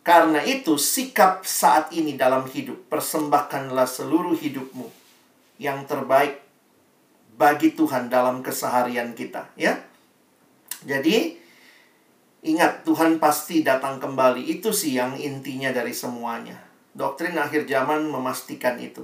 Karena 0.05 0.45
itu, 0.45 0.77
sikap 0.77 1.49
saat 1.49 1.89
ini 1.91 2.15
dalam 2.15 2.45
hidup, 2.45 2.93
persembahkanlah 2.93 3.89
seluruh 3.89 4.37
hidupmu 4.37 4.87
yang 5.57 5.89
terbaik 5.89 6.45
bagi 7.35 7.73
Tuhan 7.73 8.13
dalam 8.13 8.45
keseharian 8.45 9.17
kita, 9.17 9.49
ya. 9.57 9.81
Jadi, 10.85 11.41
ingat 12.45 12.85
Tuhan 12.85 13.17
pasti 13.17 13.65
datang 13.65 13.97
kembali. 13.97 14.45
Itu 14.45 14.77
sih 14.77 14.95
yang 15.01 15.17
intinya 15.17 15.73
dari 15.73 15.97
semuanya. 15.97 16.74
Doktrin 16.95 17.35
akhir 17.35 17.67
zaman 17.67 18.07
memastikan 18.07 18.79
itu. 18.79 19.03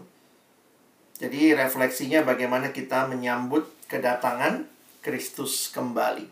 Jadi, 1.19 1.53
refleksinya 1.53 2.23
bagaimana 2.23 2.71
kita 2.71 3.11
menyambut 3.11 3.67
kedatangan 3.91 4.65
Kristus 5.03 5.69
kembali. 5.75 6.25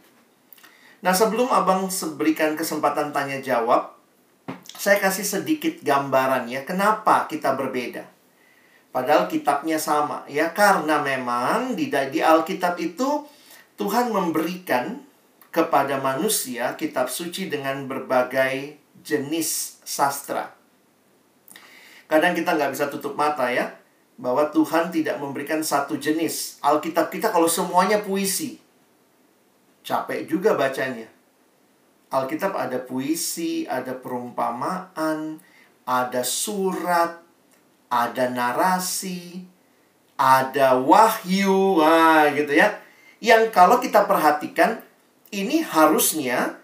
Nah, 1.03 1.13
sebelum 1.13 1.51
Abang 1.51 1.91
berikan 2.17 2.55
kesempatan 2.55 3.11
tanya 3.11 3.43
jawab, 3.43 3.99
saya 4.79 5.03
kasih 5.03 5.27
sedikit 5.27 5.83
gambaran 5.83 6.47
ya, 6.47 6.63
kenapa 6.63 7.27
kita 7.27 7.59
berbeda. 7.59 8.07
Padahal 8.95 9.29
kitabnya 9.29 9.77
sama, 9.77 10.25
ya 10.31 10.51
karena 10.55 11.03
memang 11.03 11.77
di, 11.77 11.91
di 11.91 12.21
Alkitab 12.23 12.81
itu 12.81 13.27
Tuhan 13.79 14.11
memberikan 14.11 14.99
kepada 15.55 16.03
manusia 16.03 16.75
kitab 16.75 17.07
suci 17.07 17.47
dengan 17.47 17.87
berbagai 17.87 18.75
jenis 19.07 19.81
sastra. 19.87 20.58
Kadang 22.09 22.33
kita 22.33 22.57
nggak 22.57 22.73
bisa 22.73 22.89
tutup 22.89 23.13
mata 23.15 23.53
ya, 23.53 23.69
bahwa 24.19 24.49
Tuhan 24.51 24.91
tidak 24.91 25.21
memberikan 25.23 25.63
satu 25.63 26.01
jenis. 26.01 26.59
Alkitab 26.65 27.13
kita 27.13 27.31
kalau 27.31 27.47
semuanya 27.47 28.03
puisi, 28.03 28.59
capek 29.87 30.27
juga 30.27 30.59
bacanya. 30.59 31.07
Alkitab 32.09 32.57
ada 32.57 32.81
puisi, 32.81 33.69
ada 33.69 33.93
perumpamaan, 33.93 35.39
ada 35.85 36.25
surat, 36.25 37.21
ada 37.93 38.25
narasi, 38.33 39.45
ada 40.17 40.81
wahyu, 40.81 41.79
ah 41.85 42.27
gitu 42.33 42.57
ya. 42.57 42.81
Yang 43.21 43.53
kalau 43.53 43.79
kita 43.79 44.09
perhatikan 44.09 44.81
ini 45.31 45.61
harusnya 45.61 46.57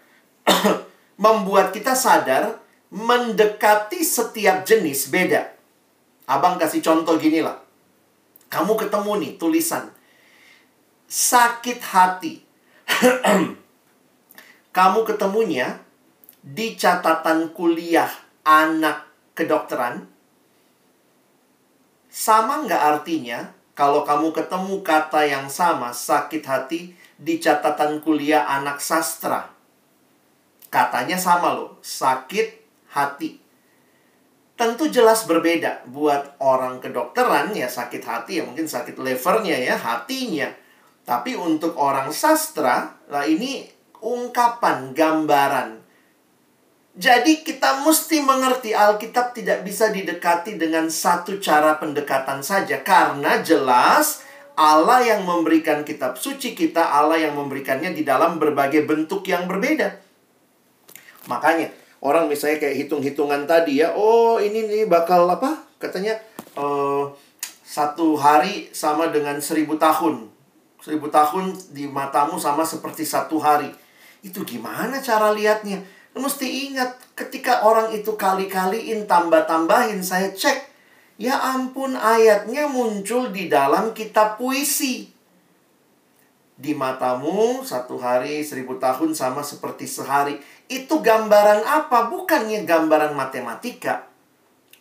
membuat 1.23 1.71
kita 1.71 1.93
sadar 1.93 2.64
mendekati 2.93 4.01
setiap 4.03 4.67
jenis 4.67 5.09
beda. 5.09 5.53
Abang 6.25 6.57
kasih 6.57 6.81
contoh 6.81 7.17
gini 7.17 7.41
lah. 7.41 7.61
Kamu 8.49 8.77
ketemu 8.77 9.11
nih 9.21 9.31
tulisan 9.41 9.95
sakit 11.05 11.79
hati 11.85 12.41
kamu 14.77 14.99
ketemunya 15.05 15.81
di 16.45 16.77
catatan 16.77 17.49
kuliah 17.55 18.09
anak 18.45 19.09
kedokteran, 19.33 20.05
sama 22.11 22.61
nggak 22.61 22.77
artinya 22.77 23.49
kalau 23.73 24.05
kamu 24.05 24.29
ketemu 24.29 24.75
kata 24.85 25.25
yang 25.25 25.49
sama 25.49 25.89
sakit 25.89 26.43
hati 26.45 26.93
di 27.17 27.41
catatan 27.41 27.97
kuliah 28.03 28.45
anak 28.45 28.77
sastra? 28.77 29.49
Katanya 30.69 31.17
sama 31.17 31.57
loh, 31.57 31.81
sakit 31.81 32.64
hati. 32.95 33.43
Tentu 34.55 34.87
jelas 34.87 35.27
berbeda. 35.27 35.83
Buat 35.91 36.39
orang 36.39 36.79
kedokteran 36.79 37.51
ya 37.51 37.67
sakit 37.67 38.03
hati 38.07 38.39
ya 38.39 38.43
mungkin 38.47 38.71
sakit 38.71 38.95
levernya 38.95 39.59
ya, 39.59 39.75
hatinya. 39.75 40.47
Tapi 41.03 41.35
untuk 41.35 41.75
orang 41.77 42.09
sastra, 42.09 42.97
lah 43.11 43.27
ini 43.27 43.67
ungkapan, 43.99 44.95
gambaran. 44.95 45.85
Jadi 46.95 47.43
kita 47.43 47.83
mesti 47.83 48.23
mengerti 48.23 48.71
Alkitab 48.71 49.35
tidak 49.35 49.67
bisa 49.67 49.91
didekati 49.91 50.55
dengan 50.55 50.87
satu 50.87 51.43
cara 51.43 51.75
pendekatan 51.75 52.39
saja 52.39 52.79
karena 52.79 53.43
jelas 53.43 54.23
Allah 54.55 55.03
yang 55.03 55.27
memberikan 55.27 55.83
kitab 55.83 56.15
suci 56.15 56.55
kita, 56.55 56.79
Allah 56.79 57.19
yang 57.19 57.35
memberikannya 57.35 57.91
di 57.91 58.07
dalam 58.07 58.39
berbagai 58.39 58.87
bentuk 58.87 59.27
yang 59.27 59.43
berbeda. 59.43 59.99
Makanya 61.27 61.84
orang 62.01 62.27
misalnya 62.31 62.59
kayak 62.63 62.85
hitung-hitungan 62.85 63.45
tadi 63.45 63.83
ya, 63.83 63.95
oh 63.95 64.41
ini 64.41 64.67
nih 64.67 64.83
bakal 64.89 65.29
apa? 65.29 65.63
Katanya 65.79 66.17
uh, 66.55 67.11
satu 67.65 68.15
hari 68.15 68.71
sama 68.71 69.11
dengan 69.11 69.37
seribu 69.43 69.75
tahun. 69.75 70.31
Seribu 70.79 71.09
tahun 71.09 71.51
di 71.73 71.89
matamu 71.89 72.37
sama 72.37 72.61
seperti 72.61 73.03
satu 73.03 73.41
hari. 73.41 73.73
Itu 74.21 74.45
gimana 74.45 75.01
cara 75.01 75.33
lihatnya? 75.33 75.81
Mesti 76.15 76.71
ingat 76.71 76.95
ketika 77.17 77.67
orang 77.67 77.91
itu 77.91 78.15
kali-kaliin 78.15 79.03
tambah-tambahin 79.03 79.99
saya 79.99 80.31
cek. 80.31 80.71
Ya 81.19 81.35
ampun 81.41 81.99
ayatnya 81.99 82.71
muncul 82.71 83.33
di 83.35 83.51
dalam 83.51 83.91
kitab 83.91 84.39
puisi. 84.39 85.11
Di 86.55 86.71
matamu 86.71 87.67
satu 87.67 87.99
hari 87.99 88.39
seribu 88.47 88.79
tahun 88.79 89.11
sama 89.11 89.43
seperti 89.43 89.83
sehari. 89.89 90.39
Itu 90.65 91.01
gambaran 91.01 91.61
apa? 91.61 92.09
Bukannya 92.09 92.65
gambaran 92.65 93.13
matematika. 93.13 94.09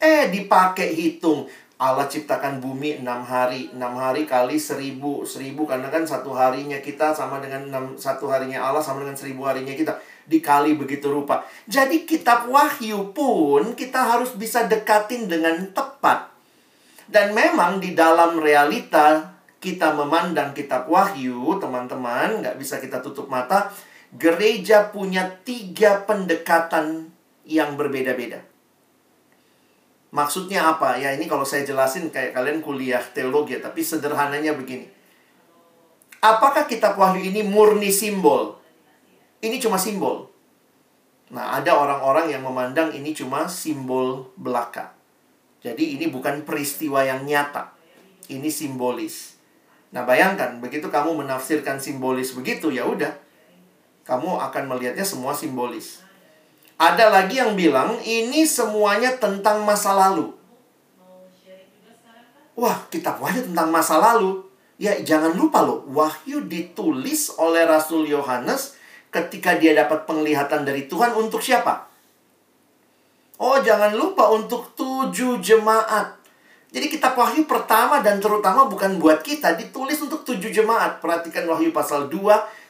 Eh 0.00 0.32
dipakai 0.32 0.96
hitung. 0.96 1.44
Allah 1.74 2.06
ciptakan 2.06 2.62
bumi 2.62 3.02
enam 3.02 3.26
hari. 3.26 3.68
enam 3.74 3.98
hari 4.00 4.24
kali 4.24 4.56
seribu. 4.56 5.26
Seribu 5.28 5.68
karena 5.68 5.92
kan 5.92 6.06
satu 6.06 6.32
harinya 6.32 6.80
kita 6.80 7.12
sama 7.12 7.42
dengan 7.44 7.68
enam, 7.68 7.84
satu 8.00 8.30
harinya 8.30 8.64
Allah 8.64 8.80
sama 8.80 9.04
dengan 9.04 9.18
seribu 9.18 9.44
harinya 9.44 9.74
kita 9.76 9.98
dikali 10.24 10.78
begitu 10.78 11.12
rupa. 11.12 11.44
Jadi 11.68 12.08
kitab 12.08 12.48
Wahyu 12.48 13.12
pun 13.12 13.76
kita 13.76 14.00
harus 14.00 14.32
bisa 14.38 14.64
dekatin 14.64 15.28
dengan 15.28 15.68
tepat. 15.76 16.32
Dan 17.04 17.36
memang 17.36 17.84
di 17.84 17.92
dalam 17.92 18.40
realita 18.40 19.36
kita 19.60 19.92
memandang 19.92 20.56
kitab 20.56 20.88
Wahyu, 20.88 21.56
teman-teman, 21.60 22.40
nggak 22.40 22.56
bisa 22.56 22.80
kita 22.80 23.00
tutup 23.04 23.28
mata. 23.28 23.68
Gereja 24.14 24.94
punya 24.94 25.26
tiga 25.42 26.06
pendekatan 26.06 27.10
yang 27.42 27.74
berbeda-beda. 27.74 28.46
Maksudnya 30.14 30.70
apa? 30.70 30.94
Ya 30.94 31.10
ini 31.10 31.26
kalau 31.26 31.42
saya 31.42 31.66
jelasin 31.66 32.14
kayak 32.14 32.38
kalian 32.38 32.62
kuliah 32.62 33.02
teologi, 33.02 33.58
tapi 33.58 33.82
sederhananya 33.82 34.54
begini. 34.54 34.86
Apakah 36.22 36.70
kitab 36.70 36.94
Wahyu 36.94 37.26
ini 37.34 37.42
murni 37.42 37.90
simbol? 37.90 38.54
Ini 39.42 39.58
cuma 39.58 39.74
simbol. 39.74 40.30
Nah, 41.34 41.58
ada 41.58 41.74
orang-orang 41.74 42.30
yang 42.30 42.46
memandang 42.46 42.94
ini 42.94 43.10
cuma 43.10 43.50
simbol 43.50 44.30
belaka. 44.38 44.94
Jadi 45.66 45.98
ini 45.98 46.06
bukan 46.06 46.46
peristiwa 46.46 47.02
yang 47.02 47.26
nyata. 47.26 47.74
Ini 48.30 48.46
simbolis. 48.54 49.34
Nah, 49.90 50.06
bayangkan 50.06 50.62
begitu 50.62 50.86
kamu 50.86 51.26
menafsirkan 51.26 51.82
simbolis 51.82 52.32
begitu, 52.38 52.70
ya 52.70 52.86
udah. 52.86 53.23
Kamu 54.04 54.36
akan 54.36 54.64
melihatnya 54.68 55.04
semua 55.04 55.32
simbolis. 55.32 56.04
Ada 56.76 57.08
lagi 57.08 57.40
yang 57.40 57.56
bilang 57.56 57.96
ini 58.04 58.44
semuanya 58.44 59.16
tentang 59.16 59.64
masa 59.64 59.96
lalu. 59.96 60.36
Wah, 62.54 62.86
kitab 62.92 63.18
Wahyu 63.18 63.50
tentang 63.50 63.72
masa 63.72 63.98
lalu. 63.98 64.44
Ya, 64.76 64.94
jangan 65.00 65.34
lupa 65.34 65.62
loh, 65.64 65.86
Wahyu 65.90 66.46
ditulis 66.46 67.32
oleh 67.38 67.66
Rasul 67.66 68.06
Yohanes 68.06 68.76
ketika 69.10 69.54
dia 69.58 69.74
dapat 69.74 70.06
penglihatan 70.06 70.66
dari 70.66 70.90
Tuhan 70.90 71.14
untuk 71.14 71.42
siapa? 71.42 71.86
Oh, 73.38 73.58
jangan 73.62 73.94
lupa 73.94 74.30
untuk 74.30 74.74
tujuh 74.78 75.42
jemaat. 75.42 76.14
Jadi 76.74 76.90
kitab 76.90 77.14
Wahyu 77.14 77.46
pertama 77.46 78.02
dan 78.02 78.18
terutama 78.18 78.66
bukan 78.66 78.98
buat 78.98 79.22
kita, 79.22 79.54
ditulis 79.54 79.98
untuk 80.02 80.26
tujuh 80.26 80.50
jemaat. 80.50 80.98
Perhatikan 80.98 81.46
Wahyu 81.46 81.70
pasal 81.70 82.10
2 82.10 82.18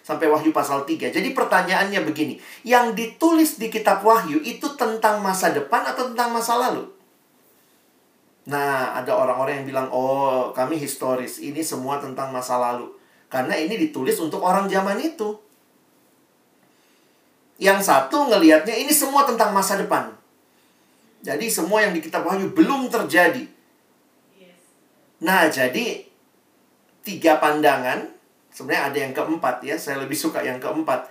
sampai 0.05 0.29
Wahyu 0.29 0.53
pasal 0.53 0.85
3. 0.85 1.09
Jadi 1.09 1.33
pertanyaannya 1.33 2.05
begini, 2.05 2.37
yang 2.61 2.93
ditulis 2.93 3.57
di 3.57 3.73
kitab 3.73 4.05
Wahyu 4.05 4.45
itu 4.45 4.69
tentang 4.77 5.25
masa 5.25 5.49
depan 5.57 5.81
atau 5.89 6.13
tentang 6.13 6.29
masa 6.29 6.61
lalu? 6.61 6.85
Nah, 8.45 8.93
ada 8.93 9.17
orang-orang 9.17 9.65
yang 9.65 9.67
bilang, 9.73 9.89
oh 9.89 10.53
kami 10.53 10.77
historis, 10.77 11.41
ini 11.41 11.65
semua 11.65 11.97
tentang 11.97 12.29
masa 12.29 12.61
lalu. 12.61 12.93
Karena 13.33 13.57
ini 13.57 13.81
ditulis 13.81 14.21
untuk 14.21 14.45
orang 14.45 14.69
zaman 14.69 15.01
itu. 15.01 15.41
Yang 17.57 17.89
satu 17.89 18.29
ngelihatnya 18.29 18.77
ini 18.77 18.93
semua 18.93 19.25
tentang 19.25 19.57
masa 19.57 19.81
depan. 19.81 20.13
Jadi 21.25 21.49
semua 21.49 21.81
yang 21.81 21.97
di 21.97 22.05
kitab 22.05 22.29
Wahyu 22.29 22.53
belum 22.53 22.93
terjadi. 22.93 23.49
Nah, 25.25 25.49
jadi 25.49 26.05
tiga 27.01 27.41
pandangan, 27.41 28.14
sebenarnya 28.55 28.85
ada 28.95 28.99
yang 29.03 29.13
keempat 29.13 29.57
ya, 29.67 29.75
saya 29.75 29.99
lebih 29.99 30.15
suka 30.15 30.41
yang 30.41 30.63
keempat. 30.63 31.11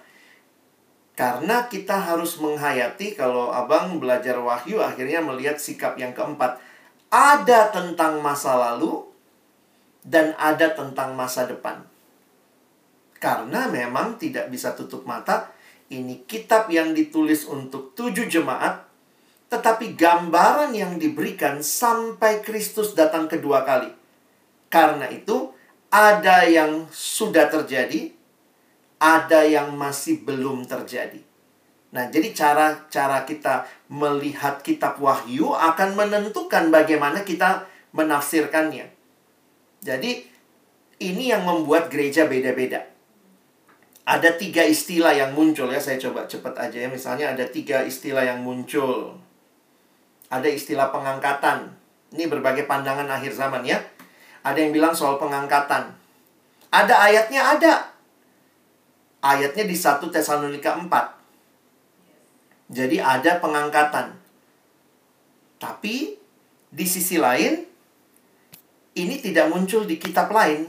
Karena 1.13 1.69
kita 1.69 1.93
harus 1.93 2.41
menghayati 2.41 3.13
kalau 3.13 3.53
abang 3.53 4.01
belajar 4.01 4.39
wahyu 4.41 4.81
akhirnya 4.81 5.21
melihat 5.21 5.61
sikap 5.61 5.93
yang 5.99 6.15
keempat. 6.15 6.57
Ada 7.13 7.69
tentang 7.69 8.17
masa 8.25 8.57
lalu 8.57 9.05
dan 10.01 10.33
ada 10.41 10.73
tentang 10.73 11.13
masa 11.13 11.45
depan. 11.45 11.85
Karena 13.21 13.69
memang 13.69 14.17
tidak 14.17 14.49
bisa 14.49 14.73
tutup 14.73 15.05
mata, 15.05 15.53
ini 15.93 16.25
kitab 16.25 16.67
yang 16.73 16.91
ditulis 16.97 17.45
untuk 17.45 17.93
tujuh 17.93 18.25
jemaat, 18.25 18.83
tetapi 19.53 19.93
gambaran 19.93 20.73
yang 20.73 20.97
diberikan 20.97 21.61
sampai 21.61 22.41
Kristus 22.41 22.97
datang 22.97 23.29
kedua 23.29 23.61
kali. 23.61 23.93
Karena 24.67 25.05
itu, 25.07 25.53
ada 25.93 26.41
yang 26.49 26.89
sudah 26.89 27.53
terjadi, 27.53 28.09
ada 28.97 29.45
yang 29.45 29.77
masih 29.77 30.25
belum 30.25 30.65
terjadi. 30.65 31.21
Nah, 31.93 32.09
jadi 32.09 32.33
cara-cara 32.33 33.21
kita 33.29 33.69
melihat 33.93 34.65
kitab 34.65 34.97
Wahyu 34.97 35.53
akan 35.53 35.93
menentukan 35.93 36.73
bagaimana 36.73 37.21
kita 37.21 37.69
menafsirkannya. 37.93 38.89
Jadi, 39.85 40.25
ini 40.97 41.29
yang 41.29 41.45
membuat 41.45 41.93
gereja 41.93 42.25
beda-beda. 42.25 42.89
Ada 44.03 44.33
tiga 44.33 44.65
istilah 44.65 45.13
yang 45.13 45.31
muncul 45.37 45.69
ya 45.69 45.79
saya 45.79 46.01
coba 46.01 46.25
cepat 46.25 46.57
aja 46.57 46.75
ya. 46.75 46.89
Misalnya 46.89 47.37
ada 47.37 47.45
tiga 47.47 47.85
istilah 47.85 48.25
yang 48.25 48.41
muncul. 48.41 49.15
Ada 50.27 50.49
istilah 50.49 50.91
pengangkatan. 50.91 51.71
Ini 52.11 52.27
berbagai 52.27 52.67
pandangan 52.67 53.07
akhir 53.07 53.31
zaman 53.31 53.63
ya 53.63 53.79
ada 54.43 54.57
yang 54.59 54.75
bilang 54.75 54.91
soal 54.91 55.15
pengangkatan. 55.17 55.95
Ada 56.69 56.95
ayatnya 57.09 57.41
ada. 57.57 57.73
Ayatnya 59.23 59.63
di 59.63 59.75
1 59.75 60.03
Tesalonika 60.11 60.75
4 60.75 61.23
jadi 62.73 62.97
ada 62.97 63.37
pengangkatan. 63.37 64.17
Tapi 65.61 66.17
di 66.73 66.85
sisi 66.89 67.21
lain 67.21 67.61
ini 68.97 69.15
tidak 69.21 69.53
muncul 69.53 69.85
di 69.85 70.01
kitab 70.01 70.33
lain. 70.33 70.65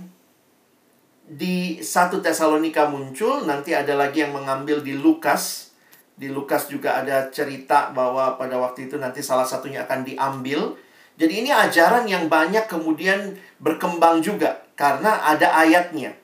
Di 1.25 1.81
satu 1.81 2.21
Tesalonika 2.21 2.93
muncul, 2.93 3.49
nanti 3.49 3.73
ada 3.73 3.97
lagi 3.97 4.21
yang 4.21 4.37
mengambil 4.37 4.85
di 4.85 4.93
Lukas. 4.93 5.73
Di 6.15 6.29
Lukas 6.29 6.69
juga 6.69 7.01
ada 7.01 7.33
cerita 7.33 7.91
bahwa 7.91 8.37
pada 8.37 8.61
waktu 8.61 8.87
itu 8.87 9.01
nanti 9.01 9.25
salah 9.25 9.49
satunya 9.49 9.89
akan 9.89 10.05
diambil. 10.05 10.77
Jadi 11.15 11.47
ini 11.47 11.51
ajaran 11.55 12.11
yang 12.11 12.27
banyak 12.27 12.67
kemudian 12.67 13.39
berkembang 13.63 14.19
juga 14.19 14.67
karena 14.75 15.23
ada 15.23 15.55
ayatnya. 15.55 16.19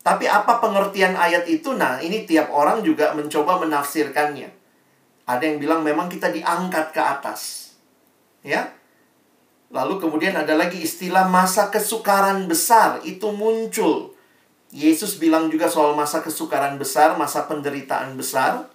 Tapi 0.00 0.24
apa 0.30 0.62
pengertian 0.62 1.18
ayat 1.18 1.44
itu? 1.50 1.74
Nah, 1.74 1.98
ini 1.98 2.24
tiap 2.24 2.48
orang 2.54 2.80
juga 2.80 3.12
mencoba 3.12 3.60
menafsirkannya. 3.66 4.48
Ada 5.26 5.42
yang 5.42 5.58
bilang 5.58 5.82
memang 5.82 6.06
kita 6.06 6.30
diangkat 6.30 6.94
ke 6.94 7.02
atas. 7.02 7.74
Ya, 8.46 8.70
Lalu 9.74 9.98
kemudian 9.98 10.38
ada 10.38 10.54
lagi 10.54 10.78
istilah 10.78 11.26
masa 11.26 11.74
kesukaran 11.74 12.46
besar 12.46 13.02
itu 13.02 13.34
muncul. 13.34 14.14
Yesus 14.70 15.18
bilang 15.18 15.50
juga 15.50 15.66
soal 15.66 15.98
masa 15.98 16.22
kesukaran 16.22 16.78
besar, 16.78 17.18
masa 17.18 17.46
penderitaan 17.50 18.14
besar. 18.14 18.70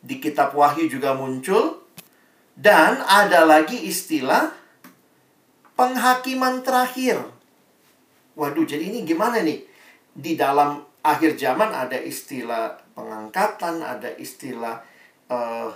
Di 0.00 0.20
kitab 0.20 0.56
Wahyu 0.56 0.88
juga 0.88 1.12
muncul. 1.12 1.83
Dan 2.54 3.02
ada 3.02 3.42
lagi 3.42 3.82
istilah 3.86 4.54
penghakiman 5.74 6.62
terakhir. 6.62 7.18
Waduh, 8.38 8.66
jadi 8.66 8.90
ini 8.90 9.02
gimana 9.02 9.42
nih? 9.42 9.66
Di 10.14 10.38
dalam 10.38 10.82
akhir 11.02 11.34
zaman 11.34 11.74
ada 11.74 11.98
istilah 11.98 12.78
pengangkatan, 12.94 13.82
ada 13.82 14.10
istilah 14.14 14.78
uh, 15.28 15.70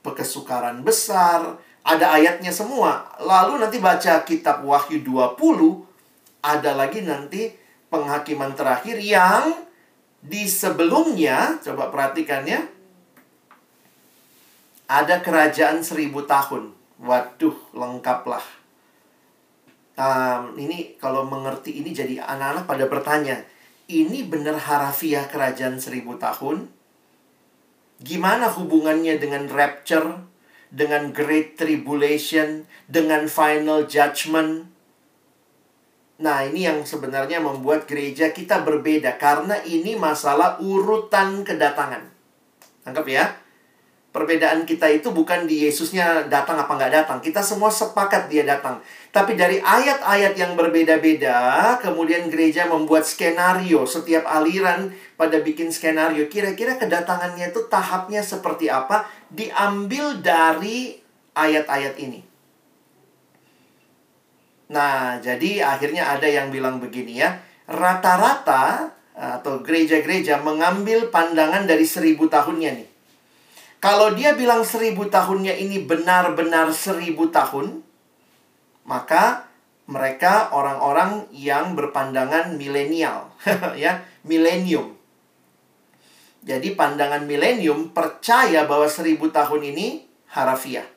kesukaran 0.00 0.80
besar, 0.80 1.60
ada 1.84 2.16
ayatnya 2.16 2.52
semua. 2.52 3.04
Lalu 3.20 3.60
nanti 3.60 3.78
baca 3.80 4.24
kitab 4.24 4.64
Wahyu 4.64 5.04
20, 5.04 5.36
ada 6.44 6.72
lagi 6.76 7.04
nanti 7.04 7.52
penghakiman 7.88 8.52
terakhir 8.56 8.98
yang 9.00 9.64
Di 10.24 10.48
sebelumnya, 10.48 11.60
coba 11.60 11.92
perhatikan 11.92 12.48
ya. 12.48 12.64
Ada 14.84 15.24
kerajaan 15.24 15.80
seribu 15.80 16.28
tahun. 16.28 16.76
Waduh, 17.00 17.56
lengkaplah. 17.72 18.44
Um, 19.94 20.58
ini 20.58 20.98
kalau 20.98 21.22
mengerti 21.24 21.78
ini 21.80 21.94
jadi 21.94 22.20
anak-anak 22.20 22.64
pada 22.66 22.84
bertanya, 22.90 23.36
ini 23.86 24.26
benar 24.26 24.58
harafiah 24.58 25.24
kerajaan 25.30 25.78
seribu 25.80 26.18
tahun? 26.20 26.68
Gimana 28.02 28.50
hubungannya 28.50 29.16
dengan 29.16 29.46
rapture, 29.48 30.20
dengan 30.68 31.14
great 31.14 31.54
tribulation, 31.54 32.66
dengan 32.90 33.30
final 33.30 33.86
judgment? 33.86 34.68
Nah, 36.14 36.46
ini 36.46 36.66
yang 36.66 36.82
sebenarnya 36.86 37.42
membuat 37.42 37.86
gereja 37.90 38.30
kita 38.30 38.62
berbeda 38.62 39.18
karena 39.18 39.58
ini 39.62 39.98
masalah 39.98 40.58
urutan 40.62 41.42
kedatangan. 41.42 42.06
Anggap 42.86 43.06
ya. 43.08 43.43
Perbedaan 44.14 44.62
kita 44.62 44.86
itu 44.94 45.10
bukan 45.10 45.42
di 45.42 45.66
Yesusnya 45.66 46.30
datang 46.30 46.54
apa 46.54 46.70
nggak 46.70 46.92
datang. 47.02 47.18
Kita 47.18 47.42
semua 47.42 47.66
sepakat 47.66 48.30
dia 48.30 48.46
datang. 48.46 48.78
Tapi 49.10 49.34
dari 49.34 49.58
ayat-ayat 49.58 50.38
yang 50.38 50.54
berbeda-beda, 50.54 51.74
kemudian 51.82 52.30
gereja 52.30 52.70
membuat 52.70 53.02
skenario. 53.02 53.82
Setiap 53.82 54.22
aliran 54.22 54.94
pada 55.18 55.42
bikin 55.42 55.74
skenario. 55.74 56.30
Kira-kira 56.30 56.78
kedatangannya 56.78 57.50
itu 57.50 57.66
tahapnya 57.66 58.22
seperti 58.22 58.70
apa? 58.70 59.02
Diambil 59.34 60.22
dari 60.22 60.94
ayat-ayat 61.34 61.98
ini. 61.98 62.22
Nah, 64.70 65.18
jadi 65.18 65.74
akhirnya 65.74 66.14
ada 66.14 66.30
yang 66.30 66.54
bilang 66.54 66.78
begini 66.78 67.18
ya. 67.18 67.42
Rata-rata 67.66 68.94
atau 69.18 69.58
gereja-gereja 69.58 70.38
mengambil 70.38 71.10
pandangan 71.10 71.66
dari 71.66 71.82
seribu 71.82 72.30
tahunnya 72.30 72.70
nih. 72.78 72.93
Kalau 73.84 74.16
dia 74.16 74.32
bilang 74.32 74.64
seribu 74.64 75.12
tahunnya 75.12 75.60
ini 75.60 75.84
benar-benar 75.84 76.72
seribu 76.72 77.28
tahun, 77.28 77.84
maka 78.88 79.44
mereka 79.84 80.48
orang-orang 80.56 81.28
yang 81.28 81.76
berpandangan 81.76 82.56
milenial, 82.56 83.28
ya, 83.76 84.00
milenium. 84.24 84.96
Jadi 86.48 86.72
pandangan 86.72 87.28
milenium 87.28 87.92
percaya 87.92 88.64
bahwa 88.64 88.88
seribu 88.88 89.28
tahun 89.28 89.76
ini 89.76 90.08
harafiah. 90.32 90.88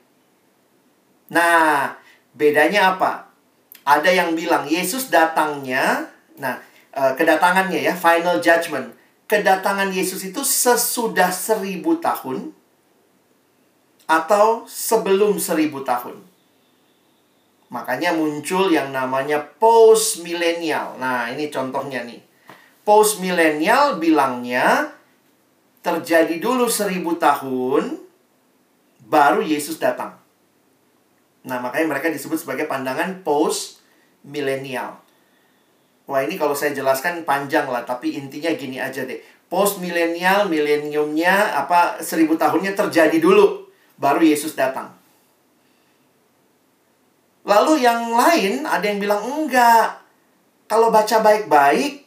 Nah, 1.28 1.92
bedanya 2.40 2.96
apa? 2.96 3.28
Ada 3.84 4.16
yang 4.16 4.32
bilang 4.32 4.64
Yesus 4.64 5.12
datangnya, 5.12 6.08
nah 6.40 6.56
eh, 6.96 7.12
kedatangannya 7.20 7.84
ya, 7.84 7.92
final 8.00 8.40
judgment. 8.40 8.96
Kedatangan 9.28 9.92
Yesus 9.92 10.24
itu 10.24 10.40
sesudah 10.40 11.36
seribu 11.36 12.00
tahun 12.00 12.56
atau 14.08 14.64
sebelum 14.66 15.36
seribu 15.36 15.84
tahun. 15.84 16.24
Makanya 17.68 18.16
muncul 18.16 18.72
yang 18.72 18.96
namanya 18.96 19.44
post 19.60 20.24
milenial. 20.24 20.96
Nah, 20.96 21.28
ini 21.28 21.52
contohnya 21.52 22.08
nih. 22.08 22.24
Post 22.88 23.20
milenial 23.20 24.00
bilangnya 24.00 24.96
terjadi 25.84 26.40
dulu 26.40 26.72
seribu 26.72 27.20
tahun, 27.20 28.00
baru 29.04 29.44
Yesus 29.44 29.76
datang. 29.76 30.16
Nah, 31.44 31.60
makanya 31.60 31.92
mereka 31.92 32.08
disebut 32.08 32.40
sebagai 32.40 32.64
pandangan 32.72 33.20
post 33.28 33.84
milenial. 34.24 35.04
Wah 36.08 36.24
ini 36.24 36.40
kalau 36.40 36.56
saya 36.56 36.72
jelaskan 36.72 37.28
panjang 37.28 37.68
lah, 37.68 37.84
tapi 37.84 38.16
intinya 38.16 38.48
gini 38.56 38.80
aja 38.80 39.04
deh. 39.04 39.20
Post 39.52 39.84
milenial, 39.84 40.48
mileniumnya 40.48 41.52
apa 41.52 42.00
seribu 42.00 42.40
tahunnya 42.40 42.72
terjadi 42.80 43.20
dulu, 43.20 43.67
baru 43.98 44.22
Yesus 44.24 44.54
datang. 44.54 44.94
Lalu 47.48 47.84
yang 47.84 48.12
lain 48.12 48.68
ada 48.68 48.86
yang 48.86 49.00
bilang 49.00 49.24
enggak. 49.24 50.04
Kalau 50.68 50.92
baca 50.92 51.24
baik-baik, 51.24 52.04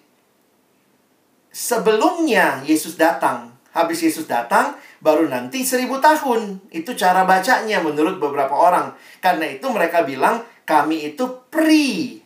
sebelumnya 1.49 2.61
Yesus 2.69 3.01
datang, 3.01 3.57
habis 3.73 4.05
Yesus 4.05 4.29
datang, 4.29 4.77
baru 5.01 5.33
nanti 5.33 5.65
seribu 5.65 5.97
tahun. 5.97 6.61
Itu 6.69 6.93
cara 6.93 7.25
bacanya 7.25 7.81
menurut 7.81 8.21
beberapa 8.21 8.53
orang. 8.53 8.93
Karena 9.25 9.49
itu 9.49 9.65
mereka 9.73 10.05
bilang 10.05 10.45
kami 10.69 11.17
itu 11.17 11.25
pre 11.49 12.21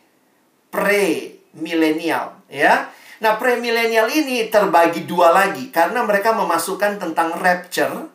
pre 0.67 1.39
milenial 1.55 2.43
ya. 2.51 2.91
Nah, 3.23 3.39
pre 3.39 3.63
milenial 3.63 4.11
ini 4.11 4.51
terbagi 4.51 5.07
dua 5.07 5.31
lagi 5.31 5.71
karena 5.71 6.03
mereka 6.03 6.35
memasukkan 6.35 6.99
tentang 6.99 7.31
rapture. 7.39 8.11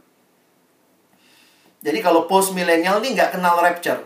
Jadi 1.81 1.99
kalau 2.05 2.29
post 2.29 2.53
milenial 2.53 3.01
ini 3.01 3.17
nggak 3.17 3.41
kenal 3.41 3.57
rapture. 3.61 4.05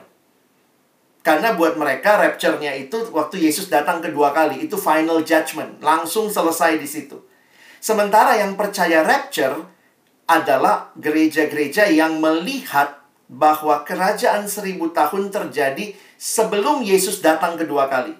Karena 1.24 1.56
buat 1.56 1.80
mereka 1.80 2.20
rapture-nya 2.20 2.76
itu 2.76 3.10
waktu 3.10 3.40
Yesus 3.40 3.72
datang 3.72 4.04
kedua 4.04 4.36
kali, 4.36 4.68
itu 4.68 4.76
final 4.76 5.24
judgment, 5.24 5.80
langsung 5.80 6.28
selesai 6.28 6.76
di 6.76 6.84
situ. 6.84 7.16
Sementara 7.80 8.36
yang 8.36 8.54
percaya 8.60 9.00
rapture 9.00 9.64
adalah 10.28 10.92
gereja-gereja 11.00 11.88
yang 11.88 12.20
melihat 12.20 13.00
bahwa 13.28 13.82
kerajaan 13.88 14.44
seribu 14.44 14.92
tahun 14.92 15.32
terjadi 15.32 15.96
sebelum 16.20 16.84
Yesus 16.84 17.24
datang 17.24 17.56
kedua 17.56 17.88
kali. 17.88 18.12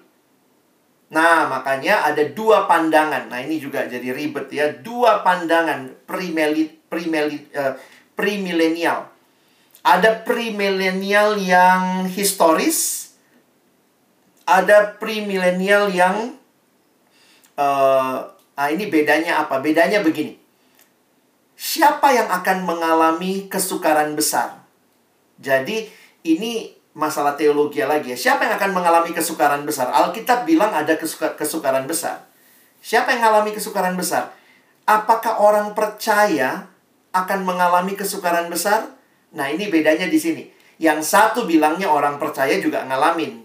Nah, 1.13 1.45
makanya 1.45 2.09
ada 2.09 2.25
dua 2.25 2.65
pandangan. 2.65 3.29
Nah, 3.29 3.39
ini 3.39 3.61
juga 3.61 3.85
jadi 3.85 4.09
ribet 4.09 4.49
ya. 4.49 4.73
Dua 4.73 5.21
pandangan 5.21 5.93
premili, 6.09 6.65
premili, 6.89 7.37
uh, 7.53 7.77
premilenial. 8.17 9.14
Ada 9.85 10.25
premilenial 10.25 11.37
yang 11.37 12.09
historis, 12.09 13.13
ada 14.49 14.97
premilenial 14.97 15.93
yang 15.93 16.33
uh, 17.53 18.17
ah 18.33 18.67
ini 18.73 18.89
bedanya 18.89 19.45
apa? 19.45 19.61
Bedanya 19.61 20.01
begini. 20.01 20.41
Siapa 21.53 22.09
yang 22.17 22.33
akan 22.33 22.65
mengalami 22.65 23.45
kesukaran 23.45 24.17
besar? 24.17 24.65
Jadi 25.37 25.85
ini 26.25 26.73
masalah 26.97 27.37
teologi 27.37 27.83
lagi 27.85 28.15
ya. 28.15 28.17
Siapa 28.17 28.47
yang 28.49 28.57
akan 28.57 28.71
mengalami 28.73 29.13
kesukaran 29.13 29.67
besar? 29.67 29.93
Alkitab 29.93 30.49
bilang 30.49 30.73
ada 30.73 30.97
kesuka 30.97 31.37
kesukaran 31.37 31.85
besar. 31.85 32.25
Siapa 32.81 33.13
yang 33.13 33.21
mengalami 33.21 33.53
kesukaran 33.53 33.93
besar? 33.93 34.33
Apakah 34.89 35.37
orang 35.37 35.77
percaya 35.77 36.73
akan 37.13 37.45
mengalami 37.45 37.93
kesukaran 37.93 38.49
besar? 38.49 38.94
Nah, 39.35 39.51
ini 39.51 39.67
bedanya 39.67 40.07
di 40.07 40.15
sini. 40.15 40.43
Yang 40.79 41.07
satu 41.07 41.43
bilangnya 41.43 41.91
orang 41.91 42.15
percaya 42.19 42.55
juga 42.59 42.83
ngalamin. 42.87 43.43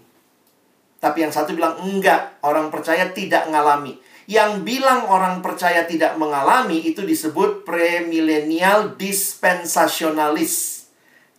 Tapi 1.01 1.17
yang 1.25 1.33
satu 1.33 1.57
bilang 1.57 1.81
enggak, 1.81 2.39
orang 2.45 2.69
percaya 2.71 3.09
tidak 3.11 3.49
ngalami. 3.49 3.97
Yang 4.29 4.63
bilang 4.63 5.09
orang 5.09 5.41
percaya 5.43 5.83
tidak 5.83 6.15
mengalami 6.15 6.79
itu 6.87 7.03
disebut 7.03 7.65
premilenial 7.67 8.95
dispensasionalis. 8.95 10.85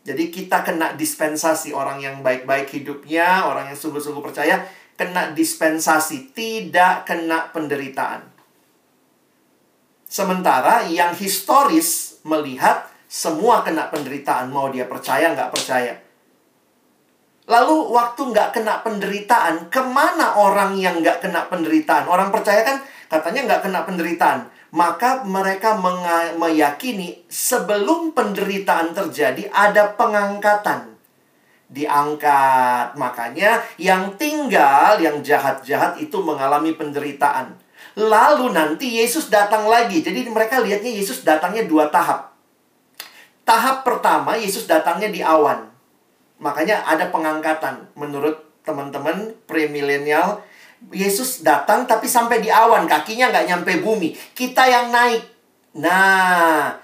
Jadi 0.02 0.34
kita 0.34 0.66
kena 0.66 0.98
dispensasi 0.98 1.70
orang 1.70 2.02
yang 2.02 2.26
baik-baik 2.26 2.74
hidupnya, 2.74 3.46
orang 3.46 3.70
yang 3.70 3.78
sungguh-sungguh 3.78 4.20
percaya 4.20 4.66
kena 4.98 5.30
dispensasi, 5.30 6.34
tidak 6.34 7.06
kena 7.06 7.48
penderitaan. 7.54 8.26
Sementara 10.10 10.84
yang 10.90 11.16
historis 11.16 12.20
melihat 12.26 12.91
semua 13.12 13.60
kena 13.60 13.92
penderitaan, 13.92 14.48
mau 14.48 14.72
dia 14.72 14.88
percaya 14.88 15.36
nggak 15.36 15.52
percaya. 15.52 15.92
Lalu 17.44 17.92
waktu 17.92 18.22
nggak 18.32 18.56
kena 18.56 18.80
penderitaan, 18.80 19.68
ke 19.68 19.84
mana 19.84 20.40
orang 20.40 20.72
yang 20.80 21.04
nggak 21.04 21.20
kena 21.20 21.44
penderitaan? 21.52 22.08
Orang 22.08 22.32
percaya 22.32 22.64
kan 22.64 22.80
katanya 23.12 23.52
nggak 23.52 23.68
kena 23.68 23.84
penderitaan 23.84 24.48
maka 24.72 25.20
mereka 25.28 25.76
meyakini 26.40 27.28
sebelum 27.28 28.16
penderitaan 28.16 28.96
terjadi 28.96 29.52
ada 29.52 29.92
pengangkatan. 29.92 30.96
Diangkat. 31.72 32.96
Makanya 32.96 33.60
yang 33.76 34.16
tinggal, 34.16 34.96
yang 35.00 35.20
jahat-jahat 35.20 36.00
itu 36.00 36.16
mengalami 36.24 36.72
penderitaan. 36.72 37.52
Lalu 37.96 38.52
nanti 38.56 39.00
Yesus 39.00 39.28
datang 39.28 39.68
lagi. 39.68 40.00
Jadi 40.00 40.24
mereka 40.32 40.60
lihatnya 40.64 40.88
Yesus 40.88 41.20
datangnya 41.20 41.68
dua 41.68 41.92
tahap. 41.92 42.31
Tahap 43.42 43.82
pertama 43.82 44.38
Yesus 44.38 44.70
datangnya 44.70 45.10
di 45.10 45.20
awan. 45.20 45.66
Makanya 46.38 46.86
ada 46.86 47.10
pengangkatan. 47.10 47.94
Menurut 47.98 48.38
teman-teman 48.62 49.34
premilenial 49.50 50.42
Yesus 50.90 51.46
datang 51.46 51.86
tapi 51.86 52.10
sampai 52.10 52.42
di 52.42 52.50
awan, 52.50 52.90
kakinya 52.90 53.30
nggak 53.30 53.46
nyampe 53.46 53.72
bumi. 53.78 54.18
Kita 54.34 54.66
yang 54.66 54.90
naik. 54.90 55.22
Nah, 55.78 56.74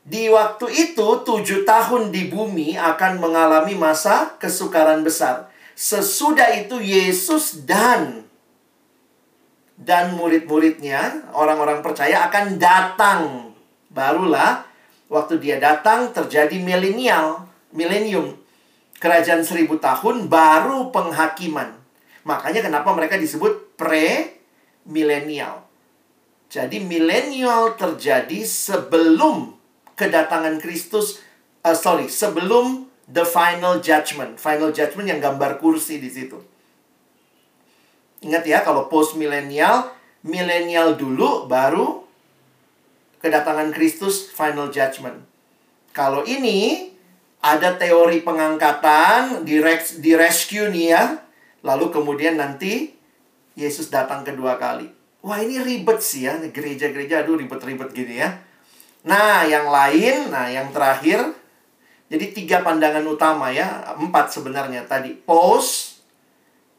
di 0.00 0.32
waktu 0.32 0.72
itu 0.72 1.24
tujuh 1.24 1.68
tahun 1.68 2.08
di 2.08 2.32
bumi 2.32 2.76
akan 2.80 3.20
mengalami 3.20 3.76
masa 3.76 4.36
kesukaran 4.40 5.04
besar. 5.04 5.52
Sesudah 5.76 6.56
itu 6.56 6.80
Yesus 6.80 7.68
dan 7.68 8.24
dan 9.74 10.14
murid-muridnya, 10.14 11.28
orang-orang 11.34 11.82
percaya 11.82 12.30
akan 12.30 12.56
datang. 12.56 13.20
Barulah 13.90 14.64
waktu 15.08 15.40
dia 15.40 15.60
datang 15.60 16.10
terjadi 16.10 16.56
milenial, 16.60 17.48
milenium. 17.74 18.36
Kerajaan 18.98 19.44
seribu 19.44 19.76
tahun 19.76 20.32
baru 20.32 20.88
penghakiman. 20.88 21.76
Makanya 22.24 22.64
kenapa 22.64 22.88
mereka 22.96 23.20
disebut 23.20 23.76
pre-milenial. 23.76 25.60
Jadi 26.48 26.80
milenial 26.80 27.76
terjadi 27.76 28.46
sebelum 28.46 29.52
kedatangan 29.98 30.56
Kristus, 30.62 31.20
uh, 31.66 31.76
sorry, 31.76 32.08
sebelum 32.08 32.88
the 33.10 33.26
final 33.26 33.82
judgment. 33.84 34.40
Final 34.40 34.72
judgment 34.72 35.10
yang 35.10 35.20
gambar 35.20 35.60
kursi 35.60 36.00
di 36.00 36.08
situ. 36.08 36.40
Ingat 38.24 38.44
ya, 38.48 38.64
kalau 38.64 38.88
post 38.88 39.20
milenial, 39.20 39.92
milenial 40.24 40.96
dulu 40.96 41.44
baru 41.44 42.03
kedatangan 43.24 43.72
Kristus 43.72 44.28
final 44.28 44.68
judgment. 44.68 45.24
Kalau 45.96 46.20
ini 46.28 46.92
ada 47.40 47.72
teori 47.80 48.20
pengangkatan 48.20 49.48
di, 49.48 49.56
di 50.04 50.12
rescue 50.12 50.68
nih 50.68 50.86
ya. 50.92 51.04
Lalu 51.64 51.88
kemudian 51.88 52.36
nanti 52.36 52.92
Yesus 53.56 53.88
datang 53.88 54.20
kedua 54.20 54.60
kali. 54.60 54.92
Wah 55.24 55.40
ini 55.40 55.56
ribet 55.56 56.04
sih 56.04 56.28
ya, 56.28 56.36
gereja-gereja 56.36 57.24
aduh 57.24 57.40
ribet-ribet 57.40 57.96
gini 57.96 58.20
ya. 58.20 58.44
Nah 59.08 59.48
yang 59.48 59.72
lain, 59.72 60.28
nah 60.28 60.52
yang 60.52 60.68
terakhir, 60.68 61.32
jadi 62.12 62.26
tiga 62.36 62.60
pandangan 62.60 63.04
utama 63.08 63.48
ya, 63.48 63.96
empat 63.96 64.36
sebenarnya 64.36 64.84
tadi. 64.84 65.16
Post, 65.16 66.04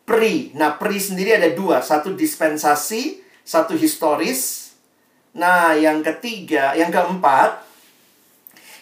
pre. 0.06 0.54
Nah 0.54 0.78
pre 0.78 0.94
sendiri 1.02 1.34
ada 1.34 1.50
dua, 1.58 1.82
satu 1.82 2.14
dispensasi, 2.14 3.26
satu 3.42 3.74
historis. 3.74 4.65
Nah 5.36 5.76
yang 5.76 6.00
ketiga, 6.00 6.72
yang 6.74 6.90
keempat, 6.90 7.60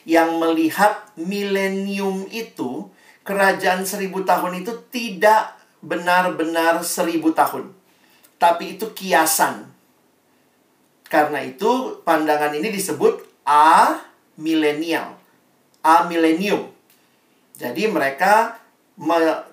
yang 0.06 0.38
melihat 0.38 1.02
milenium 1.18 2.30
itu, 2.30 2.88
kerajaan 3.26 3.82
seribu 3.84 4.22
tahun 4.22 4.62
itu 4.62 4.72
tidak 4.94 5.58
benar-benar 5.82 6.86
seribu 6.86 7.34
tahun. 7.34 7.74
Tapi 8.38 8.78
itu 8.78 8.94
kiasan. 8.94 9.66
Karena 11.10 11.42
itu 11.42 12.02
pandangan 12.06 12.54
ini 12.54 12.70
disebut 12.70 13.22
a 13.46 13.98
milenial. 14.38 15.18
A 15.82 16.06
milenium. 16.06 16.70
Jadi 17.58 17.86
mereka 17.90 18.58
me, 18.58 18.63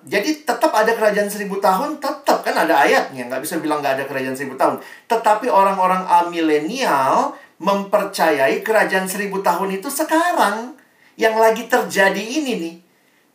jadi 0.05 0.45
tetap 0.45 0.69
ada 0.69 0.93
kerajaan 0.93 1.25
seribu 1.25 1.57
tahun, 1.57 1.97
tetap 1.97 2.45
kan 2.45 2.53
ada 2.53 2.77
ayatnya, 2.85 3.25
nggak 3.25 3.41
bisa 3.41 3.57
bilang 3.57 3.81
nggak 3.81 3.97
ada 3.97 4.05
kerajaan 4.05 4.37
seribu 4.37 4.53
tahun. 4.53 4.77
Tetapi 5.09 5.49
orang-orang 5.49 6.05
A 6.05 6.29
milenial 6.29 7.33
mempercayai 7.57 8.61
kerajaan 8.61 9.09
seribu 9.09 9.41
tahun 9.41 9.81
itu 9.81 9.89
sekarang 9.89 10.77
yang 11.17 11.37
lagi 11.41 11.65
terjadi 11.65 12.21
ini 12.21 12.53
nih. 12.61 12.75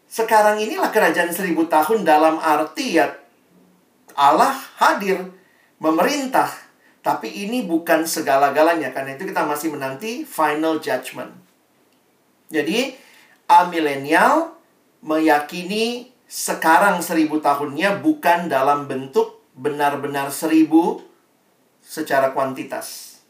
Sekarang 0.06 0.62
inilah 0.62 0.94
kerajaan 0.94 1.34
seribu 1.34 1.66
tahun 1.66 2.06
dalam 2.06 2.38
arti 2.38 3.02
ya 3.02 3.10
Allah 4.16 4.56
hadir, 4.80 5.20
memerintah. 5.76 6.48
Tapi 7.04 7.30
ini 7.46 7.62
bukan 7.68 8.08
segala-galanya. 8.08 8.90
Karena 8.90 9.14
itu 9.14 9.28
kita 9.28 9.44
masih 9.44 9.76
menanti 9.76 10.24
final 10.24 10.80
judgment. 10.80 11.30
Jadi, 12.50 12.96
amilenial 13.46 14.55
meyakini 15.06 16.10
sekarang 16.26 16.98
seribu 16.98 17.38
tahunnya 17.38 18.02
bukan 18.02 18.50
dalam 18.50 18.90
bentuk 18.90 19.46
benar-benar 19.54 20.34
seribu 20.34 20.98
secara 21.78 22.34
kuantitas. 22.34 23.22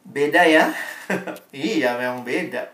Beda 0.00 0.48
ya? 0.48 0.72
iya, 1.52 2.00
memang 2.00 2.24
beda. 2.24 2.72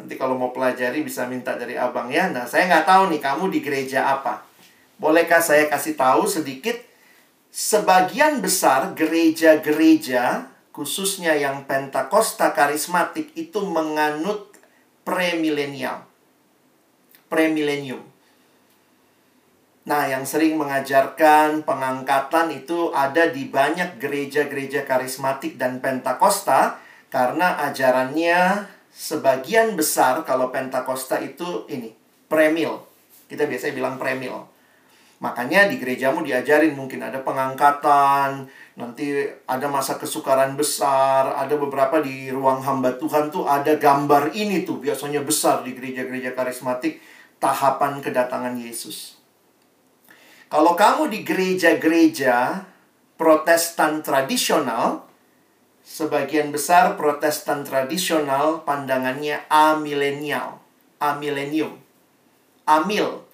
Nanti 0.00 0.16
kalau 0.16 0.40
mau 0.40 0.50
pelajari 0.56 1.04
bisa 1.04 1.28
minta 1.28 1.54
dari 1.60 1.76
abang 1.76 2.08
ya. 2.08 2.32
Nah, 2.32 2.48
saya 2.48 2.64
nggak 2.66 2.88
tahu 2.88 3.02
nih 3.12 3.20
kamu 3.20 3.44
di 3.52 3.60
gereja 3.60 4.08
apa. 4.08 4.40
Bolehkah 4.96 5.44
saya 5.44 5.68
kasih 5.68 5.94
tahu 5.94 6.24
sedikit? 6.24 6.74
Sebagian 7.52 8.40
besar 8.40 8.96
gereja-gereja, 8.96 10.48
khususnya 10.72 11.36
yang 11.36 11.68
Pentakosta 11.68 12.56
karismatik, 12.56 13.28
itu 13.36 13.60
menganut 13.60 14.56
premilenial. 15.04 16.11
Premilenium. 17.32 18.12
Nah, 19.88 20.04
yang 20.04 20.28
sering 20.28 20.60
mengajarkan 20.60 21.64
pengangkatan 21.64 22.52
itu 22.52 22.92
ada 22.92 23.32
di 23.32 23.48
banyak 23.48 23.96
gereja-gereja 23.96 24.84
karismatik 24.84 25.56
dan 25.56 25.80
pentakosta 25.80 26.76
karena 27.08 27.56
ajarannya 27.66 28.68
sebagian 28.92 29.72
besar 29.72 30.28
kalau 30.28 30.52
pentakosta 30.52 31.18
itu 31.24 31.64
ini, 31.72 31.96
premil. 32.28 32.84
Kita 33.26 33.48
biasanya 33.48 33.74
bilang 33.80 33.96
premil. 33.96 34.52
Makanya 35.22 35.70
di 35.70 35.78
gerejamu 35.80 36.26
diajarin 36.26 36.74
mungkin 36.74 36.98
ada 36.98 37.22
pengangkatan, 37.22 38.44
nanti 38.74 39.24
ada 39.46 39.66
masa 39.70 39.94
kesukaran 39.94 40.58
besar, 40.58 41.32
ada 41.38 41.54
beberapa 41.54 42.02
di 42.02 42.26
ruang 42.28 42.58
hamba 42.60 42.98
Tuhan 42.98 43.30
tuh 43.30 43.46
ada 43.46 43.78
gambar 43.78 44.34
ini 44.34 44.66
tuh 44.66 44.82
biasanya 44.82 45.22
besar 45.22 45.62
di 45.62 45.78
gereja-gereja 45.78 46.34
karismatik 46.34 46.98
tahapan 47.42 47.98
kedatangan 47.98 48.54
Yesus. 48.54 49.18
Kalau 50.46 50.78
kamu 50.78 51.10
di 51.10 51.26
gereja-gereja 51.26 52.62
Protestan 53.18 54.02
tradisional, 54.02 55.02
sebagian 55.82 56.54
besar 56.54 56.94
Protestan 56.94 57.66
tradisional 57.66 58.62
pandangannya 58.62 59.42
amilenial, 59.50 60.62
amilenium, 61.02 61.78
amil. 62.66 63.26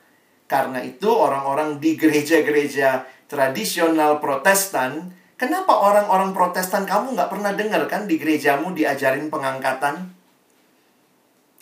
Karena 0.49 0.81
itu 0.81 1.09
orang-orang 1.09 1.77
di 1.77 1.97
gereja-gereja 1.97 3.05
tradisional 3.29 4.21
Protestan, 4.21 5.13
kenapa 5.37 5.73
orang-orang 5.73 6.33
Protestan 6.33 6.89
kamu 6.89 7.13
nggak 7.13 7.29
pernah 7.29 7.53
dengar 7.53 7.85
kan 7.85 8.09
di 8.09 8.17
gerejamu 8.17 8.73
diajarin 8.73 9.29
pengangkatan? 9.29 10.18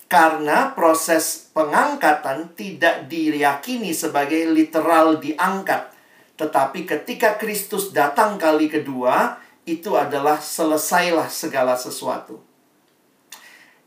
Karena 0.07 0.71
proses 0.71 1.51
pengangkatan 1.51 2.55
tidak 2.55 3.11
diyakini 3.11 3.91
sebagai 3.91 4.55
literal 4.55 5.19
diangkat. 5.19 5.91
Tetapi 6.39 6.87
ketika 6.87 7.35
Kristus 7.35 7.91
datang 7.91 8.39
kali 8.39 8.71
kedua, 8.71 9.43
itu 9.67 9.99
adalah 9.99 10.39
selesailah 10.39 11.27
segala 11.27 11.75
sesuatu. 11.75 12.39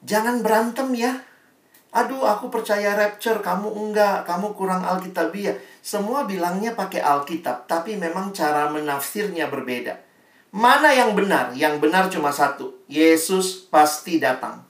Jangan 0.04 0.44
berantem 0.44 0.92
ya. 0.92 1.24
Aduh, 1.90 2.22
aku 2.22 2.54
percaya 2.54 2.94
rapture, 2.94 3.42
kamu 3.42 3.74
enggak, 3.74 4.28
kamu 4.28 4.54
kurang 4.54 4.86
alkitabiah. 4.86 5.58
Semua 5.82 6.28
bilangnya 6.28 6.78
pakai 6.78 7.02
Alkitab, 7.02 7.66
tapi 7.66 7.98
memang 7.98 8.30
cara 8.30 8.70
menafsirnya 8.70 9.50
berbeda. 9.50 9.98
Mana 10.54 10.94
yang 10.94 11.18
benar? 11.18 11.58
Yang 11.58 11.76
benar 11.82 12.06
cuma 12.14 12.30
satu. 12.30 12.86
Yesus 12.86 13.66
pasti 13.74 14.22
datang. 14.22 14.69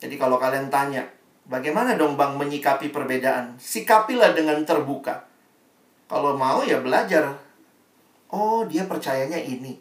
Jadi 0.00 0.16
kalau 0.16 0.40
kalian 0.40 0.72
tanya, 0.72 1.04
bagaimana 1.44 1.94
dong 1.94 2.16
Bang 2.16 2.40
menyikapi 2.40 2.88
perbedaan? 2.88 3.60
Sikapilah 3.60 4.32
dengan 4.32 4.64
terbuka. 4.64 5.28
Kalau 6.08 6.34
mau 6.34 6.64
ya 6.64 6.80
belajar. 6.80 7.36
Oh, 8.32 8.64
dia 8.64 8.88
percayanya 8.88 9.36
ini. 9.36 9.76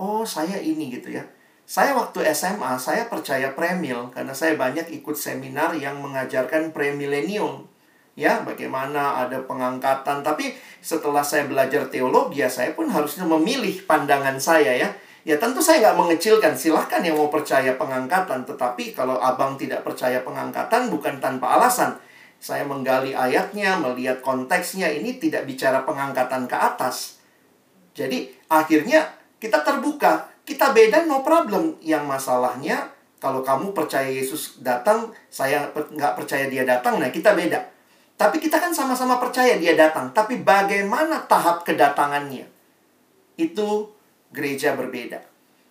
Oh, 0.00 0.24
saya 0.24 0.56
ini 0.56 0.88
gitu 0.88 1.12
ya. 1.12 1.22
Saya 1.68 1.92
waktu 1.92 2.24
SMA, 2.32 2.80
saya 2.80 3.12
percaya 3.12 3.52
premil 3.52 4.08
karena 4.08 4.32
saya 4.32 4.56
banyak 4.56 4.88
ikut 4.88 5.12
seminar 5.12 5.76
yang 5.76 6.00
mengajarkan 6.00 6.72
premilenium. 6.72 7.68
Ya, 8.16 8.40
bagaimana 8.42 9.20
ada 9.20 9.44
pengangkatan. 9.44 10.24
Tapi 10.24 10.56
setelah 10.80 11.20
saya 11.20 11.44
belajar 11.44 11.86
teologi, 11.92 12.40
ya 12.40 12.48
saya 12.48 12.72
pun 12.72 12.88
harusnya 12.88 13.28
memilih 13.28 13.84
pandangan 13.84 14.40
saya 14.40 14.74
ya 14.74 14.90
Ya 15.28 15.36
tentu 15.36 15.60
saya 15.60 15.84
nggak 15.84 15.98
mengecilkan, 16.00 16.56
silahkan 16.56 17.04
yang 17.04 17.20
mau 17.20 17.28
percaya 17.28 17.76
pengangkatan. 17.76 18.48
Tetapi 18.48 18.96
kalau 18.96 19.20
abang 19.20 19.60
tidak 19.60 19.84
percaya 19.84 20.24
pengangkatan 20.24 20.88
bukan 20.88 21.20
tanpa 21.20 21.60
alasan. 21.60 22.00
Saya 22.40 22.64
menggali 22.64 23.12
ayatnya, 23.12 23.76
melihat 23.76 24.24
konteksnya, 24.24 24.88
ini 24.88 25.20
tidak 25.20 25.44
bicara 25.44 25.84
pengangkatan 25.84 26.48
ke 26.48 26.56
atas. 26.56 27.20
Jadi 27.92 28.32
akhirnya 28.48 29.04
kita 29.36 29.60
terbuka, 29.60 30.32
kita 30.48 30.72
beda 30.72 31.04
no 31.04 31.20
problem. 31.20 31.76
Yang 31.84 32.08
masalahnya 32.08 32.88
kalau 33.20 33.44
kamu 33.44 33.76
percaya 33.76 34.08
Yesus 34.08 34.64
datang, 34.64 35.12
saya 35.28 35.68
nggak 35.76 36.16
percaya 36.16 36.48
dia 36.48 36.64
datang, 36.64 36.96
nah 36.96 37.12
kita 37.12 37.36
beda. 37.36 37.68
Tapi 38.16 38.40
kita 38.40 38.56
kan 38.56 38.72
sama-sama 38.72 39.20
percaya 39.20 39.60
dia 39.60 39.76
datang. 39.76 40.08
Tapi 40.16 40.40
bagaimana 40.40 41.20
tahap 41.28 41.68
kedatangannya? 41.68 42.48
Itu 43.36 43.97
gereja 44.32 44.76
berbeda. 44.76 45.24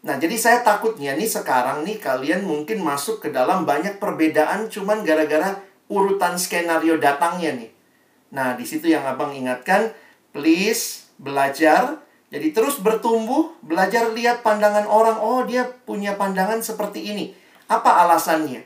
Nah, 0.05 0.16
jadi 0.22 0.38
saya 0.38 0.60
takutnya 0.62 1.18
nih 1.18 1.28
sekarang 1.28 1.84
nih 1.84 1.97
kalian 1.97 2.45
mungkin 2.45 2.80
masuk 2.80 3.20
ke 3.20 3.30
dalam 3.34 3.66
banyak 3.68 3.97
perbedaan 3.97 4.72
cuman 4.72 5.01
gara-gara 5.03 5.58
urutan 5.91 6.38
skenario 6.39 6.95
datangnya 7.01 7.58
nih. 7.58 7.72
Nah, 8.32 8.55
di 8.60 8.64
situ 8.68 8.91
yang 8.91 9.08
Abang 9.08 9.34
ingatkan, 9.34 9.91
please 10.36 11.08
belajar, 11.18 11.99
jadi 12.28 12.51
terus 12.51 12.84
bertumbuh, 12.84 13.55
belajar 13.64 14.12
lihat 14.12 14.43
pandangan 14.43 14.84
orang, 14.84 15.18
oh 15.18 15.47
dia 15.47 15.64
punya 15.88 16.20
pandangan 16.20 16.60
seperti 16.60 17.08
ini. 17.08 17.32
Apa 17.72 18.03
alasannya? 18.03 18.64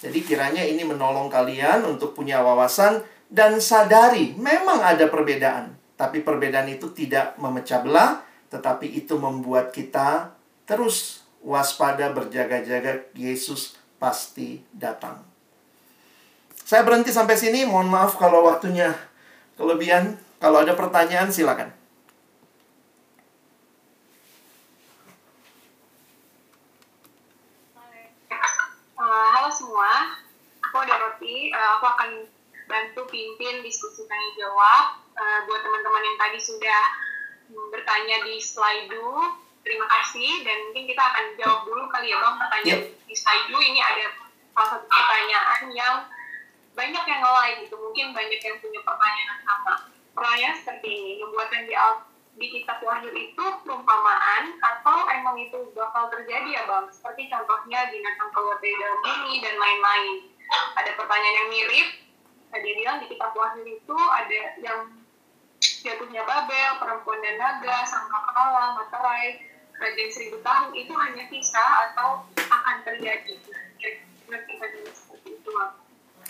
Jadi 0.00 0.18
kiranya 0.24 0.64
ini 0.64 0.80
menolong 0.80 1.28
kalian 1.28 1.84
untuk 1.84 2.16
punya 2.16 2.40
wawasan 2.40 3.04
dan 3.28 3.60
sadari 3.60 4.32
memang 4.40 4.80
ada 4.80 5.12
perbedaan. 5.12 5.76
Tapi 6.00 6.24
perbedaan 6.24 6.72
itu 6.72 6.88
tidak 6.96 7.36
memecah 7.36 7.84
belah, 7.84 8.24
tetapi 8.50 8.90
itu 8.90 9.14
membuat 9.16 9.70
kita 9.70 10.34
terus 10.66 11.22
waspada 11.40 12.10
berjaga-jaga 12.10 13.08
Yesus 13.14 13.78
pasti 13.96 14.60
datang. 14.74 15.22
Saya 16.66 16.86
berhenti 16.86 17.10
sampai 17.10 17.34
sini, 17.34 17.66
mohon 17.66 17.90
maaf 17.90 18.14
kalau 18.14 18.46
waktunya 18.46 18.94
kelebihan. 19.58 20.18
Kalau 20.40 20.62
ada 20.62 20.72
pertanyaan 20.72 21.28
silakan. 21.28 21.68
Uh, 29.00 29.28
halo 29.34 29.50
semua, 29.52 30.16
aku 30.62 30.78
Dorothy. 30.86 31.52
Uh, 31.52 31.68
aku 31.76 31.86
akan 31.90 32.10
bantu 32.70 33.02
pimpin 33.10 33.60
diskusi 33.66 34.06
tanya 34.06 34.30
jawab 34.38 35.02
uh, 35.18 35.38
buat 35.44 35.60
teman-teman 35.60 36.06
yang 36.06 36.16
tadi 36.22 36.38
sudah 36.38 36.82
bertanya 37.70 38.22
di 38.24 38.38
slide 38.38 38.90
Terima 39.60 39.86
kasih 39.86 40.40
dan 40.40 40.56
mungkin 40.66 40.88
kita 40.88 41.02
akan 41.04 41.24
jawab 41.36 41.60
dulu 41.68 41.84
kali 41.92 42.08
ya 42.08 42.16
bang 42.16 42.36
pertanyaan 42.40 42.80
yep. 42.80 43.04
di 43.04 43.14
slide 43.14 43.46
ini 43.52 43.80
ada 43.84 44.08
salah 44.56 44.68
satu 44.72 44.86
pertanyaan 44.88 45.62
yang 45.76 45.96
banyak 46.72 47.04
yang 47.04 47.20
lain 47.20 47.56
gitu. 47.68 47.76
Mungkin 47.76 48.16
banyak 48.16 48.40
yang 48.40 48.56
punya 48.58 48.80
pertanyaan 48.80 49.38
sama. 49.44 49.74
Pertanyaan 50.16 50.56
seperti 50.56 50.88
ini 50.88 51.12
yang 51.20 51.30
di 51.68 51.76
di 52.40 52.46
kitab 52.48 52.80
Wahyu 52.80 53.12
itu 53.12 53.44
perumpamaan 53.66 54.56
atau 54.64 55.04
emang 55.12 55.36
itu 55.36 55.60
bakal 55.76 56.08
terjadi 56.08 56.48
ya 56.56 56.62
bang? 56.64 56.88
Seperti 56.88 57.28
contohnya 57.28 57.90
binatang 57.92 58.30
keluar 58.32 58.56
dari 58.64 58.76
dalam 58.80 58.98
bumi 59.04 59.34
dan 59.44 59.54
lain-lain. 59.60 60.14
Ada 60.80 60.90
pertanyaan 60.96 61.36
yang 61.36 61.48
mirip. 61.52 61.88
Tadi 62.50 62.68
bilang 62.80 62.96
di 63.04 63.06
kitab 63.12 63.36
Wahyu 63.36 63.62
itu 63.62 63.98
ada 63.98 64.40
yang 64.58 64.88
jatuhnya 65.60 66.24
Babel, 66.24 66.80
perempuan 66.80 67.20
dan 67.20 67.36
naga, 67.36 67.84
sang 67.84 68.08
kepala, 68.08 68.80
materai, 68.80 69.44
kerajaan 69.76 70.10
seribu 70.12 70.40
tahun 70.40 70.72
itu 70.76 70.92
hanya 70.92 71.24
kisah 71.28 71.72
atau 71.92 72.24
akan 72.36 72.76
terjadi. 72.84 73.36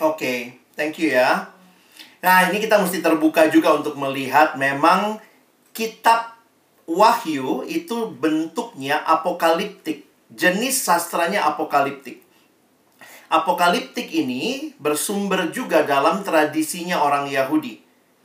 Oke, 0.01 0.17
okay, 0.17 0.39
thank 0.73 0.97
you 0.97 1.13
ya. 1.13 1.51
Nah, 2.21 2.49
ini 2.49 2.61
kita 2.61 2.77
mesti 2.77 3.01
terbuka 3.01 3.49
juga 3.49 3.73
untuk 3.77 3.97
melihat 3.97 4.57
memang 4.57 5.17
kitab 5.73 6.37
Wahyu 6.89 7.65
itu 7.65 8.13
bentuknya 8.13 9.01
apokaliptik. 9.05 10.05
Jenis 10.31 10.81
sastranya 10.81 11.45
apokaliptik. 11.49 12.21
Apokaliptik 13.31 14.11
ini 14.11 14.75
bersumber 14.75 15.49
juga 15.53 15.87
dalam 15.87 16.25
tradisinya 16.25 16.99
orang 16.99 17.31
Yahudi. 17.31 17.80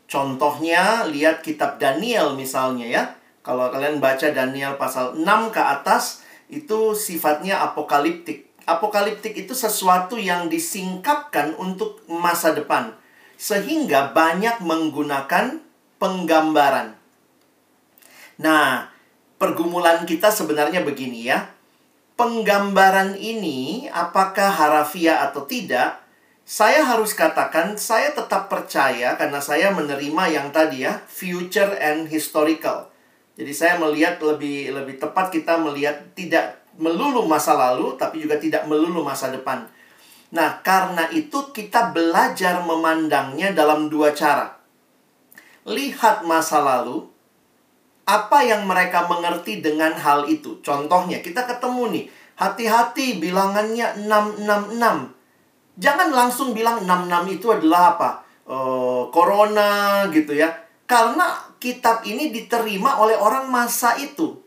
Contohnya, 0.07 1.03
lihat 1.11 1.43
kitab 1.43 1.83
Daniel 1.83 2.39
misalnya 2.39 2.87
ya. 2.87 3.05
Kalau 3.43 3.71
kalian 3.71 4.03
baca 4.03 4.31
Daniel 4.31 4.79
pasal 4.79 5.19
6 5.19 5.55
ke 5.55 5.63
atas, 5.63 6.23
itu 6.47 6.95
sifatnya 6.95 7.63
apokaliptik. 7.63 8.51
Apokaliptik 8.67 9.35
itu 9.39 9.55
sesuatu 9.55 10.19
yang 10.19 10.51
disingkapkan 10.51 11.55
untuk 11.59 12.03
masa 12.11 12.55
depan. 12.55 12.95
Sehingga 13.39 14.11
banyak 14.15 14.63
menggunakan 14.63 15.63
penggambaran. 16.03 16.99
Nah, 18.43 18.91
pergumulan 19.39 20.07
kita 20.07 20.31
sebenarnya 20.31 20.83
begini 20.83 21.31
ya. 21.31 21.51
Penggambaran 22.17 23.15
ini 23.21 23.91
apakah 23.93 24.49
harafiah 24.49 25.21
atau 25.29 25.45
tidak, 25.45 26.01
saya 26.47 26.87
harus 26.87 27.11
katakan 27.11 27.75
saya 27.75 28.15
tetap 28.15 28.47
percaya 28.47 29.19
karena 29.19 29.43
saya 29.43 29.75
menerima 29.75 30.25
yang 30.31 30.55
tadi 30.55 30.87
ya, 30.87 31.03
future 31.11 31.75
and 31.83 32.07
historical. 32.07 32.87
Jadi 33.35 33.51
saya 33.51 33.75
melihat 33.83 34.23
lebih 34.23 34.71
lebih 34.71 35.03
tepat 35.03 35.35
kita 35.35 35.59
melihat 35.59 36.15
tidak 36.15 36.63
melulu 36.79 37.27
masa 37.27 37.59
lalu 37.59 37.99
tapi 37.99 38.23
juga 38.23 38.39
tidak 38.39 38.63
melulu 38.71 39.03
masa 39.03 39.35
depan. 39.35 39.67
Nah, 40.31 40.63
karena 40.63 41.11
itu 41.11 41.51
kita 41.51 41.91
belajar 41.91 42.63
memandangnya 42.63 43.51
dalam 43.51 43.91
dua 43.91 44.15
cara. 44.15 44.55
Lihat 45.67 46.23
masa 46.23 46.63
lalu, 46.63 47.11
apa 48.07 48.47
yang 48.47 48.71
mereka 48.71 49.11
mengerti 49.11 49.59
dengan 49.59 49.99
hal 49.99 50.31
itu. 50.31 50.63
Contohnya, 50.63 51.19
kita 51.19 51.43
ketemu 51.43 51.83
nih, 51.91 52.05
hati-hati 52.39 53.19
bilangannya 53.19 54.07
666. 54.07 55.16
Jangan 55.77 56.09
langsung 56.09 56.57
bilang 56.57 56.89
66 56.89 57.37
itu 57.37 57.47
adalah 57.53 57.97
apa? 57.97 58.25
Uh, 58.49 59.13
corona 59.13 60.05
gitu 60.09 60.33
ya. 60.33 60.49
Karena 60.89 61.37
kitab 61.61 62.01
ini 62.09 62.33
diterima 62.33 62.97
oleh 63.01 63.17
orang 63.17 63.53
masa 63.53 63.97
itu. 64.01 64.41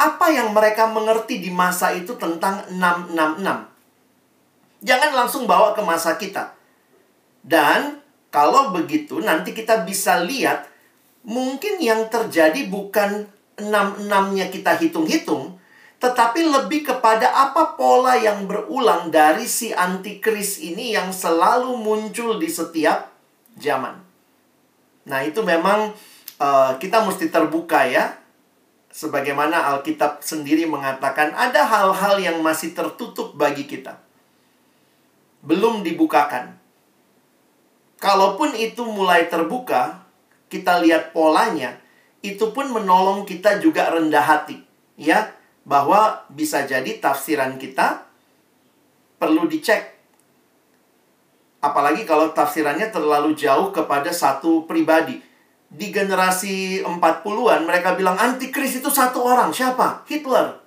Apa 0.00 0.32
yang 0.32 0.56
mereka 0.56 0.88
mengerti 0.88 1.44
di 1.44 1.52
masa 1.52 1.92
itu 1.92 2.16
tentang 2.16 2.64
666? 2.72 4.80
Jangan 4.80 5.10
langsung 5.12 5.44
bawa 5.44 5.76
ke 5.76 5.84
masa 5.84 6.16
kita. 6.16 6.56
Dan 7.44 8.00
kalau 8.32 8.72
begitu 8.72 9.20
nanti 9.20 9.52
kita 9.52 9.84
bisa 9.84 10.24
lihat 10.24 10.64
mungkin 11.20 11.76
yang 11.76 12.08
terjadi 12.08 12.64
bukan 12.72 13.28
66-nya 13.60 14.48
kita 14.48 14.80
hitung-hitung, 14.80 15.59
tetapi 16.00 16.40
lebih 16.48 16.88
kepada 16.88 17.28
apa 17.28 17.76
pola 17.76 18.16
yang 18.16 18.48
berulang 18.48 19.12
dari 19.12 19.44
si 19.44 19.68
antikris 19.68 20.56
ini 20.56 20.96
yang 20.96 21.12
selalu 21.12 21.76
muncul 21.76 22.40
di 22.40 22.48
setiap 22.48 23.12
zaman. 23.60 24.00
Nah, 25.04 25.20
itu 25.20 25.44
memang 25.44 25.92
uh, 26.40 26.72
kita 26.80 27.04
mesti 27.04 27.28
terbuka 27.28 27.84
ya. 27.84 28.16
Sebagaimana 28.90 29.70
Alkitab 29.76 30.24
sendiri 30.24 30.66
mengatakan 30.66 31.36
ada 31.36 31.62
hal-hal 31.68 32.18
yang 32.18 32.40
masih 32.40 32.72
tertutup 32.72 33.36
bagi 33.36 33.68
kita. 33.68 34.00
Belum 35.44 35.84
dibukakan. 35.84 36.58
Kalaupun 38.00 38.56
itu 38.56 38.82
mulai 38.88 39.28
terbuka, 39.28 40.00
kita 40.48 40.80
lihat 40.80 41.12
polanya, 41.12 41.76
itu 42.24 42.50
pun 42.56 42.72
menolong 42.72 43.28
kita 43.28 43.60
juga 43.60 43.92
rendah 43.92 44.24
hati. 44.24 44.64
Ya, 44.96 45.32
bahwa 45.70 46.26
bisa 46.26 46.66
jadi 46.66 46.98
tafsiran 46.98 47.54
kita 47.54 48.02
perlu 49.22 49.46
dicek 49.46 50.00
apalagi 51.62 52.02
kalau 52.02 52.34
tafsirannya 52.34 52.90
terlalu 52.90 53.38
jauh 53.38 53.70
kepada 53.70 54.10
satu 54.10 54.66
pribadi 54.66 55.22
di 55.70 55.94
generasi 55.94 56.82
40-an 56.82 57.62
mereka 57.62 57.94
bilang 57.94 58.18
antikris 58.18 58.82
itu 58.82 58.90
satu 58.90 59.22
orang. 59.22 59.54
Siapa? 59.54 60.02
Hitler. 60.10 60.58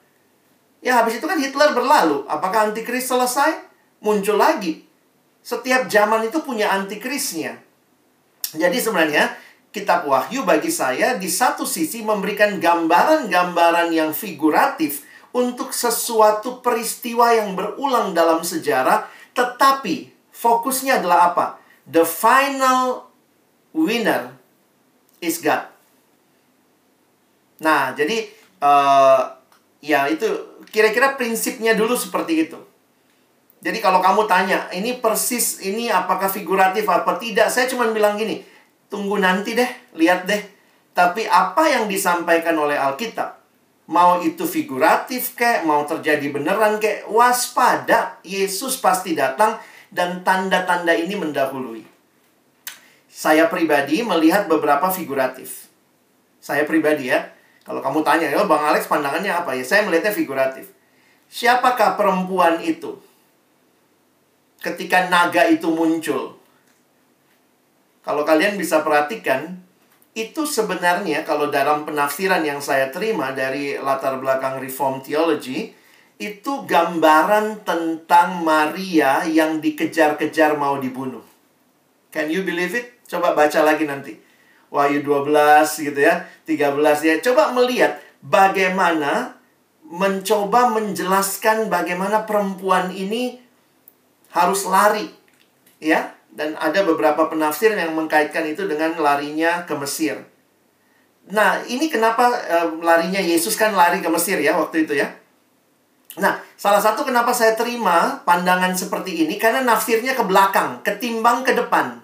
Ya 0.79 1.03
habis 1.03 1.19
itu 1.19 1.25
kan 1.27 1.35
Hitler 1.35 1.75
berlalu. 1.75 2.23
Apakah 2.23 2.71
antikris 2.71 3.11
selesai? 3.11 3.67
Muncul 3.99 4.39
lagi. 4.39 4.87
Setiap 5.43 5.91
zaman 5.91 6.23
itu 6.23 6.39
punya 6.39 6.71
antikrisnya. 6.71 7.59
Jadi 8.55 8.79
sebenarnya 8.79 9.35
kitab 9.73 10.05
Wahyu 10.05 10.45
bagi 10.45 10.69
saya 10.69 11.17
di 11.17 11.25
satu 11.25 11.65
sisi 11.65 12.05
memberikan 12.05 12.61
gambaran-gambaran 12.61 13.89
yang 13.89 14.13
figuratif 14.13 15.01
untuk 15.33 15.73
sesuatu 15.73 16.61
peristiwa 16.61 17.33
yang 17.33 17.57
berulang 17.57 18.13
dalam 18.13 18.45
sejarah, 18.45 19.09
tetapi 19.33 20.13
fokusnya 20.29 21.01
adalah 21.01 21.33
apa? 21.33 21.45
The 21.89 22.05
final 22.05 23.09
winner 23.73 24.37
is 25.17 25.41
God. 25.41 25.65
Nah, 27.65 27.97
jadi 27.97 28.29
uh, 28.61 29.33
ya 29.81 30.05
itu 30.05 30.29
kira-kira 30.69 31.17
prinsipnya 31.17 31.73
dulu 31.73 31.97
seperti 31.97 32.45
itu. 32.45 32.61
Jadi 33.63 33.79
kalau 33.81 34.03
kamu 34.03 34.27
tanya, 34.29 34.67
ini 34.75 35.01
persis 35.01 35.63
ini 35.63 35.87
apakah 35.89 36.27
figuratif 36.29 36.83
apa 36.85 37.15
tidak? 37.17 37.47
Saya 37.47 37.65
cuma 37.71 37.87
bilang 37.89 38.19
gini, 38.19 38.43
tunggu 38.93 39.17
nanti 39.17 39.57
deh, 39.57 39.97
lihat 39.97 40.29
deh. 40.29 40.37
Tapi 40.93 41.25
apa 41.25 41.65
yang 41.65 41.89
disampaikan 41.89 42.53
oleh 42.53 42.77
Alkitab, 42.77 43.33
mau 43.89 44.21
itu 44.21 44.45
figuratif 44.45 45.33
kek, 45.33 45.65
mau 45.65 45.81
terjadi 45.89 46.29
beneran 46.29 46.77
kek, 46.77 47.09
waspada. 47.09 48.21
Yesus 48.21 48.77
pasti 48.77 49.17
datang 49.17 49.57
dan 49.89 50.21
tanda-tanda 50.21 50.93
ini 50.93 51.17
mendahului. 51.17 51.81
Saya 53.09 53.49
pribadi 53.49 54.05
melihat 54.05 54.45
beberapa 54.45 54.93
figuratif. 54.93 55.65
Saya 56.37 56.69
pribadi 56.69 57.09
ya. 57.09 57.33
Kalau 57.65 57.81
kamu 57.81 58.05
tanya, 58.05 58.27
ya 58.29 58.45
Bang 58.45 58.61
Alex 58.61 58.85
pandangannya 58.85 59.33
apa 59.33 59.57
ya? 59.57 59.63
Saya 59.65 59.87
melihatnya 59.87 60.13
figuratif. 60.13 60.69
Siapakah 61.33 61.97
perempuan 61.97 62.61
itu? 62.61 63.01
Ketika 64.61 65.09
naga 65.09 65.49
itu 65.49 65.71
muncul. 65.71 66.42
Kalau 68.03 68.27
kalian 68.27 68.59
bisa 68.59 68.83
perhatikan, 68.83 69.63
itu 70.13 70.45
sebenarnya 70.45 71.25
kalau 71.25 71.49
dalam 71.49 71.87
penafsiran 71.87 72.45
yang 72.45 72.61
saya 72.61 72.93
terima 72.93 73.33
dari 73.33 73.79
latar 73.79 74.19
belakang 74.21 74.61
Reform 74.61 75.01
Theology, 75.01 75.73
itu 76.21 76.53
gambaran 76.69 77.65
tentang 77.65 78.45
Maria 78.45 79.25
yang 79.25 79.57
dikejar-kejar 79.57 80.59
mau 80.59 80.77
dibunuh. 80.77 81.25
Can 82.13 82.29
you 82.29 82.45
believe 82.45 82.77
it? 82.77 83.01
Coba 83.09 83.33
baca 83.33 83.65
lagi 83.65 83.89
nanti. 83.89 84.13
Wahyu 84.69 85.01
12 85.01 85.89
gitu 85.89 85.99
ya, 86.01 86.25
13 86.45 87.01
ya. 87.01 87.15
Coba 87.21 87.53
melihat 87.53 87.97
bagaimana 88.21 89.37
mencoba 89.85 90.69
menjelaskan 90.73 91.69
bagaimana 91.69 92.25
perempuan 92.25 92.89
ini 92.93 93.41
harus 94.33 94.65
lari. 94.65 95.09
Ya, 95.81 96.15
dan 96.33 96.57
ada 96.57 96.81
beberapa 96.81 97.29
penafsir 97.29 97.77
yang 97.77 97.93
mengkaitkan 97.93 98.49
itu 98.49 98.65
dengan 98.65 98.97
larinya 98.97 99.65
ke 99.69 99.73
Mesir. 99.77 100.17
Nah, 101.29 101.63
ini 101.69 101.87
kenapa 101.87 102.33
uh, 102.33 102.67
larinya 102.83 103.21
Yesus 103.21 103.55
kan 103.55 103.71
lari 103.71 104.03
ke 104.03 104.09
Mesir 104.09 104.41
ya 104.41 104.57
waktu 104.57 104.83
itu 104.83 104.97
ya. 104.97 105.07
Nah, 106.19 106.37
salah 106.59 106.81
satu 106.81 107.01
kenapa 107.05 107.33
saya 107.33 107.57
terima 107.57 108.21
pandangan 108.21 108.73
seperti 108.75 109.25
ini 109.25 109.39
karena 109.41 109.65
nafsirnya 109.65 110.13
ke 110.13 110.21
belakang, 110.25 110.83
ketimbang 110.85 111.41
ke 111.41 111.57
depan. 111.57 112.01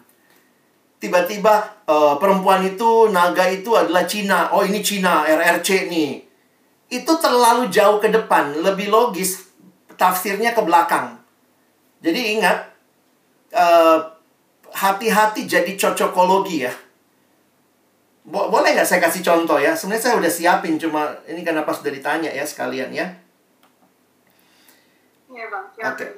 Tiba-tiba 0.99 1.83
uh, 1.87 2.15
perempuan 2.19 2.65
itu, 2.65 3.07
naga 3.09 3.47
itu 3.47 3.71
adalah 3.71 4.03
Cina. 4.03 4.51
Oh, 4.51 4.67
ini 4.67 4.83
Cina, 4.83 5.23
RRC 5.23 5.87
nih. 5.87 6.11
Itu 6.91 7.21
terlalu 7.21 7.71
jauh 7.71 8.03
ke 8.03 8.11
depan, 8.11 8.59
lebih 8.59 8.91
logis 8.91 9.47
tafsirnya 9.95 10.51
ke 10.51 10.59
belakang. 10.59 11.21
Jadi 12.03 12.35
ingat, 12.35 12.67
uh, 13.55 14.18
hati-hati 14.73 15.45
jadi 15.49 15.73
cocokologi 15.75 16.65
ya. 16.65 16.73
Bo 18.29 18.51
boleh 18.53 18.77
nggak 18.77 18.85
saya 18.85 19.01
kasih 19.01 19.25
contoh 19.25 19.57
ya? 19.57 19.73
Sebenarnya 19.73 20.03
saya 20.05 20.15
udah 20.21 20.31
siapin, 20.31 20.77
cuma 20.77 21.09
ini 21.25 21.41
kenapa 21.41 21.73
sudah 21.73 21.89
ditanya 21.89 22.29
ya 22.29 22.45
sekalian 22.45 22.93
ya. 22.93 23.07
Iya 25.29 25.45
bang. 25.49 25.65
Oke. 25.81 26.05
Okay. 26.05 26.09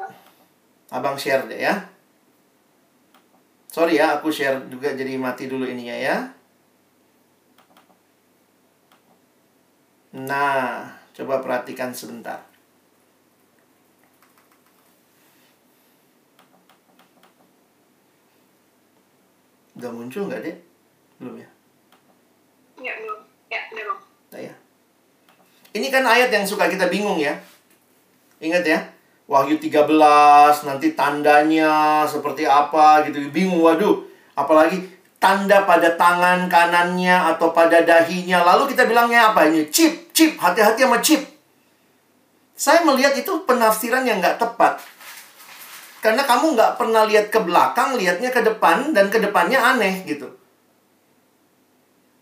Abang 0.91 1.15
share 1.15 1.47
deh 1.47 1.59
ya. 1.63 1.79
Sorry 3.71 3.95
ya, 3.95 4.19
aku 4.19 4.27
share 4.27 4.59
juga 4.67 4.91
jadi 4.91 5.15
mati 5.15 5.47
dulu 5.47 5.63
ininya 5.63 5.95
ya. 5.95 6.15
Nah, 10.11 10.91
coba 11.15 11.39
perhatikan 11.39 11.95
sebentar. 11.95 12.50
Udah 19.81 19.89
muncul 19.89 20.29
nggak, 20.29 20.45
Dek? 20.45 20.57
Belum 21.17 21.41
ya? 21.41 21.49
Ya, 22.85 22.93
belum. 23.01 23.19
Ya, 23.49 23.61
belum. 23.73 23.97
Nah, 24.29 24.39
ya. 24.45 24.53
Ini 25.73 25.87
kan 25.89 26.05
ayat 26.05 26.29
yang 26.29 26.45
suka 26.45 26.69
kita 26.69 26.85
bingung 26.85 27.17
ya. 27.17 27.33
Ingat 28.37 28.61
ya? 28.61 28.77
Wahyu 29.25 29.57
13, 29.57 30.69
nanti 30.69 30.93
tandanya 30.93 32.05
seperti 32.05 32.45
apa 32.45 33.09
gitu. 33.09 33.25
Bingung, 33.33 33.65
waduh. 33.65 34.05
Apalagi 34.37 34.85
tanda 35.17 35.65
pada 35.65 35.97
tangan 35.97 36.45
kanannya 36.45 37.33
atau 37.33 37.49
pada 37.49 37.81
dahinya. 37.81 38.45
Lalu 38.45 38.77
kita 38.77 38.85
bilangnya 38.85 39.33
apa 39.33 39.49
ini? 39.49 39.65
Chip, 39.73 40.13
chip. 40.13 40.37
Hati-hati 40.37 40.85
sama 40.85 41.01
chip. 41.01 41.25
Saya 42.53 42.85
melihat 42.85 43.17
itu 43.17 43.33
penafsiran 43.49 44.05
yang 44.05 44.21
nggak 44.21 44.37
tepat. 44.37 44.77
Karena 46.01 46.25
kamu 46.25 46.57
nggak 46.57 46.81
pernah 46.81 47.05
lihat 47.05 47.29
ke 47.29 47.37
belakang, 47.37 47.93
lihatnya 47.93 48.33
ke 48.33 48.41
depan, 48.41 48.89
dan 48.89 49.13
ke 49.13 49.21
depannya 49.21 49.61
aneh 49.61 50.01
gitu. 50.09 50.33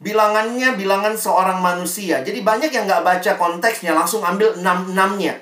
Bilangannya 0.04 0.76
bilangan 0.76 1.16
seorang 1.16 1.64
manusia. 1.64 2.20
Jadi 2.20 2.44
banyak 2.44 2.76
yang 2.76 2.84
nggak 2.92 3.08
baca 3.08 3.32
konteksnya, 3.40 3.96
langsung 3.96 4.20
ambil 4.20 4.60
enam-enamnya. 4.60 5.40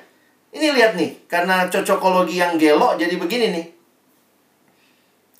Ini 0.53 0.69
lihat 0.69 0.93
nih, 0.93 1.25
karena 1.25 1.65
cocokologi 1.65 2.37
yang 2.37 2.61
gelo, 2.61 2.93
jadi 2.93 3.17
begini 3.17 3.47
nih. 3.57 3.65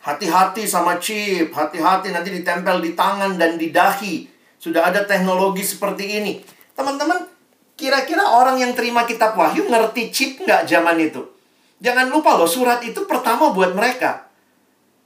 Hati-hati 0.02 0.66
sama 0.66 0.98
chip, 0.98 1.54
hati-hati 1.54 2.10
nanti 2.10 2.34
ditempel 2.34 2.82
di 2.82 2.98
tangan 2.98 3.38
dan 3.38 3.62
di 3.62 3.70
dahi. 3.70 4.26
Sudah 4.58 4.90
ada 4.90 5.06
teknologi 5.06 5.62
seperti 5.62 6.18
ini. 6.18 6.42
Teman-teman, 6.74 7.30
kira-kira 7.78 8.26
orang 8.26 8.58
yang 8.58 8.74
terima 8.74 9.06
kitab 9.06 9.38
wahyu 9.38 9.70
ngerti 9.70 10.10
chip 10.10 10.42
nggak 10.42 10.66
zaman 10.66 10.98
itu? 10.98 11.37
Jangan 11.78 12.10
lupa 12.10 12.34
loh, 12.34 12.50
surat 12.50 12.82
itu 12.82 13.06
pertama 13.06 13.54
buat 13.54 13.78
mereka. 13.78 14.26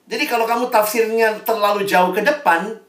Jadi 0.07 0.23
kalau 0.27 0.47
kamu 0.47 0.71
tafsirnya 0.71 1.43
terlalu 1.43 1.83
jauh 1.83 2.15
ke 2.15 2.23
depan, 2.23 2.79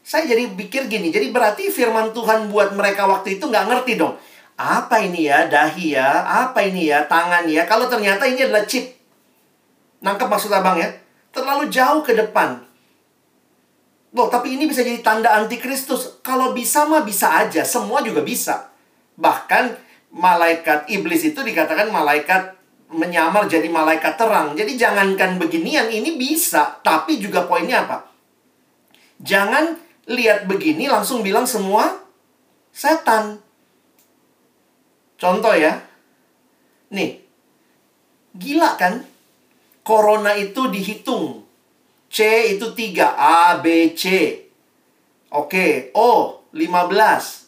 saya 0.00 0.24
jadi 0.24 0.48
pikir 0.56 0.88
gini, 0.88 1.12
jadi 1.12 1.28
berarti 1.28 1.68
firman 1.68 2.16
Tuhan 2.16 2.48
buat 2.48 2.72
mereka 2.72 3.04
waktu 3.04 3.36
itu 3.36 3.44
nggak 3.48 3.66
ngerti 3.68 4.00
dong. 4.00 4.16
Apa 4.56 5.04
ini 5.04 5.28
ya, 5.28 5.44
dahi 5.52 5.92
ya, 5.92 6.24
apa 6.48 6.64
ini 6.64 6.88
ya, 6.88 7.04
tangan 7.04 7.44
ya. 7.44 7.68
Kalau 7.68 7.92
ternyata 7.92 8.24
ini 8.24 8.48
adalah 8.48 8.64
chip. 8.64 8.88
Nangkep 10.00 10.28
maksud 10.32 10.48
abang 10.48 10.80
ya? 10.80 10.88
Terlalu 11.28 11.68
jauh 11.68 12.00
ke 12.00 12.16
depan. 12.16 12.64
Loh, 14.16 14.32
tapi 14.32 14.56
ini 14.56 14.64
bisa 14.64 14.80
jadi 14.80 15.04
tanda 15.04 15.36
antikristus. 15.36 16.24
Kalau 16.24 16.56
bisa 16.56 16.88
mah 16.88 17.04
bisa 17.04 17.36
aja, 17.36 17.68
semua 17.68 18.00
juga 18.00 18.24
bisa. 18.24 18.72
Bahkan 19.20 19.76
malaikat 20.16 20.88
iblis 20.88 21.20
itu 21.28 21.44
dikatakan 21.44 21.92
malaikat 21.92 22.55
menyamar 22.90 23.50
jadi 23.50 23.66
malaikat 23.66 24.14
terang. 24.14 24.54
Jadi 24.54 24.78
jangankan 24.78 25.42
beginian 25.42 25.90
ini 25.90 26.14
bisa, 26.14 26.78
tapi 26.82 27.18
juga 27.18 27.44
poinnya 27.46 27.82
apa? 27.86 28.06
Jangan 29.18 29.74
lihat 30.06 30.46
begini 30.46 30.86
langsung 30.86 31.24
bilang 31.26 31.48
semua 31.48 31.98
setan. 32.70 33.42
Contoh 35.16 35.56
ya. 35.56 35.82
Nih. 36.92 37.24
Gila 38.36 38.76
kan? 38.76 39.02
Corona 39.80 40.36
itu 40.36 40.68
dihitung. 40.68 41.48
C 42.12 42.52
itu 42.54 42.70
3, 42.70 43.16
A, 43.16 43.58
B, 43.58 43.96
C. 43.96 44.04
Oke, 45.32 45.90
O 45.96 46.40
15. 46.52 47.46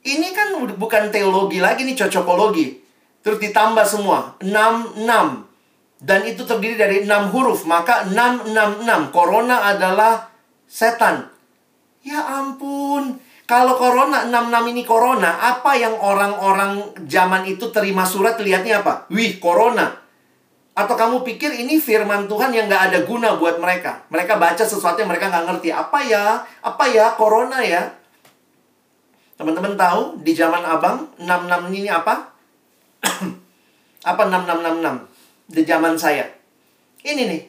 Ini 0.00 0.28
kan 0.32 0.56
bukan 0.80 1.12
teologi 1.12 1.60
lagi 1.60 1.84
nih 1.84 1.94
cocokologi. 1.94 2.79
Terus 3.20 3.38
ditambah 3.40 3.84
semua. 3.84 4.36
6, 4.40 5.04
6. 5.04 5.46
Dan 6.00 6.20
itu 6.24 6.48
terdiri 6.48 6.80
dari 6.80 6.96
6 7.04 7.32
huruf. 7.32 7.68
Maka 7.68 8.08
6, 8.08 8.48
6, 8.48 8.88
6. 8.88 9.12
Corona 9.12 9.68
adalah 9.68 10.32
setan. 10.64 11.28
Ya 12.00 12.24
ampun. 12.40 13.20
Kalau 13.44 13.74
corona, 13.74 14.30
6-6 14.30 14.70
ini 14.70 14.86
corona. 14.86 15.36
Apa 15.42 15.74
yang 15.74 15.98
orang-orang 15.98 16.94
zaman 17.10 17.42
itu 17.50 17.68
terima 17.74 18.06
surat 18.06 18.38
lihatnya 18.38 18.78
apa? 18.80 19.10
Wih, 19.10 19.42
corona. 19.42 19.90
Atau 20.70 20.94
kamu 20.94 21.26
pikir 21.26 21.58
ini 21.58 21.82
firman 21.82 22.30
Tuhan 22.30 22.54
yang 22.54 22.70
nggak 22.70 22.94
ada 22.94 22.98
guna 23.02 23.34
buat 23.34 23.58
mereka. 23.58 24.06
Mereka 24.06 24.38
baca 24.38 24.62
sesuatu 24.62 25.02
yang 25.02 25.10
mereka 25.10 25.28
nggak 25.34 25.44
ngerti. 25.50 25.68
Apa 25.74 25.98
ya? 25.98 26.46
Apa 26.62 26.84
ya? 26.94 27.10
Corona 27.18 27.58
ya? 27.58 27.90
Teman-teman 29.34 29.74
tahu 29.74 30.22
di 30.22 30.30
zaman 30.30 30.62
abang, 30.62 31.10
66 31.18 31.74
ini 31.74 31.90
apa? 31.90 32.29
apa 34.10 34.22
6666 34.28 35.54
di 35.54 35.62
zaman 35.66 35.94
saya. 35.98 36.26
Ini 37.00 37.22
nih. 37.26 37.42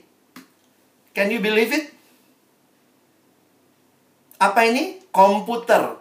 Can 1.11 1.28
you 1.28 1.44
believe 1.44 1.72
it? 1.76 1.91
Apa 4.40 4.65
ini? 4.65 5.03
Komputer. 5.11 5.99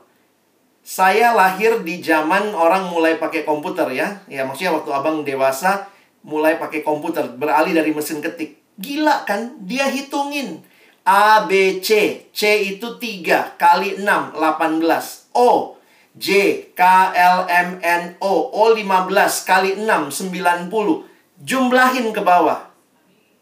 Saya 0.81 1.37
lahir 1.37 1.83
di 1.85 2.01
zaman 2.01 2.57
orang 2.57 2.89
mulai 2.89 3.19
pakai 3.19 3.45
komputer 3.45 3.91
ya. 3.93 4.23
Ya 4.31 4.47
maksudnya 4.47 4.81
waktu 4.81 4.91
abang 4.95 5.27
dewasa 5.27 5.91
mulai 6.23 6.57
pakai 6.57 6.81
komputer. 6.87 7.27
Beralih 7.37 7.75
dari 7.75 7.91
mesin 7.91 8.23
ketik. 8.23 8.63
Gila 8.81 9.29
kan? 9.29 9.61
Dia 9.67 9.91
hitungin. 9.93 10.63
A, 11.05 11.45
B, 11.45 11.83
C. 11.83 12.23
C 12.31 12.41
itu 12.77 12.97
3 12.97 13.59
kali 13.59 13.99
6, 13.99 14.37
18. 14.37 15.35
O, 15.35 15.75
J, 16.19 16.27
K, 16.75 16.83
L, 17.15 17.47
M, 17.47 17.79
N, 17.79 18.03
O. 18.19 18.51
O 18.51 18.75
15 18.75 19.47
kali 19.47 19.79
6, 19.79 20.11
90. 20.31 21.07
Jumlahin 21.47 22.11
ke 22.11 22.21
bawah. 22.21 22.67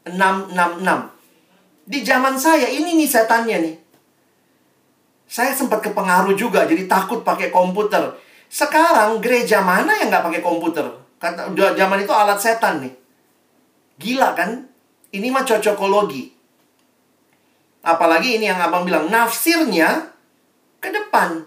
6, 0.05 0.53
6, 0.53 0.85
6. 0.85 1.89
Di 1.89 2.05
zaman 2.05 2.37
saya, 2.37 2.69
ini 2.69 3.01
nih 3.01 3.09
setannya 3.09 3.57
nih. 3.65 3.77
Saya 5.29 5.53
sempat 5.57 5.81
kepengaruh 5.85 6.37
juga, 6.37 6.69
jadi 6.69 6.85
takut 6.85 7.25
pakai 7.25 7.49
komputer. 7.49 8.17
Sekarang 8.49 9.21
gereja 9.21 9.61
mana 9.61 9.97
yang 10.01 10.09
nggak 10.09 10.25
pakai 10.25 10.41
komputer? 10.45 10.85
Kata, 11.21 11.53
zaman 11.53 12.05
itu 12.05 12.13
alat 12.13 12.41
setan 12.41 12.85
nih. 12.85 12.95
Gila 14.01 14.33
kan? 14.37 14.69
Ini 15.13 15.29
mah 15.33 15.45
cocokologi. 15.45 16.33
Apalagi 17.85 18.37
ini 18.37 18.49
yang 18.49 18.61
abang 18.61 18.85
bilang, 18.85 19.09
nafsirnya 19.09 20.13
ke 20.81 20.93
depan. 20.93 21.45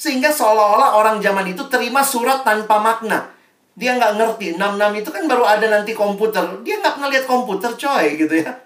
Sehingga 0.00 0.32
seolah-olah 0.32 0.96
orang 0.96 1.20
zaman 1.20 1.44
itu 1.52 1.60
terima 1.68 2.00
surat 2.00 2.40
tanpa 2.40 2.80
makna. 2.80 3.28
Dia 3.76 4.00
nggak 4.00 4.16
ngerti. 4.16 4.56
66 4.56 4.96
itu 5.04 5.10
kan 5.12 5.28
baru 5.28 5.44
ada 5.44 5.66
nanti 5.68 5.92
komputer. 5.92 6.40
Dia 6.64 6.80
nggak 6.80 6.96
pernah 6.96 7.12
lihat 7.12 7.28
komputer 7.28 7.76
coy 7.76 8.16
gitu 8.16 8.40
ya. 8.40 8.56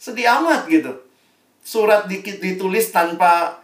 Sedih 0.00 0.24
amat 0.40 0.64
gitu. 0.64 0.96
Surat 1.60 2.08
dikit 2.08 2.40
ditulis 2.40 2.88
tanpa 2.88 3.60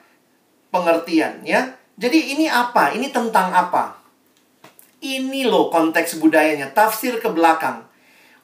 pengertian 0.69 1.41
ya. 1.49 1.73
Jadi 1.97 2.37
ini 2.37 2.45
apa? 2.45 2.93
Ini 2.93 3.09
tentang 3.09 3.57
apa? 3.57 3.97
Ini 5.01 5.49
loh 5.49 5.73
konteks 5.73 6.21
budayanya, 6.21 6.77
tafsir 6.77 7.17
ke 7.25 7.29
belakang. 7.33 7.89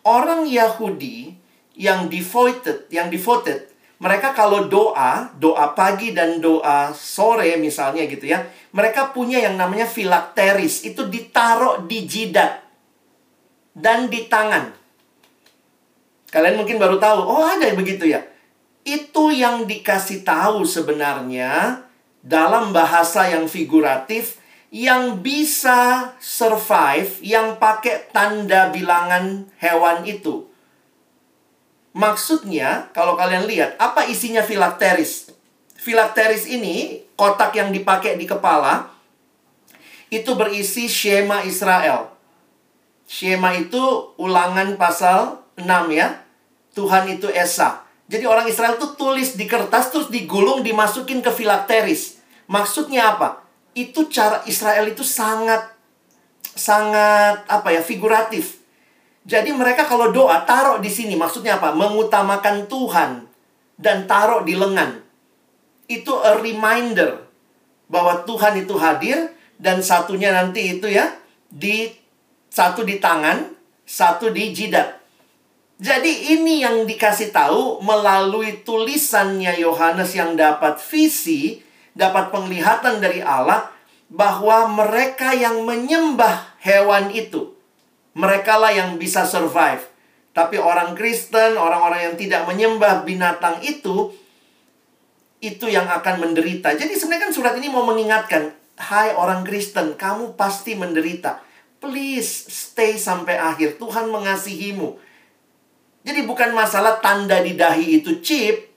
Orang 0.05 0.49
Yahudi 0.49 1.37
yang 1.77 2.09
devoted, 2.09 2.89
yang 2.89 3.13
devoted, 3.13 3.70
mereka 4.01 4.33
kalau 4.33 4.65
doa, 4.65 5.29
doa 5.37 5.77
pagi 5.77 6.17
dan 6.17 6.41
doa 6.41 6.97
sore 6.97 7.61
misalnya 7.61 8.09
gitu 8.09 8.33
ya, 8.33 8.49
mereka 8.73 9.13
punya 9.13 9.45
yang 9.45 9.61
namanya 9.61 9.85
filakteris, 9.85 10.89
itu 10.89 11.05
ditaruh 11.05 11.85
di 11.85 12.09
jidat 12.09 12.65
dan 13.77 14.09
di 14.09 14.25
tangan. 14.25 14.73
Kalian 16.33 16.57
mungkin 16.57 16.81
baru 16.81 16.97
tahu, 16.97 17.21
oh 17.29 17.45
ada 17.45 17.69
begitu 17.77 18.09
ya. 18.09 18.25
Itu 18.81 19.29
yang 19.29 19.69
dikasih 19.69 20.25
tahu 20.25 20.65
sebenarnya 20.65 21.85
dalam 22.25 22.73
bahasa 22.73 23.29
yang 23.29 23.45
figuratif 23.53 24.41
yang 24.71 25.19
bisa 25.21 26.15
survive 26.23 27.19
yang 27.21 27.59
pakai 27.59 28.09
tanda 28.15 28.71
bilangan 28.71 29.51
hewan 29.59 30.07
itu. 30.07 30.50
Maksudnya, 31.91 32.91
kalau 32.95 33.19
kalian 33.19 33.51
lihat, 33.51 33.75
apa 33.81 34.07
isinya 34.07 34.47
filakteris? 34.47 35.35
Filakteris 35.75 36.47
ini, 36.47 37.03
kotak 37.19 37.51
yang 37.59 37.75
dipakai 37.75 38.15
di 38.15 38.31
kepala, 38.31 38.95
itu 40.11 40.35
berisi 40.39 40.87
Shema 40.87 41.43
Israel. 41.43 42.15
Shema 43.11 43.59
itu 43.59 44.15
ulangan 44.19 44.79
pasal 44.79 45.43
6 45.59 45.67
ya. 45.91 46.23
Tuhan 46.71 47.11
itu 47.11 47.27
Esa. 47.27 47.83
Jadi 48.07 48.27
orang 48.27 48.47
Israel 48.47 48.79
itu 48.79 48.95
tulis 48.95 49.35
di 49.35 49.47
kertas 49.51 49.91
terus 49.91 50.11
digulung 50.11 50.63
dimasukin 50.63 51.23
ke 51.23 51.31
filakteris. 51.31 52.23
Maksudnya 52.47 53.15
apa? 53.15 53.43
Itu 53.75 54.11
cara 54.11 54.43
Israel 54.47 54.91
itu 54.91 55.03
sangat 55.07 55.75
sangat 56.55 57.47
apa 57.47 57.71
ya 57.71 57.83
figuratif. 57.83 58.60
Jadi 59.29 59.53
mereka 59.53 59.85
kalau 59.85 60.09
doa 60.11 60.43
taruh 60.49 60.81
di 60.81 60.89
sini 60.89 61.15
maksudnya 61.15 61.61
apa? 61.61 61.77
Mengutamakan 61.77 62.65
Tuhan 62.67 63.29
dan 63.77 64.09
taruh 64.09 64.45
di 64.45 64.57
lengan. 64.57 65.01
Itu 65.91 66.17
a 66.21 66.41
reminder 66.41 67.27
bahwa 67.91 68.23
Tuhan 68.25 68.65
itu 68.65 68.79
hadir 68.79 69.35
dan 69.61 69.85
satunya 69.85 70.33
nanti 70.33 70.79
itu 70.79 70.89
ya 70.89 71.11
di 71.51 71.91
satu 72.49 72.87
di 72.87 72.97
tangan, 73.03 73.53
satu 73.85 74.33
di 74.33 74.55
jidat. 74.55 75.01
Jadi 75.81 76.37
ini 76.37 76.61
yang 76.61 76.85
dikasih 76.85 77.33
tahu 77.33 77.81
melalui 77.81 78.61
tulisannya 78.65 79.57
Yohanes 79.65 80.13
yang 80.13 80.37
dapat 80.37 80.77
visi, 80.77 81.65
dapat 81.97 82.29
penglihatan 82.29 83.01
dari 83.01 83.25
Allah 83.25 83.73
bahwa 84.13 84.69
mereka 84.69 85.33
yang 85.33 85.65
menyembah 85.65 86.61
hewan 86.61 87.09
itu, 87.15 87.57
mereka 88.15 88.59
lah 88.59 88.75
yang 88.75 88.99
bisa 88.99 89.23
survive. 89.27 89.87
Tapi 90.31 90.57
orang 90.63 90.95
Kristen, 90.95 91.59
orang-orang 91.59 92.11
yang 92.11 92.15
tidak 92.15 92.47
menyembah 92.47 93.03
binatang 93.03 93.59
itu, 93.67 94.15
itu 95.43 95.67
yang 95.67 95.91
akan 95.91 96.23
menderita. 96.23 96.77
Jadi 96.77 96.95
sebenarnya 96.95 97.31
kan 97.31 97.33
surat 97.35 97.55
ini 97.59 97.67
mau 97.67 97.83
mengingatkan, 97.83 98.55
hai 98.79 99.17
orang 99.17 99.43
Kristen, 99.43 99.99
kamu 99.99 100.39
pasti 100.39 100.79
menderita. 100.79 101.43
Please 101.81 102.47
stay 102.47 103.01
sampai 103.01 103.41
akhir. 103.41 103.81
Tuhan 103.81 104.13
mengasihimu. 104.13 105.01
Jadi 106.05 106.21
bukan 106.25 106.53
masalah 106.53 107.01
tanda 107.01 107.41
di 107.41 107.57
dahi 107.57 108.01
itu 108.01 108.21
chip. 108.21 108.69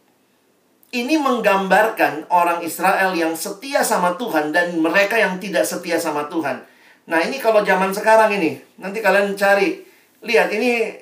Ini 0.93 1.18
menggambarkan 1.18 2.30
orang 2.30 2.61
Israel 2.61 3.18
yang 3.18 3.34
setia 3.34 3.81
sama 3.81 4.14
Tuhan 4.14 4.53
dan 4.53 4.77
mereka 4.77 5.18
yang 5.18 5.41
tidak 5.41 5.65
setia 5.65 5.97
sama 5.97 6.30
Tuhan. 6.30 6.61
Nah, 7.03 7.19
ini 7.19 7.35
kalau 7.39 7.67
zaman 7.67 7.91
sekarang 7.91 8.31
ini, 8.39 8.55
nanti 8.80 9.03
kalian 9.03 9.35
cari. 9.35 9.84
Lihat, 10.23 10.55
ini 10.55 10.95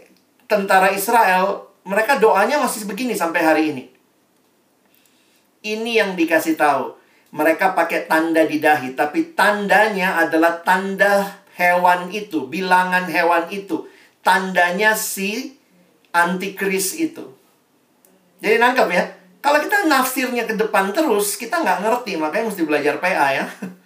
tentara 0.50 0.90
Israel, 0.90 1.70
mereka 1.86 2.18
doanya 2.18 2.58
masih 2.58 2.90
begini 2.90 3.14
sampai 3.14 3.42
hari 3.42 3.64
ini. 3.70 3.84
Ini 5.62 5.92
yang 6.02 6.12
dikasih 6.18 6.58
tahu. 6.58 6.98
Mereka 7.32 7.78
pakai 7.78 8.10
tanda 8.10 8.44
di 8.44 8.58
dahi, 8.58 8.98
tapi 8.98 9.38
tandanya 9.38 10.20
adalah 10.20 10.60
tanda 10.66 11.42
hewan 11.56 12.10
itu, 12.12 12.50
bilangan 12.50 13.08
hewan 13.08 13.48
itu. 13.54 13.86
Tandanya 14.26 14.98
si 14.98 15.56
antikris 16.12 16.98
itu. 16.98 17.24
Jadi 18.42 18.58
nangkep 18.58 18.88
ya. 18.90 19.06
Kalau 19.42 19.58
kita 19.58 19.86
nafsirnya 19.90 20.46
ke 20.46 20.54
depan 20.58 20.94
terus, 20.94 21.38
kita 21.38 21.62
nggak 21.62 21.82
ngerti. 21.82 22.18
Makanya 22.18 22.46
mesti 22.50 22.62
belajar 22.66 22.98
PA 23.02 23.28
ya. 23.34 23.46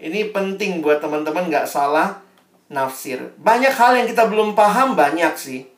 Ini 0.00 0.32
penting 0.32 0.80
buat 0.80 1.04
teman-teman 1.04 1.52
nggak 1.52 1.68
salah 1.68 2.24
nafsir. 2.72 3.20
Banyak 3.36 3.74
hal 3.76 4.00
yang 4.00 4.08
kita 4.08 4.24
belum 4.24 4.56
paham, 4.56 4.96
banyak 4.96 5.36
sih. 5.36 5.68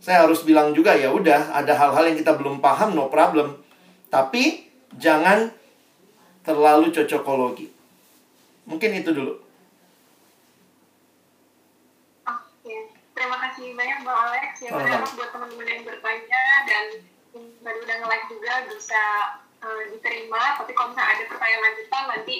Saya 0.00 0.28
harus 0.28 0.44
bilang 0.44 0.76
juga 0.76 0.92
ya 0.92 1.08
udah, 1.08 1.56
ada 1.56 1.72
hal-hal 1.72 2.12
yang 2.12 2.16
kita 2.20 2.36
belum 2.36 2.60
paham, 2.60 2.92
no 2.92 3.08
problem. 3.08 3.56
Tapi 4.12 4.68
jangan 5.00 5.48
terlalu 6.44 6.92
cocokologi. 6.92 7.72
Mungkin 8.68 9.00
itu 9.00 9.16
dulu. 9.16 9.50
terima 13.20 13.36
kasih 13.36 13.76
banyak 13.76 14.00
Bang 14.00 14.16
Alex 14.32 14.64
ya 14.64 14.72
oh, 14.72 14.80
buat 15.12 15.28
teman-teman 15.28 15.68
yang 15.68 15.84
bertanya 15.84 16.42
dan 16.64 16.84
tadi 17.36 17.78
udah 17.84 17.96
nge-like 18.00 18.26
juga 18.32 18.64
bisa 18.64 19.02
uh, 19.60 19.82
diterima 19.92 20.56
tapi 20.56 20.72
kalau 20.72 20.96
misalnya 20.96 21.20
ada 21.20 21.24
pertanyaan 21.28 21.62
lanjutan 21.68 22.04
nanti 22.08 22.36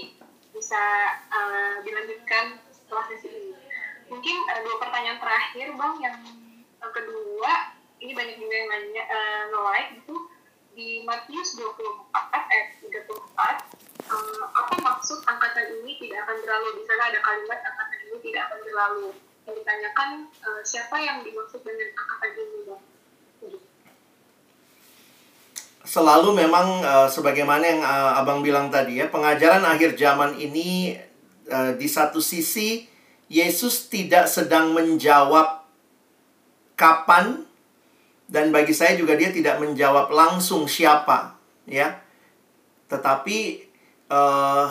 bisa 0.51 0.83
uh, 1.31 1.83
dilanjutkan 1.87 2.59
setelah 2.75 3.05
sesi 3.11 3.29
ini. 3.31 3.55
Mungkin 4.11 4.37
uh, 4.51 4.61
dua 4.67 4.77
pertanyaan 4.83 5.19
terakhir 5.23 5.67
Bang 5.79 5.95
yang 6.03 6.17
uh, 6.83 6.91
kedua 6.91 7.75
ini 8.01 8.13
banyak 8.17 8.37
juga 8.41 8.55
yang 8.55 8.69
nanya 8.71 9.03
uh, 9.07 9.43
nge-like 9.55 9.91
gitu. 10.03 10.17
Di 10.71 11.03
Matius 11.03 11.59
24 11.59 12.15
ayat 12.31 12.79
34 12.79 13.11
uh, 13.11 14.45
apa 14.55 14.75
maksud 14.79 15.19
angkatan 15.27 15.83
ini 15.83 15.99
tidak 15.99 16.27
akan 16.27 16.37
berlalu? 16.47 16.69
Di 16.79 16.83
sana 16.87 17.03
ada 17.11 17.21
kalimat 17.21 17.59
angkatan 17.63 17.99
ini 18.11 18.19
tidak 18.23 18.43
akan 18.49 18.59
berlalu. 18.65 19.09
Yang 19.49 19.55
ditanyakan 19.65 20.11
uh, 20.47 20.63
siapa 20.63 20.97
yang 21.03 21.27
dimaksud 21.27 21.61
dengan 21.67 21.91
angkatan 21.95 22.31
ini 22.39 22.59
bang 22.71 22.90
selalu 25.91 26.47
memang 26.47 26.87
uh, 26.87 27.09
sebagaimana 27.11 27.65
yang 27.67 27.83
uh, 27.83 28.23
abang 28.23 28.47
bilang 28.47 28.71
tadi 28.71 29.03
ya 29.03 29.11
pengajaran 29.11 29.67
akhir 29.67 29.99
zaman 29.99 30.39
ini 30.39 30.95
uh, 31.51 31.75
di 31.75 31.91
satu 31.91 32.23
sisi 32.23 32.87
Yesus 33.27 33.91
tidak 33.91 34.31
sedang 34.31 34.71
menjawab 34.71 35.67
kapan 36.79 37.43
dan 38.31 38.55
bagi 38.55 38.71
saya 38.71 38.95
juga 38.95 39.19
dia 39.19 39.35
tidak 39.35 39.59
menjawab 39.59 40.15
langsung 40.15 40.71
siapa 40.71 41.35
ya 41.67 41.99
tetapi 42.87 43.67
uh, 44.07 44.71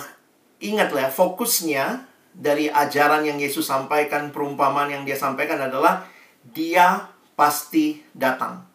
ingatlah 0.63 1.11
fokusnya 1.11 2.07
dari 2.35 2.71
ajaran 2.71 3.27
yang 3.27 3.35
Yesus 3.35 3.67
sampaikan, 3.67 4.31
perumpamaan 4.31 4.87
yang 4.87 5.03
dia 5.03 5.19
sampaikan 5.19 5.59
adalah 5.59 6.07
dia 6.45 7.11
pasti 7.35 7.99
datang. 8.15 8.68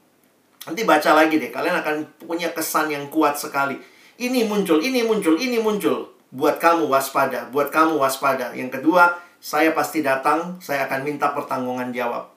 Nanti 0.65 0.83
baca 0.89 1.11
lagi 1.13 1.37
deh, 1.37 1.53
kalian 1.53 1.77
akan 1.85 2.25
punya 2.25 2.49
kesan 2.57 2.89
yang 2.89 3.13
kuat 3.13 3.37
sekali. 3.37 3.77
Ini 4.17 4.49
muncul, 4.49 4.81
ini 4.81 5.05
muncul, 5.05 5.37
ini 5.37 5.61
muncul. 5.61 6.17
Buat 6.33 6.57
kamu 6.57 6.89
waspada, 6.89 7.53
buat 7.53 7.69
kamu 7.69 8.01
waspada. 8.01 8.57
Yang 8.57 8.81
kedua, 8.81 9.21
saya 9.45 9.77
pasti 9.77 10.01
datang, 10.01 10.57
saya 10.65 10.89
akan 10.89 11.05
minta 11.05 11.37
pertanggungan 11.37 11.93
jawab. 11.93 12.33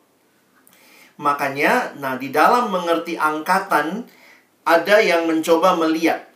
Makanya, 1.17 1.97
nah 1.97 2.19
di 2.19 2.29
dalam 2.29 2.69
mengerti 2.69 3.15
angkatan, 3.15 4.05
ada 4.67 4.95
yang 4.99 5.23
mencoba 5.25 5.79
melihat. 5.79 6.27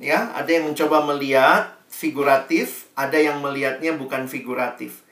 Ya, 0.00 0.32
ada 0.34 0.48
yang 0.48 0.72
mencoba 0.72 1.06
melihat 1.06 1.76
figuratif, 1.86 2.90
ada 2.98 3.14
yang 3.14 3.38
melihatnya 3.44 3.94
bukan 3.94 4.26
figuratif. 4.26 5.03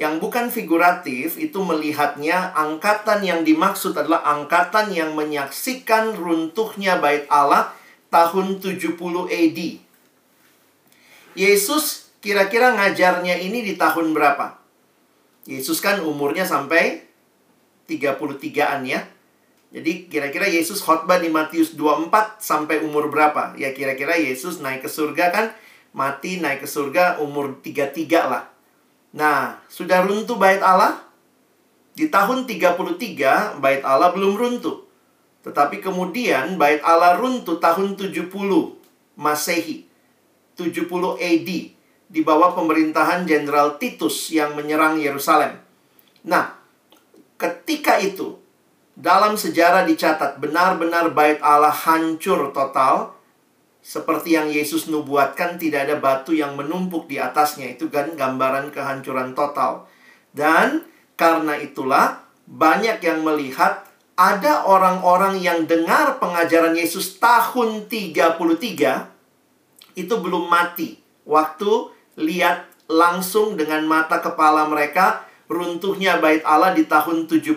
Yang 0.00 0.14
bukan 0.16 0.48
figuratif 0.48 1.36
itu 1.36 1.60
melihatnya 1.60 2.56
angkatan 2.56 3.20
yang 3.20 3.44
dimaksud 3.44 3.92
adalah 3.92 4.24
angkatan 4.24 4.96
yang 4.96 5.12
menyaksikan 5.12 6.16
runtuhnya 6.16 6.96
bait 6.96 7.28
Allah 7.28 7.68
tahun 8.08 8.64
70 8.64 8.96
AD. 9.28 9.60
Yesus 11.36 12.16
kira-kira 12.24 12.72
ngajarnya 12.80 13.44
ini 13.44 13.60
di 13.60 13.76
tahun 13.76 14.16
berapa? 14.16 14.56
Yesus 15.44 15.84
kan 15.84 16.00
umurnya 16.00 16.48
sampai 16.48 17.04
33-an 17.84 18.80
ya. 18.88 19.04
Jadi 19.68 20.08
kira-kira 20.08 20.48
Yesus 20.48 20.80
khotbah 20.80 21.20
di 21.20 21.28
Matius 21.28 21.76
24 21.76 22.40
sampai 22.40 22.80
umur 22.80 23.12
berapa? 23.12 23.52
Ya 23.60 23.76
kira-kira 23.76 24.16
Yesus 24.16 24.64
naik 24.64 24.80
ke 24.80 24.88
surga 24.88 25.28
kan 25.28 25.46
mati 25.92 26.40
naik 26.40 26.64
ke 26.64 26.68
surga 26.72 27.20
umur 27.20 27.60
33 27.60 28.32
lah. 28.32 28.48
Nah, 29.10 29.58
sudah 29.66 30.06
runtuh 30.06 30.38
bait 30.38 30.62
Allah? 30.62 31.02
Di 31.94 32.06
tahun 32.06 32.46
33 32.46 33.58
bait 33.58 33.82
Allah 33.82 34.14
belum 34.14 34.38
runtuh. 34.38 34.86
Tetapi 35.42 35.82
kemudian 35.82 36.60
bait 36.60 36.78
Allah 36.86 37.18
runtuh 37.18 37.58
tahun 37.58 37.98
70 37.98 38.30
Masehi. 39.18 39.90
70 40.54 40.86
AD 41.16 41.50
di 42.10 42.20
bawah 42.26 42.52
pemerintahan 42.58 43.22
Jenderal 43.24 43.78
Titus 43.78 44.34
yang 44.34 44.58
menyerang 44.58 44.98
Yerusalem. 44.98 45.56
Nah, 46.26 46.58
ketika 47.40 47.96
itu 48.02 48.36
dalam 48.98 49.38
sejarah 49.38 49.88
dicatat 49.88 50.42
benar-benar 50.42 51.14
bait 51.16 51.40
Allah 51.40 51.72
hancur 51.72 52.52
total 52.52 53.16
seperti 53.80 54.36
yang 54.36 54.52
Yesus 54.52 54.92
nubuatkan 54.92 55.56
tidak 55.56 55.88
ada 55.88 55.96
batu 55.96 56.36
yang 56.36 56.56
menumpuk 56.56 57.08
di 57.08 57.16
atasnya 57.16 57.72
itu 57.72 57.88
kan 57.88 58.12
gambaran 58.12 58.68
kehancuran 58.70 59.32
total. 59.32 59.88
Dan 60.30 60.84
karena 61.16 61.56
itulah 61.56 62.20
banyak 62.44 63.00
yang 63.00 63.24
melihat 63.24 63.88
ada 64.20 64.68
orang-orang 64.68 65.40
yang 65.40 65.64
dengar 65.64 66.20
pengajaran 66.20 66.76
Yesus 66.76 67.16
tahun 67.16 67.88
33 67.88 69.96
itu 69.96 70.14
belum 70.20 70.52
mati. 70.52 71.00
Waktu 71.24 71.72
lihat 72.20 72.68
langsung 72.90 73.56
dengan 73.56 73.86
mata 73.88 74.20
kepala 74.20 74.68
mereka 74.68 75.24
runtuhnya 75.48 76.20
bait 76.20 76.44
Allah 76.44 76.76
di 76.76 76.84
tahun 76.84 77.24
70. 77.26 77.56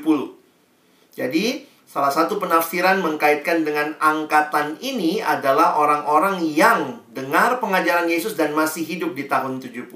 Jadi, 1.13 1.45
salah 1.93 2.09
satu 2.09 2.41
penafsiran 2.41 3.05
mengkaitkan 3.05 3.61
dengan 3.61 3.93
angkatan 4.01 4.81
ini 4.81 5.21
adalah 5.21 5.77
orang-orang 5.77 6.41
yang 6.41 7.05
dengar 7.13 7.61
pengajaran 7.61 8.09
Yesus 8.09 8.33
dan 8.33 8.57
masih 8.57 8.81
hidup 8.81 9.13
di 9.13 9.29
tahun 9.29 9.61
70. 9.61 9.93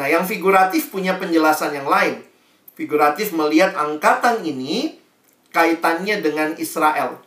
Nah, 0.00 0.06
yang 0.08 0.24
figuratif 0.24 0.88
punya 0.88 1.20
penjelasan 1.20 1.76
yang 1.76 1.84
lain. 1.84 2.24
Figuratif 2.80 3.36
melihat 3.36 3.76
angkatan 3.76 4.40
ini 4.40 4.96
kaitannya 5.52 6.24
dengan 6.24 6.56
Israel. 6.56 7.20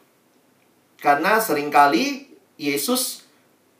Karena 0.97 1.37
sering 1.37 1.69
kali 1.69 2.33
Yesus 2.57 3.21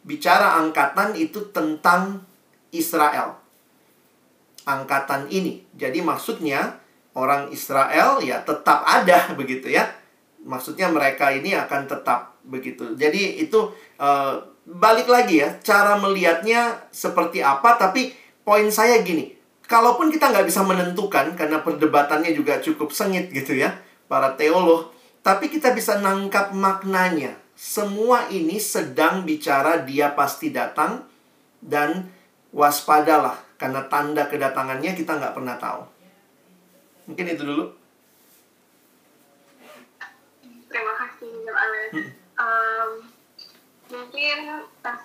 bicara 0.05 0.61
angkatan 0.61 1.17
itu 1.17 1.49
tentang 1.49 2.21
Israel. 2.69 3.41
Angkatan 4.69 5.33
ini. 5.33 5.65
Jadi 5.73 6.05
maksudnya 6.05 6.77
orang 7.17 7.49
Israel 7.49 8.21
ya 8.21 8.45
tetap 8.45 8.85
ada 8.85 9.27
begitu 9.39 9.73
ya. 9.73 9.89
Maksudnya 10.47 10.87
mereka 10.93 11.33
ini 11.33 11.57
akan 11.57 11.89
tetap 11.89 12.37
begitu. 12.45 12.95
Jadi 12.95 13.41
itu 13.41 13.73
uh, 13.99 14.39
balik 14.63 15.09
lagi 15.09 15.43
ya, 15.43 15.57
cara 15.59 15.99
melihatnya 15.99 16.87
seperti 16.93 17.43
apa. 17.43 17.75
Tapi 17.75 18.15
poin 18.47 18.69
saya 18.71 19.03
gini, 19.03 19.35
kalaupun 19.67 20.07
kita 20.07 20.31
nggak 20.31 20.47
bisa 20.47 20.63
menentukan 20.63 21.35
karena 21.35 21.59
perdebatannya 21.59 22.31
juga 22.31 22.63
cukup 22.63 22.95
sengit 22.95 23.27
gitu 23.33 23.59
ya 23.59 23.75
para 24.07 24.39
teolog, 24.39 24.95
tapi 25.19 25.51
kita 25.51 25.75
bisa 25.75 25.99
nangkap 25.99 26.55
maknanya. 26.55 27.35
Semua 27.57 28.29
ini 28.29 28.61
sedang 28.61 29.25
bicara 29.25 29.81
dia 29.81 30.13
pasti 30.13 30.53
datang 30.53 31.03
dan 31.59 32.07
waspadalah 32.53 33.35
karena 33.57 33.83
tanda 33.89 34.29
kedatangannya 34.29 34.93
kita 34.93 35.17
nggak 35.17 35.33
pernah 35.35 35.57
tahu. 35.57 35.96
Mungkin 37.07 37.25
itu 37.31 37.43
dulu. 37.43 37.65
Terima 40.67 40.93
kasih, 40.99 41.31
Alex. 41.47 41.89
Hmm. 41.95 42.09
Um, 42.37 42.89
mungkin 43.87 44.39
uh, 44.83 44.99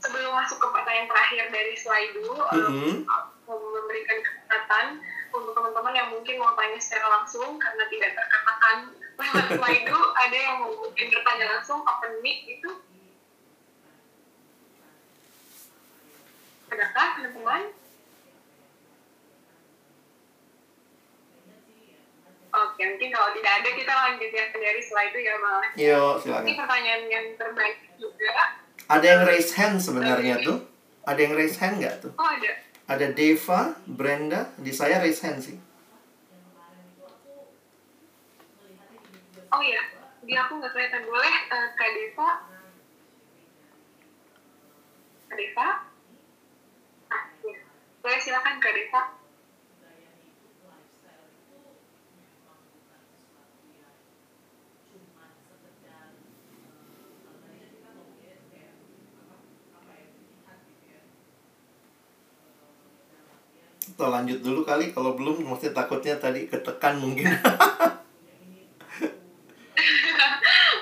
sebelum 0.00 0.32
masuk 0.32 0.58
ke 0.58 0.66
pertanyaan 0.72 1.08
terakhir 1.12 1.44
dari 1.52 1.74
slide 1.76 2.12
dulu, 2.16 2.40
hmm. 2.40 3.04
um, 3.04 3.60
memberikan 3.76 4.18
kesempatan 4.24 4.86
untuk 5.34 5.52
teman-teman 5.52 5.94
yang 5.94 6.08
mungkin 6.08 6.40
mau 6.40 6.56
tanya 6.56 6.78
secara 6.80 7.06
langsung 7.20 7.60
karena 7.60 7.84
tidak 7.92 8.10
terkatakan 8.16 8.76
lewat 9.18 9.72
itu 9.74 9.98
ada 10.24 10.36
yang 10.36 10.56
mau 10.62 10.72
mungkin 10.72 11.06
bertanya 11.10 11.46
langsung 11.58 11.82
open 11.82 12.12
mic 12.22 12.46
itu 12.46 12.70
adakah 16.70 17.06
teman-teman 17.18 17.62
Oke, 22.54 22.82
mungkin 22.86 23.10
kalau 23.10 23.34
tidak 23.34 23.52
ada 23.58 23.68
kita 23.74 23.90
lanjut 23.90 24.30
ya 24.30 24.44
dari 24.54 24.78
slide 24.78 25.10
itu 25.10 25.20
ya, 25.26 25.34
Bang. 25.42 25.64
Iya, 25.74 26.02
silakan. 26.22 26.46
Ini 26.46 26.54
pertanyaan 26.54 27.02
yang 27.10 27.26
terbaik 27.34 27.78
juga. 27.98 28.30
Ada 28.86 29.06
yang 29.10 29.22
raise 29.26 29.50
hand 29.58 29.76
sebenarnya 29.82 30.38
tuh. 30.46 30.62
Ada 31.02 31.20
yang 31.26 31.34
raise 31.34 31.58
hand 31.58 31.82
nggak 31.82 31.94
tuh? 31.98 32.12
Oh, 32.14 32.30
ada. 32.30 32.52
Ada 32.86 33.06
Deva, 33.10 33.74
Brenda, 33.90 34.54
di 34.54 34.70
saya 34.70 35.02
raise 35.02 35.18
hand 35.26 35.42
sih. 35.42 35.58
Oh 39.50 39.62
iya, 39.62 39.82
di 40.22 40.34
aku 40.38 40.62
nggak 40.62 40.70
kelihatan. 40.70 41.02
Boleh 41.10 41.34
uh, 41.50 41.68
Kak 41.74 41.90
Deva? 41.90 42.30
Kak 45.26 45.36
Deva? 45.42 45.68
Ah, 47.10 47.24
iya. 47.42 47.58
Boleh 47.98 48.18
silakan 48.22 48.62
Kak 48.62 48.74
Deva. 48.78 49.23
Atau 63.94 64.10
lanjut 64.10 64.42
dulu 64.42 64.66
kali 64.66 64.90
kalau 64.90 65.14
belum 65.14 65.46
mesti 65.46 65.70
takutnya 65.70 66.18
tadi 66.18 66.50
ketekan 66.50 66.98
mungkin 66.98 67.30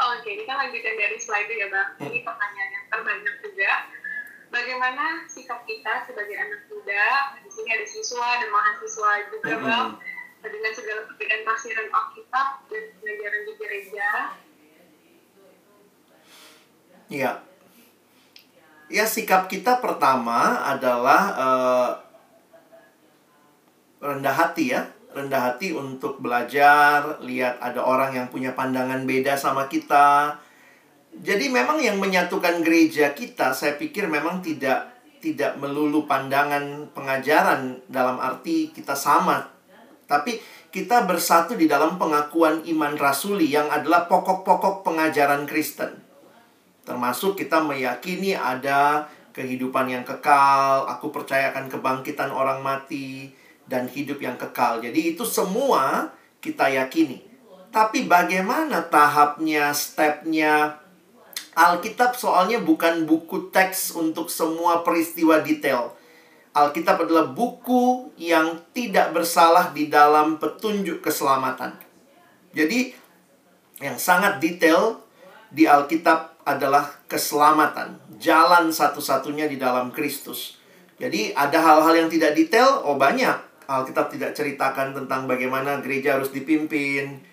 oke 0.09 0.30
kita 0.32 0.52
lanjutkan 0.56 0.94
dari 0.97 1.20
slide 1.20 1.44
itu 1.44 1.60
ya 1.60 1.68
bang 1.68 1.89
hmm. 2.01 2.09
ini 2.09 2.24
pertanyaan 2.24 2.70
yang 2.72 2.86
terbanyak 2.89 3.36
juga 3.44 3.70
bagaimana 4.48 5.28
sikap 5.28 5.60
kita 5.68 6.09
sebagai 6.09 6.40
anak 6.40 6.64
muda 6.72 7.36
di 7.44 7.52
sini 7.52 7.68
ada 7.76 7.84
siswa 7.84 8.40
dan 8.40 8.48
mahasiswa 8.48 9.10
juga 9.28 9.55
hmm. 9.60 9.64
bang 9.68 9.89
dengan 10.43 10.72
segala 10.72 11.05
perbedaan 11.05 11.44
tafsiran 11.44 11.89
Alkitab 11.93 12.48
dan 12.72 12.82
pengajaran 12.97 13.43
di 13.44 13.52
gereja 13.60 14.09
Iya. 17.12 17.44
Ya 18.89 19.05
sikap 19.05 19.52
kita 19.52 19.84
pertama 19.84 20.64
adalah 20.64 21.22
uh, 21.36 21.90
rendah 24.03 24.35
hati 24.35 24.74
ya. 24.74 24.83
Rendah 25.12 25.53
hati 25.53 25.70
untuk 25.77 26.19
belajar 26.19 27.20
lihat 27.23 27.61
ada 27.62 27.85
orang 27.85 28.16
yang 28.16 28.27
punya 28.33 28.57
pandangan 28.59 29.07
beda 29.07 29.39
sama 29.39 29.70
kita. 29.70 30.35
Jadi 31.12 31.53
memang 31.53 31.79
yang 31.79 32.01
menyatukan 32.01 32.65
gereja 32.65 33.12
kita 33.12 33.53
saya 33.53 33.77
pikir 33.77 34.09
memang 34.09 34.41
tidak 34.41 34.89
tidak 35.20 35.55
melulu 35.61 36.09
pandangan 36.09 36.91
pengajaran 36.97 37.79
dalam 37.87 38.19
arti 38.19 38.74
kita 38.74 38.97
sama. 38.97 39.47
Tapi 40.09 40.41
kita 40.73 41.05
bersatu 41.05 41.55
di 41.55 41.69
dalam 41.69 42.01
pengakuan 42.01 42.65
iman 42.65 42.97
rasuli 42.97 43.53
yang 43.53 43.69
adalah 43.69 44.09
pokok-pokok 44.09 44.83
pengajaran 44.83 45.45
Kristen. 45.45 46.01
Termasuk 46.83 47.37
kita 47.37 47.61
meyakini 47.61 48.33
ada 48.33 49.07
kehidupan 49.37 49.89
yang 49.89 50.05
kekal 50.05 50.85
aku 50.89 51.09
percaya 51.09 51.53
akan 51.53 51.69
kebangkitan 51.73 52.29
orang 52.33 52.61
mati 52.61 53.33
dan 53.66 53.86
hidup 53.89 54.18
yang 54.22 54.34
kekal. 54.36 54.82
Jadi 54.82 55.14
itu 55.14 55.22
semua 55.26 56.10
kita 56.43 56.68
yakini. 56.68 57.22
Tapi 57.72 58.05
bagaimana 58.05 58.84
tahapnya, 58.84 59.72
stepnya? 59.72 60.82
Alkitab 61.52 62.16
soalnya 62.16 62.60
bukan 62.60 63.05
buku 63.05 63.52
teks 63.52 63.93
untuk 63.93 64.32
semua 64.32 64.80
peristiwa 64.84 65.40
detail. 65.40 65.93
Alkitab 66.52 67.09
adalah 67.09 67.32
buku 67.32 68.12
yang 68.20 68.60
tidak 68.76 69.16
bersalah 69.16 69.72
di 69.72 69.89
dalam 69.89 70.36
petunjuk 70.36 71.01
keselamatan. 71.01 71.76
Jadi 72.52 72.93
yang 73.80 73.97
sangat 73.97 74.36
detail 74.40 75.01
di 75.48 75.64
Alkitab 75.64 76.44
adalah 76.44 77.05
keselamatan, 77.09 78.01
jalan 78.20 78.68
satu-satunya 78.68 79.48
di 79.48 79.56
dalam 79.56 79.93
Kristus. 79.93 80.60
Jadi 81.01 81.32
ada 81.32 81.56
hal-hal 81.60 82.05
yang 82.05 82.09
tidak 82.12 82.36
detail, 82.36 82.84
oh 82.84 83.01
banyak. 83.01 83.52
Alkitab 83.73 84.12
tidak 84.12 84.36
ceritakan 84.36 84.93
tentang 84.93 85.24
bagaimana 85.24 85.81
gereja 85.81 86.20
harus 86.20 86.28
dipimpin, 86.28 87.24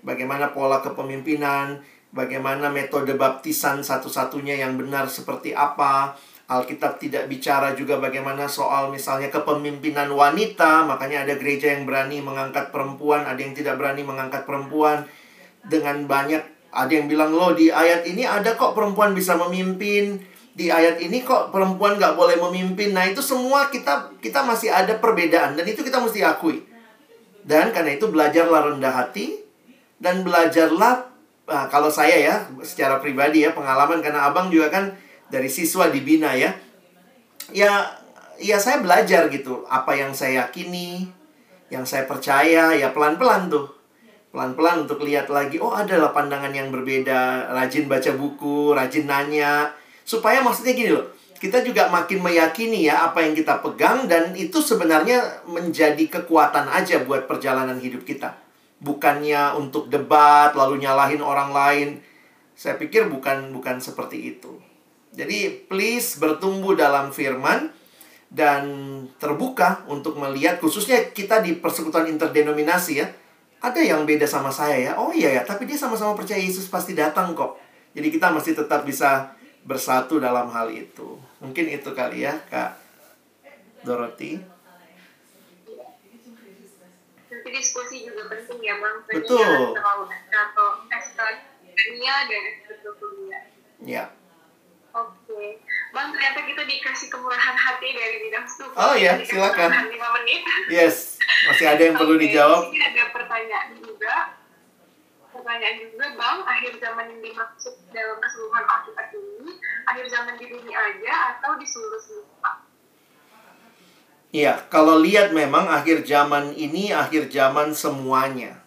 bagaimana 0.00 0.56
pola 0.56 0.80
kepemimpinan, 0.80 1.84
bagaimana 2.16 2.72
metode 2.72 3.12
baptisan 3.12 3.84
satu-satunya 3.84 4.56
yang 4.64 4.80
benar 4.80 5.12
seperti 5.12 5.52
apa. 5.52 6.16
Alkitab 6.48 7.00
tidak 7.00 7.28
bicara 7.28 7.72
juga 7.72 7.96
bagaimana 7.96 8.44
soal 8.44 8.92
misalnya 8.92 9.32
kepemimpinan 9.32 10.12
wanita, 10.12 10.84
makanya 10.84 11.24
ada 11.28 11.36
gereja 11.36 11.72
yang 11.72 11.88
berani 11.88 12.20
mengangkat 12.20 12.68
perempuan, 12.68 13.24
ada 13.24 13.40
yang 13.40 13.56
tidak 13.56 13.80
berani 13.80 14.04
mengangkat 14.04 14.44
perempuan 14.44 15.08
dengan 15.64 16.04
banyak 16.04 16.42
ada 16.72 16.88
yang 16.88 17.06
bilang 17.06 17.36
loh 17.36 17.52
di 17.52 17.68
ayat 17.68 18.08
ini 18.08 18.24
ada 18.24 18.56
kok 18.56 18.72
perempuan 18.72 19.12
bisa 19.12 19.36
memimpin 19.36 20.16
di 20.52 20.68
ayat 20.68 21.00
ini 21.00 21.24
kok 21.24 21.48
perempuan 21.48 21.96
gak 21.96 22.12
boleh 22.12 22.36
memimpin. 22.36 22.92
Nah 22.92 23.08
itu 23.08 23.24
semua 23.24 23.72
kita 23.72 24.12
kita 24.20 24.44
masih 24.44 24.68
ada 24.68 25.00
perbedaan 25.00 25.56
dan 25.56 25.64
itu 25.64 25.80
kita 25.80 25.96
mesti 25.96 26.20
akui. 26.20 26.60
Dan 27.42 27.72
karena 27.74 27.96
itu 27.96 28.06
belajarlah 28.06 28.70
rendah 28.70 28.92
hati 28.92 29.40
dan 29.98 30.22
belajarlah 30.22 31.08
nah, 31.48 31.66
kalau 31.66 31.90
saya 31.90 32.14
ya 32.14 32.36
secara 32.62 33.02
pribadi 33.02 33.42
ya 33.42 33.50
pengalaman 33.50 33.98
karena 33.98 34.30
abang 34.30 34.52
juga 34.52 34.70
kan 34.70 34.94
dari 35.32 35.48
siswa 35.48 35.88
dibina 35.88 36.36
ya. 36.36 36.52
Ya 37.50 37.88
ya 38.38 38.60
saya 38.60 38.84
belajar 38.84 39.32
gitu 39.32 39.64
apa 39.66 39.96
yang 39.96 40.12
saya 40.12 40.46
yakini, 40.46 41.08
yang 41.72 41.88
saya 41.88 42.04
percaya 42.04 42.76
ya 42.76 42.92
pelan-pelan 42.92 43.48
tuh. 43.48 43.72
Pelan-pelan 44.32 44.88
untuk 44.88 45.04
lihat 45.04 45.28
lagi, 45.28 45.60
oh 45.60 45.76
adalah 45.76 46.08
pandangan 46.16 46.48
yang 46.56 46.72
berbeda, 46.72 47.52
rajin 47.52 47.84
baca 47.84 48.16
buku, 48.16 48.72
rajin 48.72 49.04
nanya. 49.04 49.76
Supaya 50.02 50.42
maksudnya 50.42 50.74
gini 50.74 50.90
loh, 50.94 51.06
kita 51.42 51.58
juga 51.66 51.90
makin 51.90 52.22
meyakini 52.22 52.86
ya 52.86 53.10
apa 53.10 53.26
yang 53.26 53.34
kita 53.34 53.58
pegang 53.58 54.06
dan 54.06 54.30
itu 54.38 54.62
sebenarnya 54.62 55.42
menjadi 55.42 56.06
kekuatan 56.06 56.70
aja 56.70 57.02
buat 57.02 57.26
perjalanan 57.26 57.82
hidup 57.82 58.06
kita. 58.06 58.38
Bukannya 58.78 59.58
untuk 59.58 59.90
debat 59.90 60.54
lalu 60.54 60.86
nyalahin 60.86 61.18
orang 61.18 61.50
lain. 61.50 61.88
Saya 62.54 62.78
pikir 62.78 63.10
bukan 63.10 63.50
bukan 63.50 63.82
seperti 63.82 64.38
itu. 64.38 64.62
Jadi 65.18 65.66
please 65.66 66.22
bertumbuh 66.22 66.78
dalam 66.78 67.10
firman 67.10 67.74
dan 68.32 68.64
terbuka 69.18 69.84
untuk 69.90 70.16
melihat 70.16 70.56
khususnya 70.62 71.10
kita 71.10 71.44
di 71.44 71.58
persekutuan 71.58 72.06
interdenominasi 72.06 73.02
ya. 73.02 73.10
Ada 73.58 73.82
yang 73.82 74.06
beda 74.06 74.30
sama 74.30 74.54
saya 74.54 74.78
ya. 74.78 74.92
Oh 74.94 75.10
iya 75.10 75.38
ya, 75.38 75.42
tapi 75.42 75.66
dia 75.66 75.78
sama-sama 75.78 76.14
percaya 76.14 76.38
Yesus 76.38 76.70
pasti 76.70 76.94
datang 76.94 77.34
kok. 77.34 77.58
Jadi 77.98 78.14
kita 78.14 78.30
masih 78.30 78.54
tetap 78.54 78.86
bisa 78.86 79.34
bersatu 79.62 80.18
dalam 80.18 80.50
hal 80.50 80.70
itu. 80.74 81.18
Mungkin 81.38 81.70
itu 81.70 81.90
kali 81.94 82.26
ya, 82.26 82.38
Kak 82.50 82.78
Dorothy. 83.86 84.42
Diskusi 87.52 88.08
juga 88.08 88.32
penting 88.32 88.64
ya, 88.64 88.80
Bang. 88.80 89.04
Betul. 89.06 89.76
Atau 89.76 90.68
ekstrakurikuler 90.88 92.20
dan 92.26 92.42
ekstrakurikuler. 92.48 93.44
Ya. 93.84 94.08
Oke. 94.96 95.60
Bang, 95.92 96.16
ternyata 96.16 96.48
kita 96.48 96.62
dikasih 96.64 97.12
kemurahan 97.12 97.52
hati 97.52 97.92
dari 97.92 98.24
bidang 98.24 98.48
studi. 98.48 98.72
Oh 98.72 98.96
iya, 98.96 99.20
silakan. 99.20 99.68
5 99.68 99.94
menit. 99.94 100.42
Yes, 100.72 101.20
masih 101.44 101.66
ada 101.68 101.82
yang 101.84 101.96
perlu 101.96 102.16
dijawab. 102.16 102.72
Ini 102.72 102.80
ada 102.88 103.04
pertanyaan 103.12 103.76
juga. 103.78 104.40
Pertanyaan 105.32 105.76
juga, 105.80 106.06
Bang, 106.12 106.44
akhir 106.44 106.76
zaman 106.76 107.08
yang 107.08 107.20
dimaksud 107.24 107.74
dalam 107.88 108.20
keseluruhan 108.20 108.64
Alkitab 108.68 109.08
ini, 109.16 109.56
akhir 109.88 110.04
zaman 110.12 110.36
di 110.36 110.46
dunia 110.52 110.76
aja 110.76 111.12
atau 111.36 111.56
di 111.56 111.64
seluruh 111.64 111.96
seluruh? 111.96 112.28
Iya, 114.32 114.64
kalau 114.72 115.00
lihat 115.00 115.36
memang 115.36 115.68
akhir 115.68 116.08
zaman 116.08 116.56
ini 116.56 116.88
akhir 116.88 117.28
zaman 117.28 117.76
semuanya. 117.76 118.64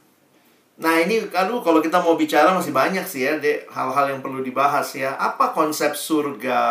Nah 0.77 1.01
ini 1.01 1.25
aduh 1.31 1.65
kalau 1.65 1.81
kita 1.81 2.03
mau 2.03 2.13
bicara 2.19 2.53
masih 2.53 2.75
banyak 2.75 3.01
sih 3.07 3.25
ya 3.25 3.39
hal-hal 3.73 4.05
yang 4.13 4.21
perlu 4.21 4.45
dibahas 4.45 4.93
ya. 4.93 5.17
Apa 5.17 5.57
konsep 5.57 5.97
surga? 5.97 6.61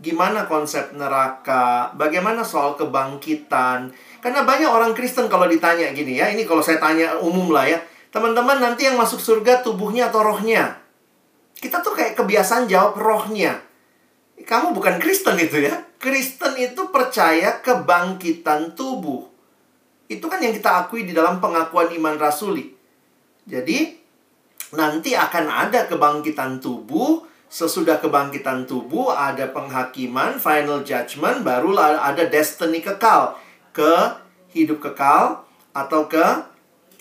Gimana 0.00 0.48
konsep 0.48 0.94
neraka? 0.96 1.92
Bagaimana 1.98 2.40
soal 2.46 2.80
kebangkitan? 2.80 3.90
Karena 4.22 4.40
banyak 4.46 4.70
orang 4.70 4.94
Kristen 4.94 5.28
kalau 5.28 5.44
ditanya 5.44 5.92
gini 5.92 6.16
ya, 6.16 6.30
ini 6.30 6.48
kalau 6.48 6.62
saya 6.62 6.80
tanya 6.80 7.18
umum 7.20 7.50
lah 7.52 7.68
ya. 7.68 7.76
Teman-teman 8.18 8.58
nanti 8.58 8.82
yang 8.82 8.98
masuk 8.98 9.22
surga 9.22 9.62
tubuhnya 9.62 10.10
atau 10.10 10.26
rohnya? 10.26 10.74
Kita 11.54 11.78
tuh 11.86 11.94
kayak 11.94 12.18
kebiasaan 12.18 12.66
jawab 12.66 12.98
rohnya. 12.98 13.62
Kamu 14.42 14.74
bukan 14.74 14.98
Kristen 14.98 15.38
itu 15.38 15.62
ya. 15.62 15.86
Kristen 16.02 16.58
itu 16.58 16.90
percaya 16.90 17.62
kebangkitan 17.62 18.74
tubuh. 18.74 19.22
Itu 20.10 20.26
kan 20.26 20.42
yang 20.42 20.50
kita 20.50 20.82
akui 20.82 21.06
di 21.06 21.14
dalam 21.14 21.38
pengakuan 21.38 21.94
iman 21.94 22.18
rasuli. 22.18 22.74
Jadi 23.46 23.94
nanti 24.74 25.14
akan 25.14 25.46
ada 25.46 25.86
kebangkitan 25.86 26.58
tubuh, 26.58 27.22
sesudah 27.46 28.02
kebangkitan 28.02 28.66
tubuh 28.66 29.14
ada 29.14 29.46
penghakiman, 29.46 30.42
final 30.42 30.82
judgment, 30.82 31.46
barulah 31.46 32.02
ada 32.02 32.26
destiny 32.26 32.82
kekal 32.82 33.38
ke 33.70 33.94
hidup 34.50 34.82
kekal 34.82 35.46
atau 35.70 36.10
ke 36.10 36.26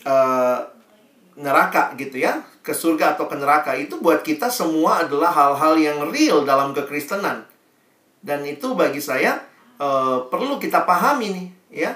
uh, 0.05 0.76
neraka 1.37 1.93
gitu 1.95 2.17
ya, 2.17 2.41
ke 2.65 2.73
surga 2.73 3.13
atau 3.13 3.29
ke 3.29 3.37
neraka 3.37 3.77
itu 3.77 4.01
buat 4.01 4.25
kita 4.25 4.49
semua 4.49 5.05
adalah 5.05 5.29
hal-hal 5.29 5.77
yang 5.77 5.97
real 6.09 6.41
dalam 6.41 6.73
kekristenan. 6.73 7.45
Dan 8.19 8.41
itu 8.43 8.73
bagi 8.73 8.97
saya 8.97 9.37
uh, 9.77 10.25
perlu 10.27 10.57
kita 10.57 10.83
pahami 10.83 11.27
nih, 11.31 11.47
ya. 11.85 11.91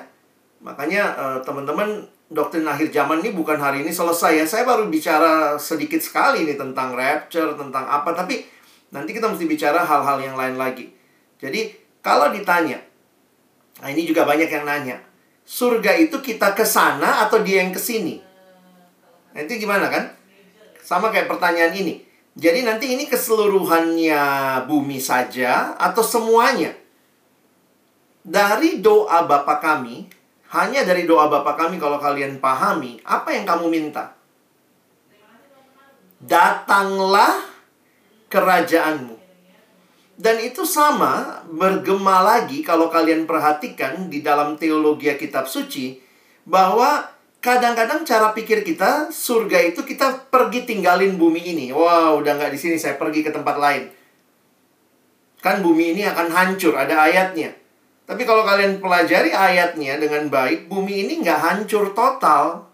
Makanya 0.61 1.03
uh, 1.18 1.39
teman-teman 1.41 2.05
doktrin 2.30 2.63
akhir 2.63 2.93
zaman 2.93 3.19
ini 3.26 3.34
bukan 3.34 3.57
hari 3.57 3.81
ini 3.81 3.89
selesai 3.89 4.38
ya. 4.38 4.45
Saya 4.45 4.63
baru 4.63 4.88
bicara 4.88 5.57
sedikit 5.57 5.99
sekali 5.99 6.45
nih 6.45 6.55
tentang 6.55 6.93
rapture, 6.93 7.57
tentang 7.57 7.89
apa. 7.89 8.13
Tapi 8.13 8.45
nanti 8.93 9.11
kita 9.11 9.26
mesti 9.26 9.49
bicara 9.49 9.81
hal-hal 9.81 10.22
yang 10.22 10.38
lain 10.38 10.55
lagi. 10.55 10.93
Jadi 11.41 11.73
kalau 12.05 12.30
ditanya, 12.30 12.77
nah 13.81 13.89
ini 13.89 14.05
juga 14.05 14.23
banyak 14.23 14.47
yang 14.47 14.69
nanya. 14.69 15.01
Surga 15.41 15.97
itu 15.97 16.22
kita 16.22 16.53
ke 16.53 16.61
sana 16.61 17.26
atau 17.26 17.41
dia 17.41 17.65
yang 17.65 17.73
ke 17.73 17.81
sini? 17.81 18.31
Nanti 19.32 19.53
gimana 19.60 19.88
kan? 19.88 20.12
Sama 20.82 21.12
kayak 21.12 21.32
pertanyaan 21.32 21.72
ini. 21.76 22.03
Jadi 22.32 22.64
nanti 22.64 22.95
ini 22.95 23.12
keseluruhannya 23.12 24.24
bumi 24.68 24.99
saja 25.03 25.76
atau 25.76 25.99
semuanya? 25.99 26.72
Dari 28.24 28.80
doa 28.80 29.28
Bapa 29.28 29.60
kami, 29.60 30.08
hanya 30.56 30.88
dari 30.88 31.03
doa 31.03 31.28
Bapa 31.28 31.60
kami 31.60 31.76
kalau 31.76 31.99
kalian 31.99 32.40
pahami, 32.40 33.03
apa 33.03 33.36
yang 33.36 33.44
kamu 33.44 33.68
minta? 33.68 34.16
Datanglah 36.24 37.52
kerajaanmu. 38.32 39.20
Dan 40.16 40.38
itu 40.40 40.64
sama 40.64 41.44
bergema 41.49 42.22
lagi 42.22 42.62
kalau 42.62 42.88
kalian 42.88 43.28
perhatikan 43.28 44.08
di 44.08 44.22
dalam 44.24 44.56
teologi 44.56 45.10
kitab 45.18 45.49
suci 45.49 45.98
bahwa 46.48 47.10
kadang-kadang 47.41 48.05
cara 48.05 48.31
pikir 48.38 48.61
kita 48.61 49.09
surga 49.09 49.73
itu 49.73 49.81
kita 49.81 50.30
pergi 50.30 50.69
tinggalin 50.69 51.18
bumi 51.18 51.41
ini. 51.41 51.65
Wow, 51.73 52.22
udah 52.22 52.38
nggak 52.38 52.53
di 52.53 52.59
sini 52.61 52.77
saya 52.77 53.01
pergi 53.01 53.26
ke 53.26 53.34
tempat 53.34 53.57
lain. 53.57 53.89
Kan 55.41 55.65
bumi 55.65 55.97
ini 55.97 56.05
akan 56.05 56.30
hancur, 56.30 56.77
ada 56.77 57.01
ayatnya. 57.01 57.57
Tapi 58.05 58.30
kalau 58.30 58.45
kalian 58.45 58.77
pelajari 58.77 59.34
ayatnya 59.34 59.97
dengan 59.97 60.30
baik, 60.30 60.69
bumi 60.69 61.09
ini 61.09 61.26
nggak 61.26 61.41
hancur 61.41 61.97
total. 61.97 62.69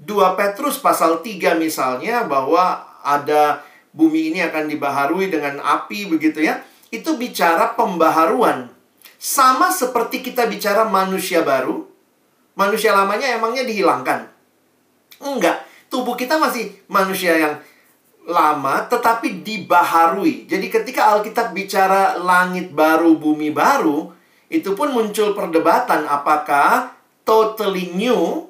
2 0.00 0.38
Petrus 0.40 0.80
pasal 0.80 1.20
3 1.20 1.60
misalnya 1.60 2.24
bahwa 2.24 2.80
ada 3.04 3.60
bumi 3.92 4.32
ini 4.32 4.40
akan 4.40 4.72
dibaharui 4.72 5.28
dengan 5.28 5.60
api 5.60 6.08
begitu 6.08 6.40
ya. 6.40 6.64
Itu 6.88 7.20
bicara 7.20 7.76
pembaharuan. 7.76 8.72
Sama 9.20 9.68
seperti 9.68 10.24
kita 10.24 10.48
bicara 10.48 10.88
manusia 10.88 11.44
baru. 11.44 11.89
Manusia 12.58 12.92
lamanya 12.92 13.36
emangnya 13.36 13.64
dihilangkan? 13.64 14.26
Enggak. 15.20 15.66
Tubuh 15.90 16.14
kita 16.14 16.38
masih 16.38 16.70
manusia 16.86 17.34
yang 17.34 17.54
lama 18.30 18.86
tetapi 18.86 19.42
dibaharui. 19.42 20.46
Jadi 20.46 20.66
ketika 20.70 21.10
Alkitab 21.16 21.50
bicara 21.50 22.14
langit 22.14 22.70
baru, 22.70 23.18
bumi 23.18 23.50
baru, 23.50 24.12
itu 24.50 24.74
pun 24.78 24.94
muncul 24.94 25.34
perdebatan 25.34 26.06
apakah 26.06 26.94
totally 27.26 27.90
new 27.94 28.46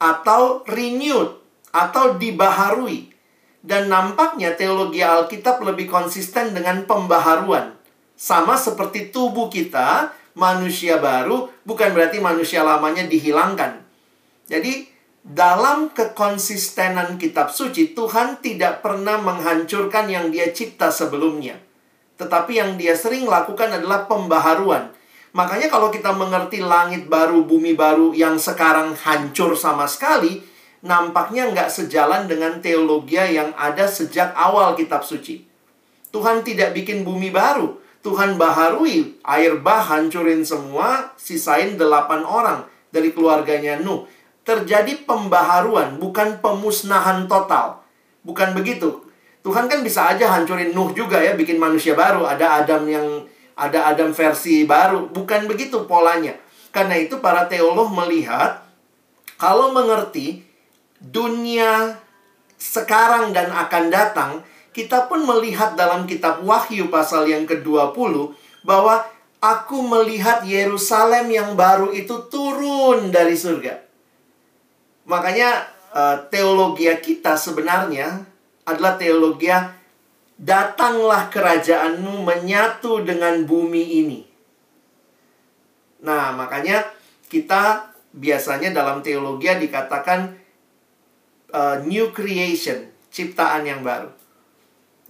atau 0.00 0.64
renewed 0.68 1.38
atau 1.72 2.16
dibaharui. 2.16 3.12
Dan 3.62 3.86
nampaknya 3.86 4.58
teologi 4.58 5.00
Alkitab 5.06 5.62
lebih 5.62 5.86
konsisten 5.86 6.50
dengan 6.50 6.82
pembaharuan. 6.82 7.78
Sama 8.18 8.58
seperti 8.58 9.14
tubuh 9.14 9.46
kita, 9.46 10.10
manusia 10.34 10.96
baru 10.98 11.52
bukan 11.64 11.92
berarti 11.92 12.18
manusia 12.18 12.64
lamanya 12.64 13.04
dihilangkan. 13.08 13.84
Jadi 14.48 14.88
dalam 15.22 15.94
kekonsistenan 15.94 17.14
kitab 17.14 17.54
suci, 17.54 17.94
Tuhan 17.94 18.42
tidak 18.42 18.82
pernah 18.82 19.22
menghancurkan 19.22 20.10
yang 20.10 20.34
dia 20.34 20.50
cipta 20.50 20.90
sebelumnya. 20.90 21.62
Tetapi 22.18 22.58
yang 22.58 22.74
dia 22.74 22.98
sering 22.98 23.30
lakukan 23.30 23.70
adalah 23.70 24.10
pembaharuan. 24.10 24.90
Makanya 25.32 25.72
kalau 25.72 25.88
kita 25.88 26.12
mengerti 26.12 26.60
langit 26.60 27.08
baru, 27.08 27.46
bumi 27.46 27.72
baru 27.72 28.12
yang 28.12 28.36
sekarang 28.36 28.92
hancur 28.92 29.56
sama 29.56 29.88
sekali, 29.88 30.44
nampaknya 30.84 31.48
nggak 31.54 31.70
sejalan 31.72 32.28
dengan 32.28 32.60
teologi 32.60 33.16
yang 33.16 33.54
ada 33.56 33.88
sejak 33.88 34.34
awal 34.36 34.76
kitab 34.76 35.06
suci. 35.06 35.46
Tuhan 36.12 36.44
tidak 36.44 36.76
bikin 36.76 37.06
bumi 37.06 37.32
baru. 37.32 37.80
Tuhan 38.02 38.34
baharui, 38.34 39.16
air 39.22 39.62
bah 39.62 39.78
hancurin 39.78 40.42
semua, 40.42 41.14
sisain 41.14 41.78
delapan 41.78 42.26
orang 42.26 42.66
dari 42.90 43.14
keluarganya 43.14 43.78
Nuh 43.78 44.10
terjadi 44.42 45.06
pembaharuan, 45.06 46.02
bukan 46.02 46.42
pemusnahan 46.42 47.30
total. 47.30 47.78
Bukan 48.26 48.54
begitu. 48.58 49.06
Tuhan 49.42 49.66
kan 49.66 49.82
bisa 49.82 50.10
aja 50.10 50.30
hancurin 50.34 50.74
Nuh 50.74 50.90
juga 50.94 51.18
ya, 51.22 51.34
bikin 51.38 51.58
manusia 51.58 51.94
baru. 51.94 52.26
Ada 52.26 52.62
Adam 52.62 52.82
yang 52.86 53.06
ada 53.54 53.90
Adam 53.90 54.10
versi 54.10 54.66
baru. 54.66 55.10
Bukan 55.10 55.46
begitu 55.46 55.86
polanya. 55.86 56.34
Karena 56.74 56.98
itu 56.98 57.18
para 57.22 57.46
teolog 57.46 57.90
melihat 57.94 58.66
kalau 59.38 59.74
mengerti 59.74 60.42
dunia 60.98 61.98
sekarang 62.58 63.34
dan 63.34 63.50
akan 63.50 63.84
datang 63.90 64.30
kita 64.72 65.06
pun 65.06 65.24
melihat 65.28 65.76
dalam 65.76 66.08
kitab 66.08 66.40
Wahyu 66.42 66.88
pasal 66.88 67.28
yang 67.28 67.44
ke-20 67.44 68.32
bahwa 68.64 69.04
aku 69.38 69.84
melihat 69.84 70.40
Yerusalem 70.48 71.28
yang 71.28 71.52
baru 71.52 71.92
itu 71.92 72.26
turun 72.32 73.12
dari 73.12 73.36
surga. 73.36 73.84
Makanya 75.04 75.68
uh, 75.92 76.16
teologi 76.32 76.88
kita 76.88 77.36
sebenarnya 77.36 78.24
adalah 78.64 78.96
teologi 78.96 79.52
datanglah 80.38 81.28
kerajaanmu 81.28 82.24
menyatu 82.24 83.04
dengan 83.04 83.44
bumi 83.44 83.84
ini. 84.02 84.20
Nah, 86.02 86.34
makanya 86.34 86.82
kita 87.30 87.94
biasanya 88.10 88.74
dalam 88.74 89.04
teologi 89.04 89.46
dikatakan 89.46 90.34
uh, 91.54 91.76
new 91.86 92.10
creation, 92.10 92.90
ciptaan 93.12 93.68
yang 93.68 93.86
baru. 93.86 94.21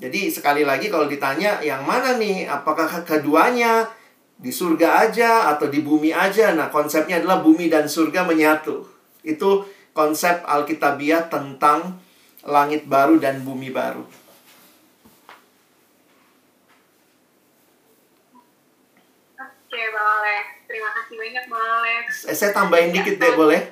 Jadi 0.03 0.35
sekali 0.35 0.67
lagi 0.67 0.91
kalau 0.91 1.07
ditanya 1.07 1.63
yang 1.63 1.87
mana 1.87 2.19
nih, 2.19 2.51
apakah 2.51 3.07
keduanya 3.07 3.87
di 4.35 4.51
surga 4.51 5.07
aja 5.07 5.55
atau 5.55 5.71
di 5.71 5.79
bumi 5.79 6.11
aja? 6.11 6.51
Nah, 6.59 6.75
konsepnya 6.75 7.23
adalah 7.23 7.39
bumi 7.39 7.71
dan 7.71 7.87
surga 7.87 8.27
menyatu. 8.27 8.83
Itu 9.23 9.63
konsep 9.95 10.43
Alkitabiah 10.43 11.31
tentang 11.31 12.03
langit 12.43 12.91
baru 12.91 13.23
dan 13.23 13.47
bumi 13.47 13.71
baru. 13.71 14.03
Oke, 19.39 19.83
Bang 19.95 20.09
Alex. 20.19 20.47
Terima 20.67 20.91
kasih 20.99 21.15
banyak, 21.15 21.45
Bang 21.47 21.63
Alex. 21.79 22.27
Eh, 22.27 22.35
saya 22.35 22.51
tambahin 22.51 22.91
dikit 22.91 23.23
deh, 23.23 23.39
boleh? 23.39 23.71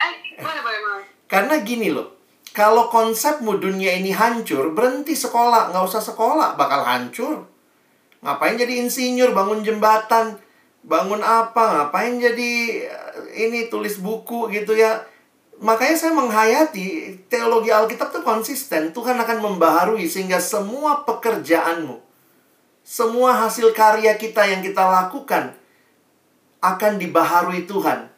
Eh, 0.00 0.12
boleh, 0.40 0.62
boleh, 0.64 0.80
boleh. 0.88 1.04
Karena 1.28 1.60
gini 1.60 1.92
loh, 1.92 2.15
kalau 2.56 2.88
konsepmu 2.88 3.60
dunia 3.60 4.00
ini 4.00 4.16
hancur, 4.16 4.72
berhenti 4.72 5.12
sekolah. 5.12 5.76
Nggak 5.76 5.92
usah 5.92 6.00
sekolah, 6.00 6.56
bakal 6.56 6.88
hancur. 6.88 7.44
Ngapain 8.24 8.56
jadi 8.56 8.80
insinyur, 8.80 9.36
bangun 9.36 9.60
jembatan, 9.60 10.40
bangun 10.80 11.20
apa, 11.20 11.84
ngapain 11.84 12.16
jadi 12.16 12.52
eh, 12.88 13.44
ini 13.44 13.68
tulis 13.68 14.00
buku 14.00 14.48
gitu 14.56 14.72
ya. 14.72 15.04
Makanya 15.60 16.00
saya 16.00 16.12
menghayati 16.16 17.12
teologi 17.28 17.68
Alkitab 17.68 18.08
itu 18.08 18.24
konsisten. 18.24 18.96
Tuhan 18.96 19.20
akan 19.20 19.52
membaharui 19.52 20.08
sehingga 20.08 20.40
semua 20.40 21.04
pekerjaanmu, 21.04 22.00
semua 22.80 23.36
hasil 23.36 23.76
karya 23.76 24.16
kita 24.16 24.48
yang 24.48 24.64
kita 24.64 24.80
lakukan 24.80 25.52
akan 26.64 26.92
dibaharui 26.96 27.68
Tuhan. 27.68 28.15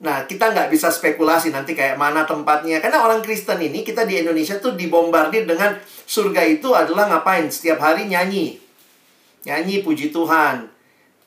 Nah, 0.00 0.24
kita 0.24 0.56
nggak 0.56 0.72
bisa 0.72 0.88
spekulasi 0.88 1.52
nanti 1.52 1.76
kayak 1.76 2.00
mana 2.00 2.24
tempatnya. 2.24 2.80
Karena 2.80 3.04
orang 3.04 3.20
Kristen 3.20 3.60
ini, 3.60 3.84
kita 3.84 4.08
di 4.08 4.16
Indonesia 4.24 4.56
tuh 4.56 4.72
dibombardir 4.72 5.44
dengan 5.44 5.76
surga 6.08 6.40
itu 6.48 6.72
adalah 6.72 7.04
ngapain? 7.12 7.44
Setiap 7.52 7.84
hari 7.84 8.08
nyanyi. 8.08 8.56
Nyanyi 9.44 9.84
puji 9.84 10.08
Tuhan. 10.08 10.72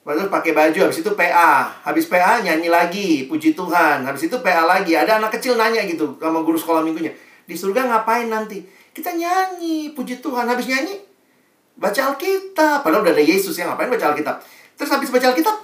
Lalu 0.03 0.25
pakai 0.27 0.57
baju, 0.57 0.89
habis 0.89 1.05
itu 1.05 1.11
PA. 1.13 1.69
Habis 1.85 2.09
PA 2.09 2.41
nyanyi 2.41 2.67
lagi, 2.73 3.09
puji 3.29 3.53
Tuhan. 3.53 4.09
Habis 4.09 4.25
itu 4.25 4.35
PA 4.41 4.65
lagi. 4.65 4.97
Ada 4.97 5.21
anak 5.21 5.37
kecil 5.37 5.53
nanya 5.53 5.85
gitu 5.85 6.17
sama 6.17 6.41
guru 6.41 6.57
sekolah 6.57 6.81
minggunya. 6.81 7.13
Di 7.45 7.53
surga 7.53 7.85
ngapain 7.85 8.25
nanti? 8.25 8.65
Kita 8.89 9.13
nyanyi, 9.13 9.93
puji 9.93 10.17
Tuhan. 10.17 10.49
Habis 10.49 10.65
nyanyi, 10.65 10.97
baca 11.77 12.09
Alkitab. 12.09 12.81
Padahal 12.81 13.05
udah 13.05 13.13
ada 13.13 13.21
Yesus 13.21 13.53
yang 13.53 13.69
ngapain 13.69 13.93
baca 13.93 14.17
Alkitab. 14.17 14.41
Terus 14.81 14.89
habis 14.89 15.13
baca 15.13 15.29
Alkitab, 15.29 15.57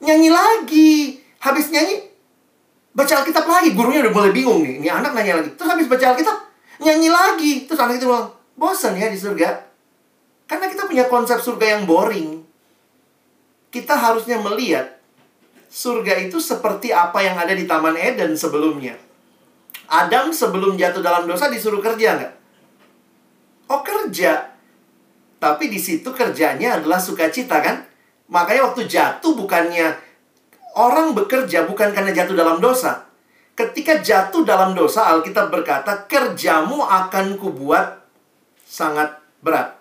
nyanyi 0.00 0.32
lagi. 0.32 1.20
Habis 1.44 1.68
nyanyi, 1.68 2.13
baca 2.94 3.12
Alkitab 3.20 3.44
lagi. 3.44 3.74
Gurunya 3.74 4.00
udah 4.06 4.14
mulai 4.14 4.30
bingung 4.30 4.62
nih. 4.62 4.80
Ini 4.80 4.88
anak 4.88 5.12
nanya 5.12 5.42
lagi. 5.42 5.50
Terus 5.58 5.68
habis 5.68 5.86
baca 5.90 6.14
Alkitab, 6.14 6.36
nyanyi 6.80 7.10
lagi. 7.10 7.52
Terus 7.66 7.80
anak 7.82 7.98
itu 7.98 8.06
bilang, 8.06 8.30
bosan 8.54 8.94
ya 8.96 9.10
di 9.10 9.18
surga. 9.18 9.66
Karena 10.46 10.70
kita 10.70 10.86
punya 10.86 11.04
konsep 11.10 11.42
surga 11.42 11.78
yang 11.78 11.82
boring. 11.84 12.40
Kita 13.74 13.98
harusnya 13.98 14.38
melihat 14.38 15.02
surga 15.66 16.22
itu 16.22 16.38
seperti 16.38 16.94
apa 16.94 17.18
yang 17.26 17.34
ada 17.34 17.50
di 17.50 17.66
Taman 17.66 17.98
Eden 17.98 18.38
sebelumnya. 18.38 18.94
Adam 19.90 20.30
sebelum 20.30 20.78
jatuh 20.78 21.02
dalam 21.02 21.26
dosa 21.26 21.50
disuruh 21.50 21.82
kerja 21.82 22.16
nggak? 22.16 22.32
Oh 23.68 23.82
kerja. 23.82 24.54
Tapi 25.42 25.68
di 25.68 25.76
situ 25.76 26.08
kerjanya 26.14 26.78
adalah 26.78 27.02
sukacita 27.02 27.58
kan? 27.58 27.84
Makanya 28.30 28.70
waktu 28.70 28.88
jatuh 28.88 29.36
bukannya 29.36 29.92
Orang 30.74 31.14
bekerja 31.14 31.70
bukan 31.70 31.94
karena 31.94 32.10
jatuh 32.10 32.34
dalam 32.34 32.58
dosa. 32.58 33.06
Ketika 33.54 34.02
jatuh 34.02 34.42
dalam 34.42 34.74
dosa, 34.74 35.06
Alkitab 35.14 35.46
berkata, 35.54 36.10
kerjamu 36.10 36.82
akan 36.82 37.38
kubuat 37.38 38.02
sangat 38.66 39.14
berat. 39.38 39.78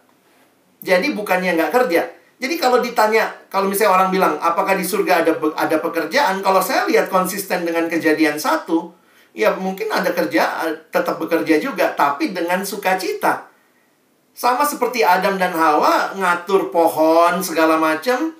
Jadi 0.85 1.17
bukannya 1.17 1.57
nggak 1.57 1.73
kerja. 1.73 2.05
Jadi 2.37 2.59
kalau 2.61 2.77
ditanya, 2.83 3.33
kalau 3.49 3.65
misalnya 3.65 3.97
orang 3.97 4.09
bilang, 4.13 4.33
apakah 4.37 4.77
di 4.77 4.85
surga 4.85 5.25
ada 5.25 5.33
ada 5.57 5.77
pekerjaan? 5.81 6.45
Kalau 6.45 6.61
saya 6.61 6.85
lihat 6.85 7.09
konsisten 7.09 7.65
dengan 7.65 7.89
kejadian 7.89 8.37
satu, 8.37 8.93
ya 9.33 9.57
mungkin 9.57 9.89
ada 9.89 10.13
kerja, 10.13 10.69
tetap 10.93 11.17
bekerja 11.17 11.57
juga, 11.57 11.95
tapi 11.97 12.35
dengan 12.35 12.61
sukacita. 12.61 13.49
Sama 14.35 14.67
seperti 14.67 15.01
Adam 15.01 15.39
dan 15.41 15.55
Hawa 15.55 16.13
ngatur 16.19 16.69
pohon 16.69 17.41
segala 17.41 17.79
macam, 17.79 18.35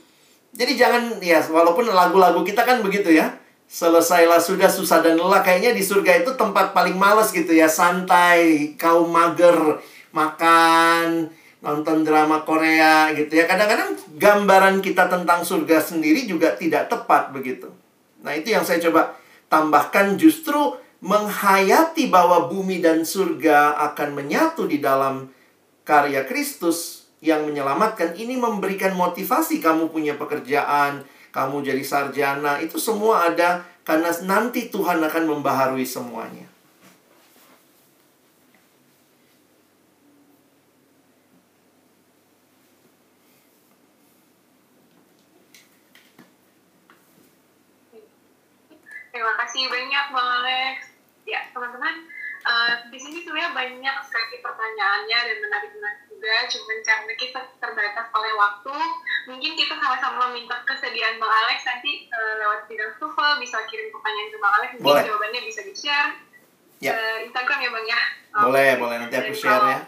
jadi 0.54 0.74
jangan 0.78 1.18
ya 1.18 1.42
walaupun 1.50 1.90
lagu-lagu 1.90 2.46
kita 2.46 2.62
kan 2.62 2.86
begitu 2.86 3.10
ya. 3.10 3.42
Selesailah 3.66 4.38
sudah 4.38 4.70
susah 4.70 5.02
dan 5.02 5.18
lelah 5.18 5.42
kayaknya 5.42 5.74
di 5.74 5.82
surga 5.82 6.22
itu 6.22 6.38
tempat 6.38 6.78
paling 6.78 6.94
males 6.94 7.34
gitu 7.34 7.58
ya, 7.58 7.66
santai, 7.66 8.78
kaum 8.78 9.10
mager, 9.10 9.82
makan, 10.14 11.34
nonton 11.58 12.06
drama 12.06 12.46
Korea 12.46 13.10
gitu 13.18 13.34
ya. 13.34 13.50
Kadang-kadang 13.50 13.98
gambaran 14.22 14.78
kita 14.78 15.10
tentang 15.10 15.42
surga 15.42 15.82
sendiri 15.82 16.30
juga 16.30 16.54
tidak 16.54 16.86
tepat 16.94 17.34
begitu. 17.34 17.74
Nah, 18.22 18.38
itu 18.38 18.54
yang 18.54 18.62
saya 18.62 18.78
coba 18.78 19.18
tambahkan 19.50 20.22
justru 20.22 20.78
menghayati 21.02 22.14
bahwa 22.14 22.48
bumi 22.48 22.78
dan 22.78 23.02
surga 23.02 23.76
akan 23.92 24.22
menyatu 24.22 24.70
di 24.70 24.80
dalam 24.80 25.34
karya 25.82 26.24
Kristus 26.30 27.03
yang 27.24 27.48
menyelamatkan 27.48 28.12
ini 28.20 28.36
memberikan 28.36 28.92
motivasi 29.00 29.64
kamu 29.64 29.88
punya 29.88 30.20
pekerjaan, 30.20 31.08
kamu 31.32 31.64
jadi 31.64 31.80
sarjana, 31.80 32.60
itu 32.60 32.76
semua 32.76 33.32
ada 33.32 33.64
karena 33.88 34.12
nanti 34.28 34.68
Tuhan 34.68 35.00
akan 35.00 35.24
membaharui 35.32 35.88
semuanya. 35.88 36.52
Terima 49.16 49.34
kasih 49.40 49.72
banyak 49.72 50.06
Bang 50.12 50.30
Alex. 50.44 50.78
Ya, 51.24 51.40
teman-teman, 51.56 52.04
uh, 52.44 52.74
di 52.92 53.00
sini 53.00 53.24
sebenarnya 53.24 53.52
banyak 53.56 53.96
sekali 54.08 54.38
pertanyaannya 54.44 55.20
dan 55.20 55.38
menarik-menarik 55.40 56.02
juga, 56.08 56.36
cuman 56.52 56.78
karena 56.84 57.14
kita 57.20 57.40
terbatas 57.60 58.08
oleh 58.16 58.34
waktu, 58.36 58.76
mungkin 59.28 59.52
kita 59.56 59.74
sama-sama 59.76 60.32
minta 60.32 60.60
kesediaan 60.68 61.20
Bang 61.20 61.32
Alex 61.32 61.64
nanti 61.68 62.08
uh, 62.12 62.34
lewat 62.44 62.60
bidang 62.68 62.94
Tufel 63.00 63.32
bisa 63.40 63.58
kirim 63.68 63.92
pertanyaan 63.92 64.30
ke 64.32 64.38
Bang 64.40 64.54
Alex, 64.60 64.70
mungkin 64.80 64.88
boleh. 64.88 65.04
jawabannya 65.08 65.42
bisa 65.48 65.62
di-share 65.64 66.10
ya. 66.84 66.92
uh, 66.96 67.18
Instagram 67.28 67.60
ya 67.64 67.70
Bang 67.72 67.88
ya. 67.88 68.02
Boleh, 68.34 68.68
um, 68.76 68.80
boleh 68.88 68.96
nanti 69.04 69.16
aku 69.20 69.34
share 69.36 69.66
ya. 69.68 69.80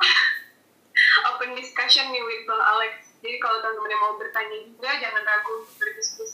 open 1.34 1.54
discussion 1.54 2.10
nih 2.10 2.22
with 2.22 2.42
Bang 2.44 2.60
Alex. 2.60 3.14
Jadi 3.24 3.40
kalau 3.40 3.56
teman-teman 3.64 3.88
yang 3.88 4.02
mau 4.04 4.14
bertanya 4.20 4.58
juga, 4.68 4.90
jangan 5.00 5.22
ragu 5.24 5.64
berdiskusi 5.80 6.33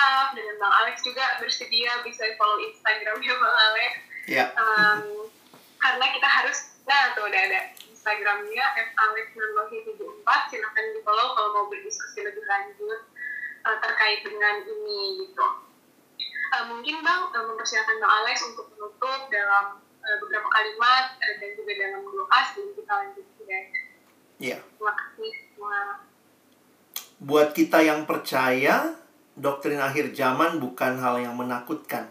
staff, 0.00 0.32
dengan 0.32 0.56
Bang 0.56 0.74
Alex 0.84 1.04
juga 1.04 1.36
bersedia 1.36 2.00
bisa 2.00 2.24
follow 2.40 2.56
Instagramnya 2.64 3.32
Bang 3.36 3.56
Alex. 3.68 3.92
Ya. 4.24 4.44
Um, 4.56 5.28
karena 5.76 6.06
kita 6.16 6.28
harus 6.28 6.58
nah 6.88 7.12
tuh 7.12 7.28
udah 7.28 7.40
ada 7.40 7.60
Instagramnya 7.92 8.64
@alex74 8.96 10.28
silahkan 10.48 10.84
di 10.96 11.00
follow 11.04 11.36
kalau 11.36 11.50
mau 11.54 11.66
berdiskusi 11.68 12.24
lebih 12.24 12.42
lanjut 12.48 13.00
uh, 13.68 13.76
terkait 13.78 14.24
dengan 14.24 14.64
ini 14.64 15.24
gitu 15.24 15.46
uh, 16.56 16.64
mungkin 16.72 17.04
bang 17.04 17.22
uh, 17.30 17.44
mempersilakan 17.46 17.96
bang 18.00 18.12
Alex 18.24 18.36
untuk 18.42 18.66
menutup 18.74 19.20
dalam 19.30 19.78
uh, 19.80 20.16
beberapa 20.24 20.48
kalimat 20.50 21.14
uh, 21.20 21.34
dan 21.38 21.50
juga 21.54 21.72
dalam 21.78 22.00
doa 22.02 22.38
sebelum 22.50 22.72
kita 22.74 22.92
lanjut 22.92 23.26
ya 23.46 23.60
Iya. 24.40 24.58
Terima 24.64 24.92
kasih 24.96 25.32
semua. 25.52 25.80
Buat 27.20 27.48
kita 27.52 27.84
yang 27.84 28.08
percaya, 28.08 28.96
doktrin 29.36 29.78
akhir 29.78 30.14
zaman 30.14 30.58
bukan 30.58 30.98
hal 30.98 31.20
yang 31.22 31.34
menakutkan 31.36 32.10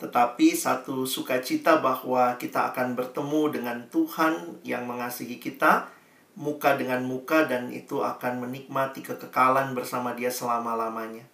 tetapi 0.00 0.56
satu 0.56 1.04
sukacita 1.04 1.84
bahwa 1.84 2.32
kita 2.40 2.72
akan 2.72 2.96
bertemu 2.96 3.42
dengan 3.52 3.78
Tuhan 3.92 4.64
yang 4.64 4.88
mengasihi 4.88 5.36
kita 5.36 5.92
muka 6.40 6.80
dengan 6.80 7.04
muka 7.04 7.44
dan 7.44 7.68
itu 7.68 8.00
akan 8.00 8.48
menikmati 8.48 9.04
kekekalan 9.04 9.76
bersama 9.76 10.16
Dia 10.16 10.32
selama-lamanya. 10.32 11.28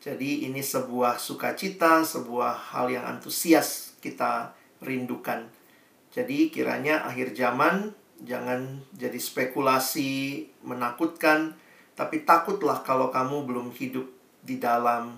Jadi 0.00 0.48
ini 0.48 0.64
sebuah 0.64 1.20
sukacita, 1.20 2.00
sebuah 2.00 2.72
hal 2.72 2.88
yang 2.88 3.04
antusias 3.04 3.92
kita 4.00 4.56
rindukan. 4.80 5.44
Jadi 6.08 6.48
kiranya 6.48 7.04
akhir 7.04 7.36
zaman 7.36 7.92
jangan 8.24 8.80
jadi 8.96 9.20
spekulasi 9.20 10.48
menakutkan, 10.64 11.60
tapi 11.92 12.24
takutlah 12.24 12.80
kalau 12.80 13.12
kamu 13.12 13.44
belum 13.44 13.68
hidup 13.76 14.08
di 14.42 14.60
dalam 14.62 15.16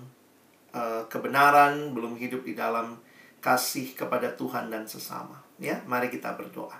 uh, 0.73 1.03
kebenaran, 1.07 1.93
belum 1.93 2.17
hidup 2.17 2.45
di 2.45 2.57
dalam 2.57 2.97
kasih 3.41 3.97
kepada 3.97 4.33
Tuhan 4.37 4.69
dan 4.69 4.85
sesama. 4.85 5.41
Ya, 5.61 5.81
mari 5.85 6.09
kita 6.09 6.33
berdoa. 6.37 6.77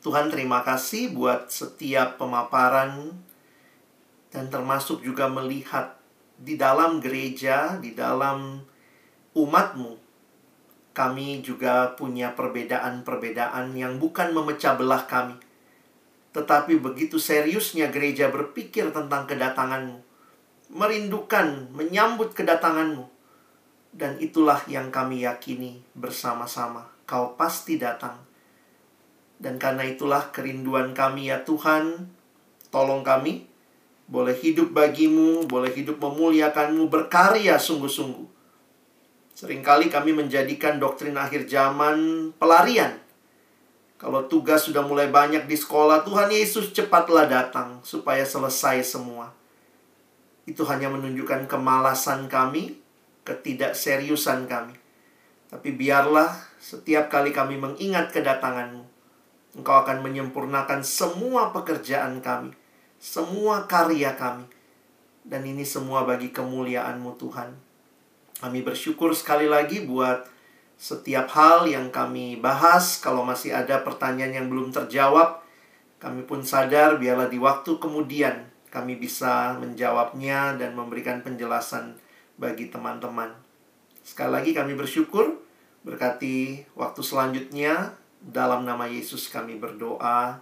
Tuhan 0.00 0.32
terima 0.32 0.64
kasih 0.64 1.12
buat 1.12 1.52
setiap 1.52 2.16
pemaparan 2.16 3.12
dan 4.32 4.48
termasuk 4.48 5.04
juga 5.04 5.28
melihat 5.28 6.00
di 6.40 6.56
dalam 6.56 7.04
gereja, 7.04 7.76
di 7.76 7.92
dalam 7.92 8.64
umatmu, 9.36 10.00
kami 10.96 11.44
juga 11.44 11.92
punya 11.94 12.32
perbedaan-perbedaan 12.32 13.76
yang 13.76 14.00
bukan 14.00 14.32
memecah 14.32 14.74
belah 14.74 15.04
kami. 15.04 15.36
Tetapi 16.32 16.80
begitu 16.80 17.20
seriusnya 17.20 17.92
gereja 17.92 18.32
berpikir 18.32 18.88
tentang 18.94 19.28
kedatanganmu, 19.28 20.00
merindukan, 20.70 21.68
menyambut 21.74 22.32
kedatanganmu. 22.32 23.06
Dan 23.90 24.22
itulah 24.22 24.62
yang 24.70 24.94
kami 24.94 25.26
yakini 25.26 25.82
bersama-sama. 25.98 26.86
Kau 27.04 27.34
pasti 27.34 27.74
datang. 27.74 28.22
Dan 29.40 29.58
karena 29.58 29.82
itulah 29.82 30.30
kerinduan 30.30 30.94
kami 30.94 31.32
ya 31.32 31.42
Tuhan, 31.42 32.06
tolong 32.70 33.02
kami 33.02 33.50
boleh 34.10 34.34
hidup 34.34 34.74
bagimu, 34.74 35.46
boleh 35.46 35.70
hidup 35.70 36.02
memuliakanmu, 36.02 36.90
berkarya 36.90 37.58
sungguh-sungguh. 37.58 38.26
Seringkali 39.38 39.86
kami 39.88 40.12
menjadikan 40.12 40.82
doktrin 40.82 41.14
akhir 41.16 41.46
zaman 41.46 42.30
pelarian. 42.36 42.98
Kalau 43.96 44.26
tugas 44.26 44.66
sudah 44.66 44.82
mulai 44.82 45.08
banyak 45.08 45.46
di 45.46 45.54
sekolah, 45.54 46.02
Tuhan 46.02 46.28
Yesus 46.28 46.74
cepatlah 46.74 47.30
datang 47.30 47.80
supaya 47.86 48.26
selesai 48.26 48.82
semua. 48.82 49.39
Itu 50.50 50.66
hanya 50.66 50.90
menunjukkan 50.90 51.46
kemalasan 51.46 52.26
kami, 52.26 52.74
ketidakseriusan 53.22 54.50
kami. 54.50 54.74
Tapi 55.46 55.68
biarlah 55.78 56.34
setiap 56.58 57.06
kali 57.06 57.30
kami 57.30 57.54
mengingat 57.54 58.10
kedatanganmu, 58.10 58.82
Engkau 59.54 59.86
akan 59.86 60.02
menyempurnakan 60.02 60.82
semua 60.82 61.54
pekerjaan 61.54 62.18
kami 62.18 62.58
semua 63.00 63.64
karya 63.64 64.12
kami. 64.14 64.44
Dan 65.24 65.48
ini 65.48 65.64
semua 65.64 66.04
bagi 66.04 66.28
kemuliaan-Mu 66.28 67.16
Tuhan. 67.16 67.56
Kami 68.44 68.60
bersyukur 68.60 69.16
sekali 69.16 69.48
lagi 69.48 69.84
buat 69.84 70.28
setiap 70.76 71.32
hal 71.32 71.64
yang 71.64 71.88
kami 71.88 72.36
bahas. 72.36 73.00
Kalau 73.00 73.24
masih 73.24 73.56
ada 73.56 73.80
pertanyaan 73.80 74.44
yang 74.44 74.46
belum 74.52 74.72
terjawab, 74.72 75.40
kami 75.96 76.28
pun 76.28 76.44
sadar 76.44 77.00
biarlah 77.00 77.28
di 77.32 77.40
waktu 77.40 77.80
kemudian 77.80 78.49
kami 78.70 78.96
bisa 78.96 79.58
menjawabnya 79.58 80.56
dan 80.56 80.78
memberikan 80.78 81.20
penjelasan 81.20 81.98
bagi 82.38 82.70
teman-teman. 82.72 83.34
Sekali 84.00 84.32
lagi 84.32 84.50
kami 84.56 84.78
bersyukur, 84.78 85.42
berkati 85.84 86.64
waktu 86.78 87.02
selanjutnya, 87.04 87.98
dalam 88.22 88.64
nama 88.64 88.88
Yesus 88.88 89.28
kami 89.28 89.60
berdoa. 89.60 90.40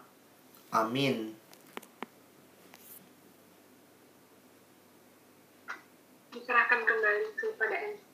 Amin. 0.69 1.39
diserahkan 6.39 6.81
kembali 6.81 7.25
kepada 7.37 7.77
MC. 7.93 8.08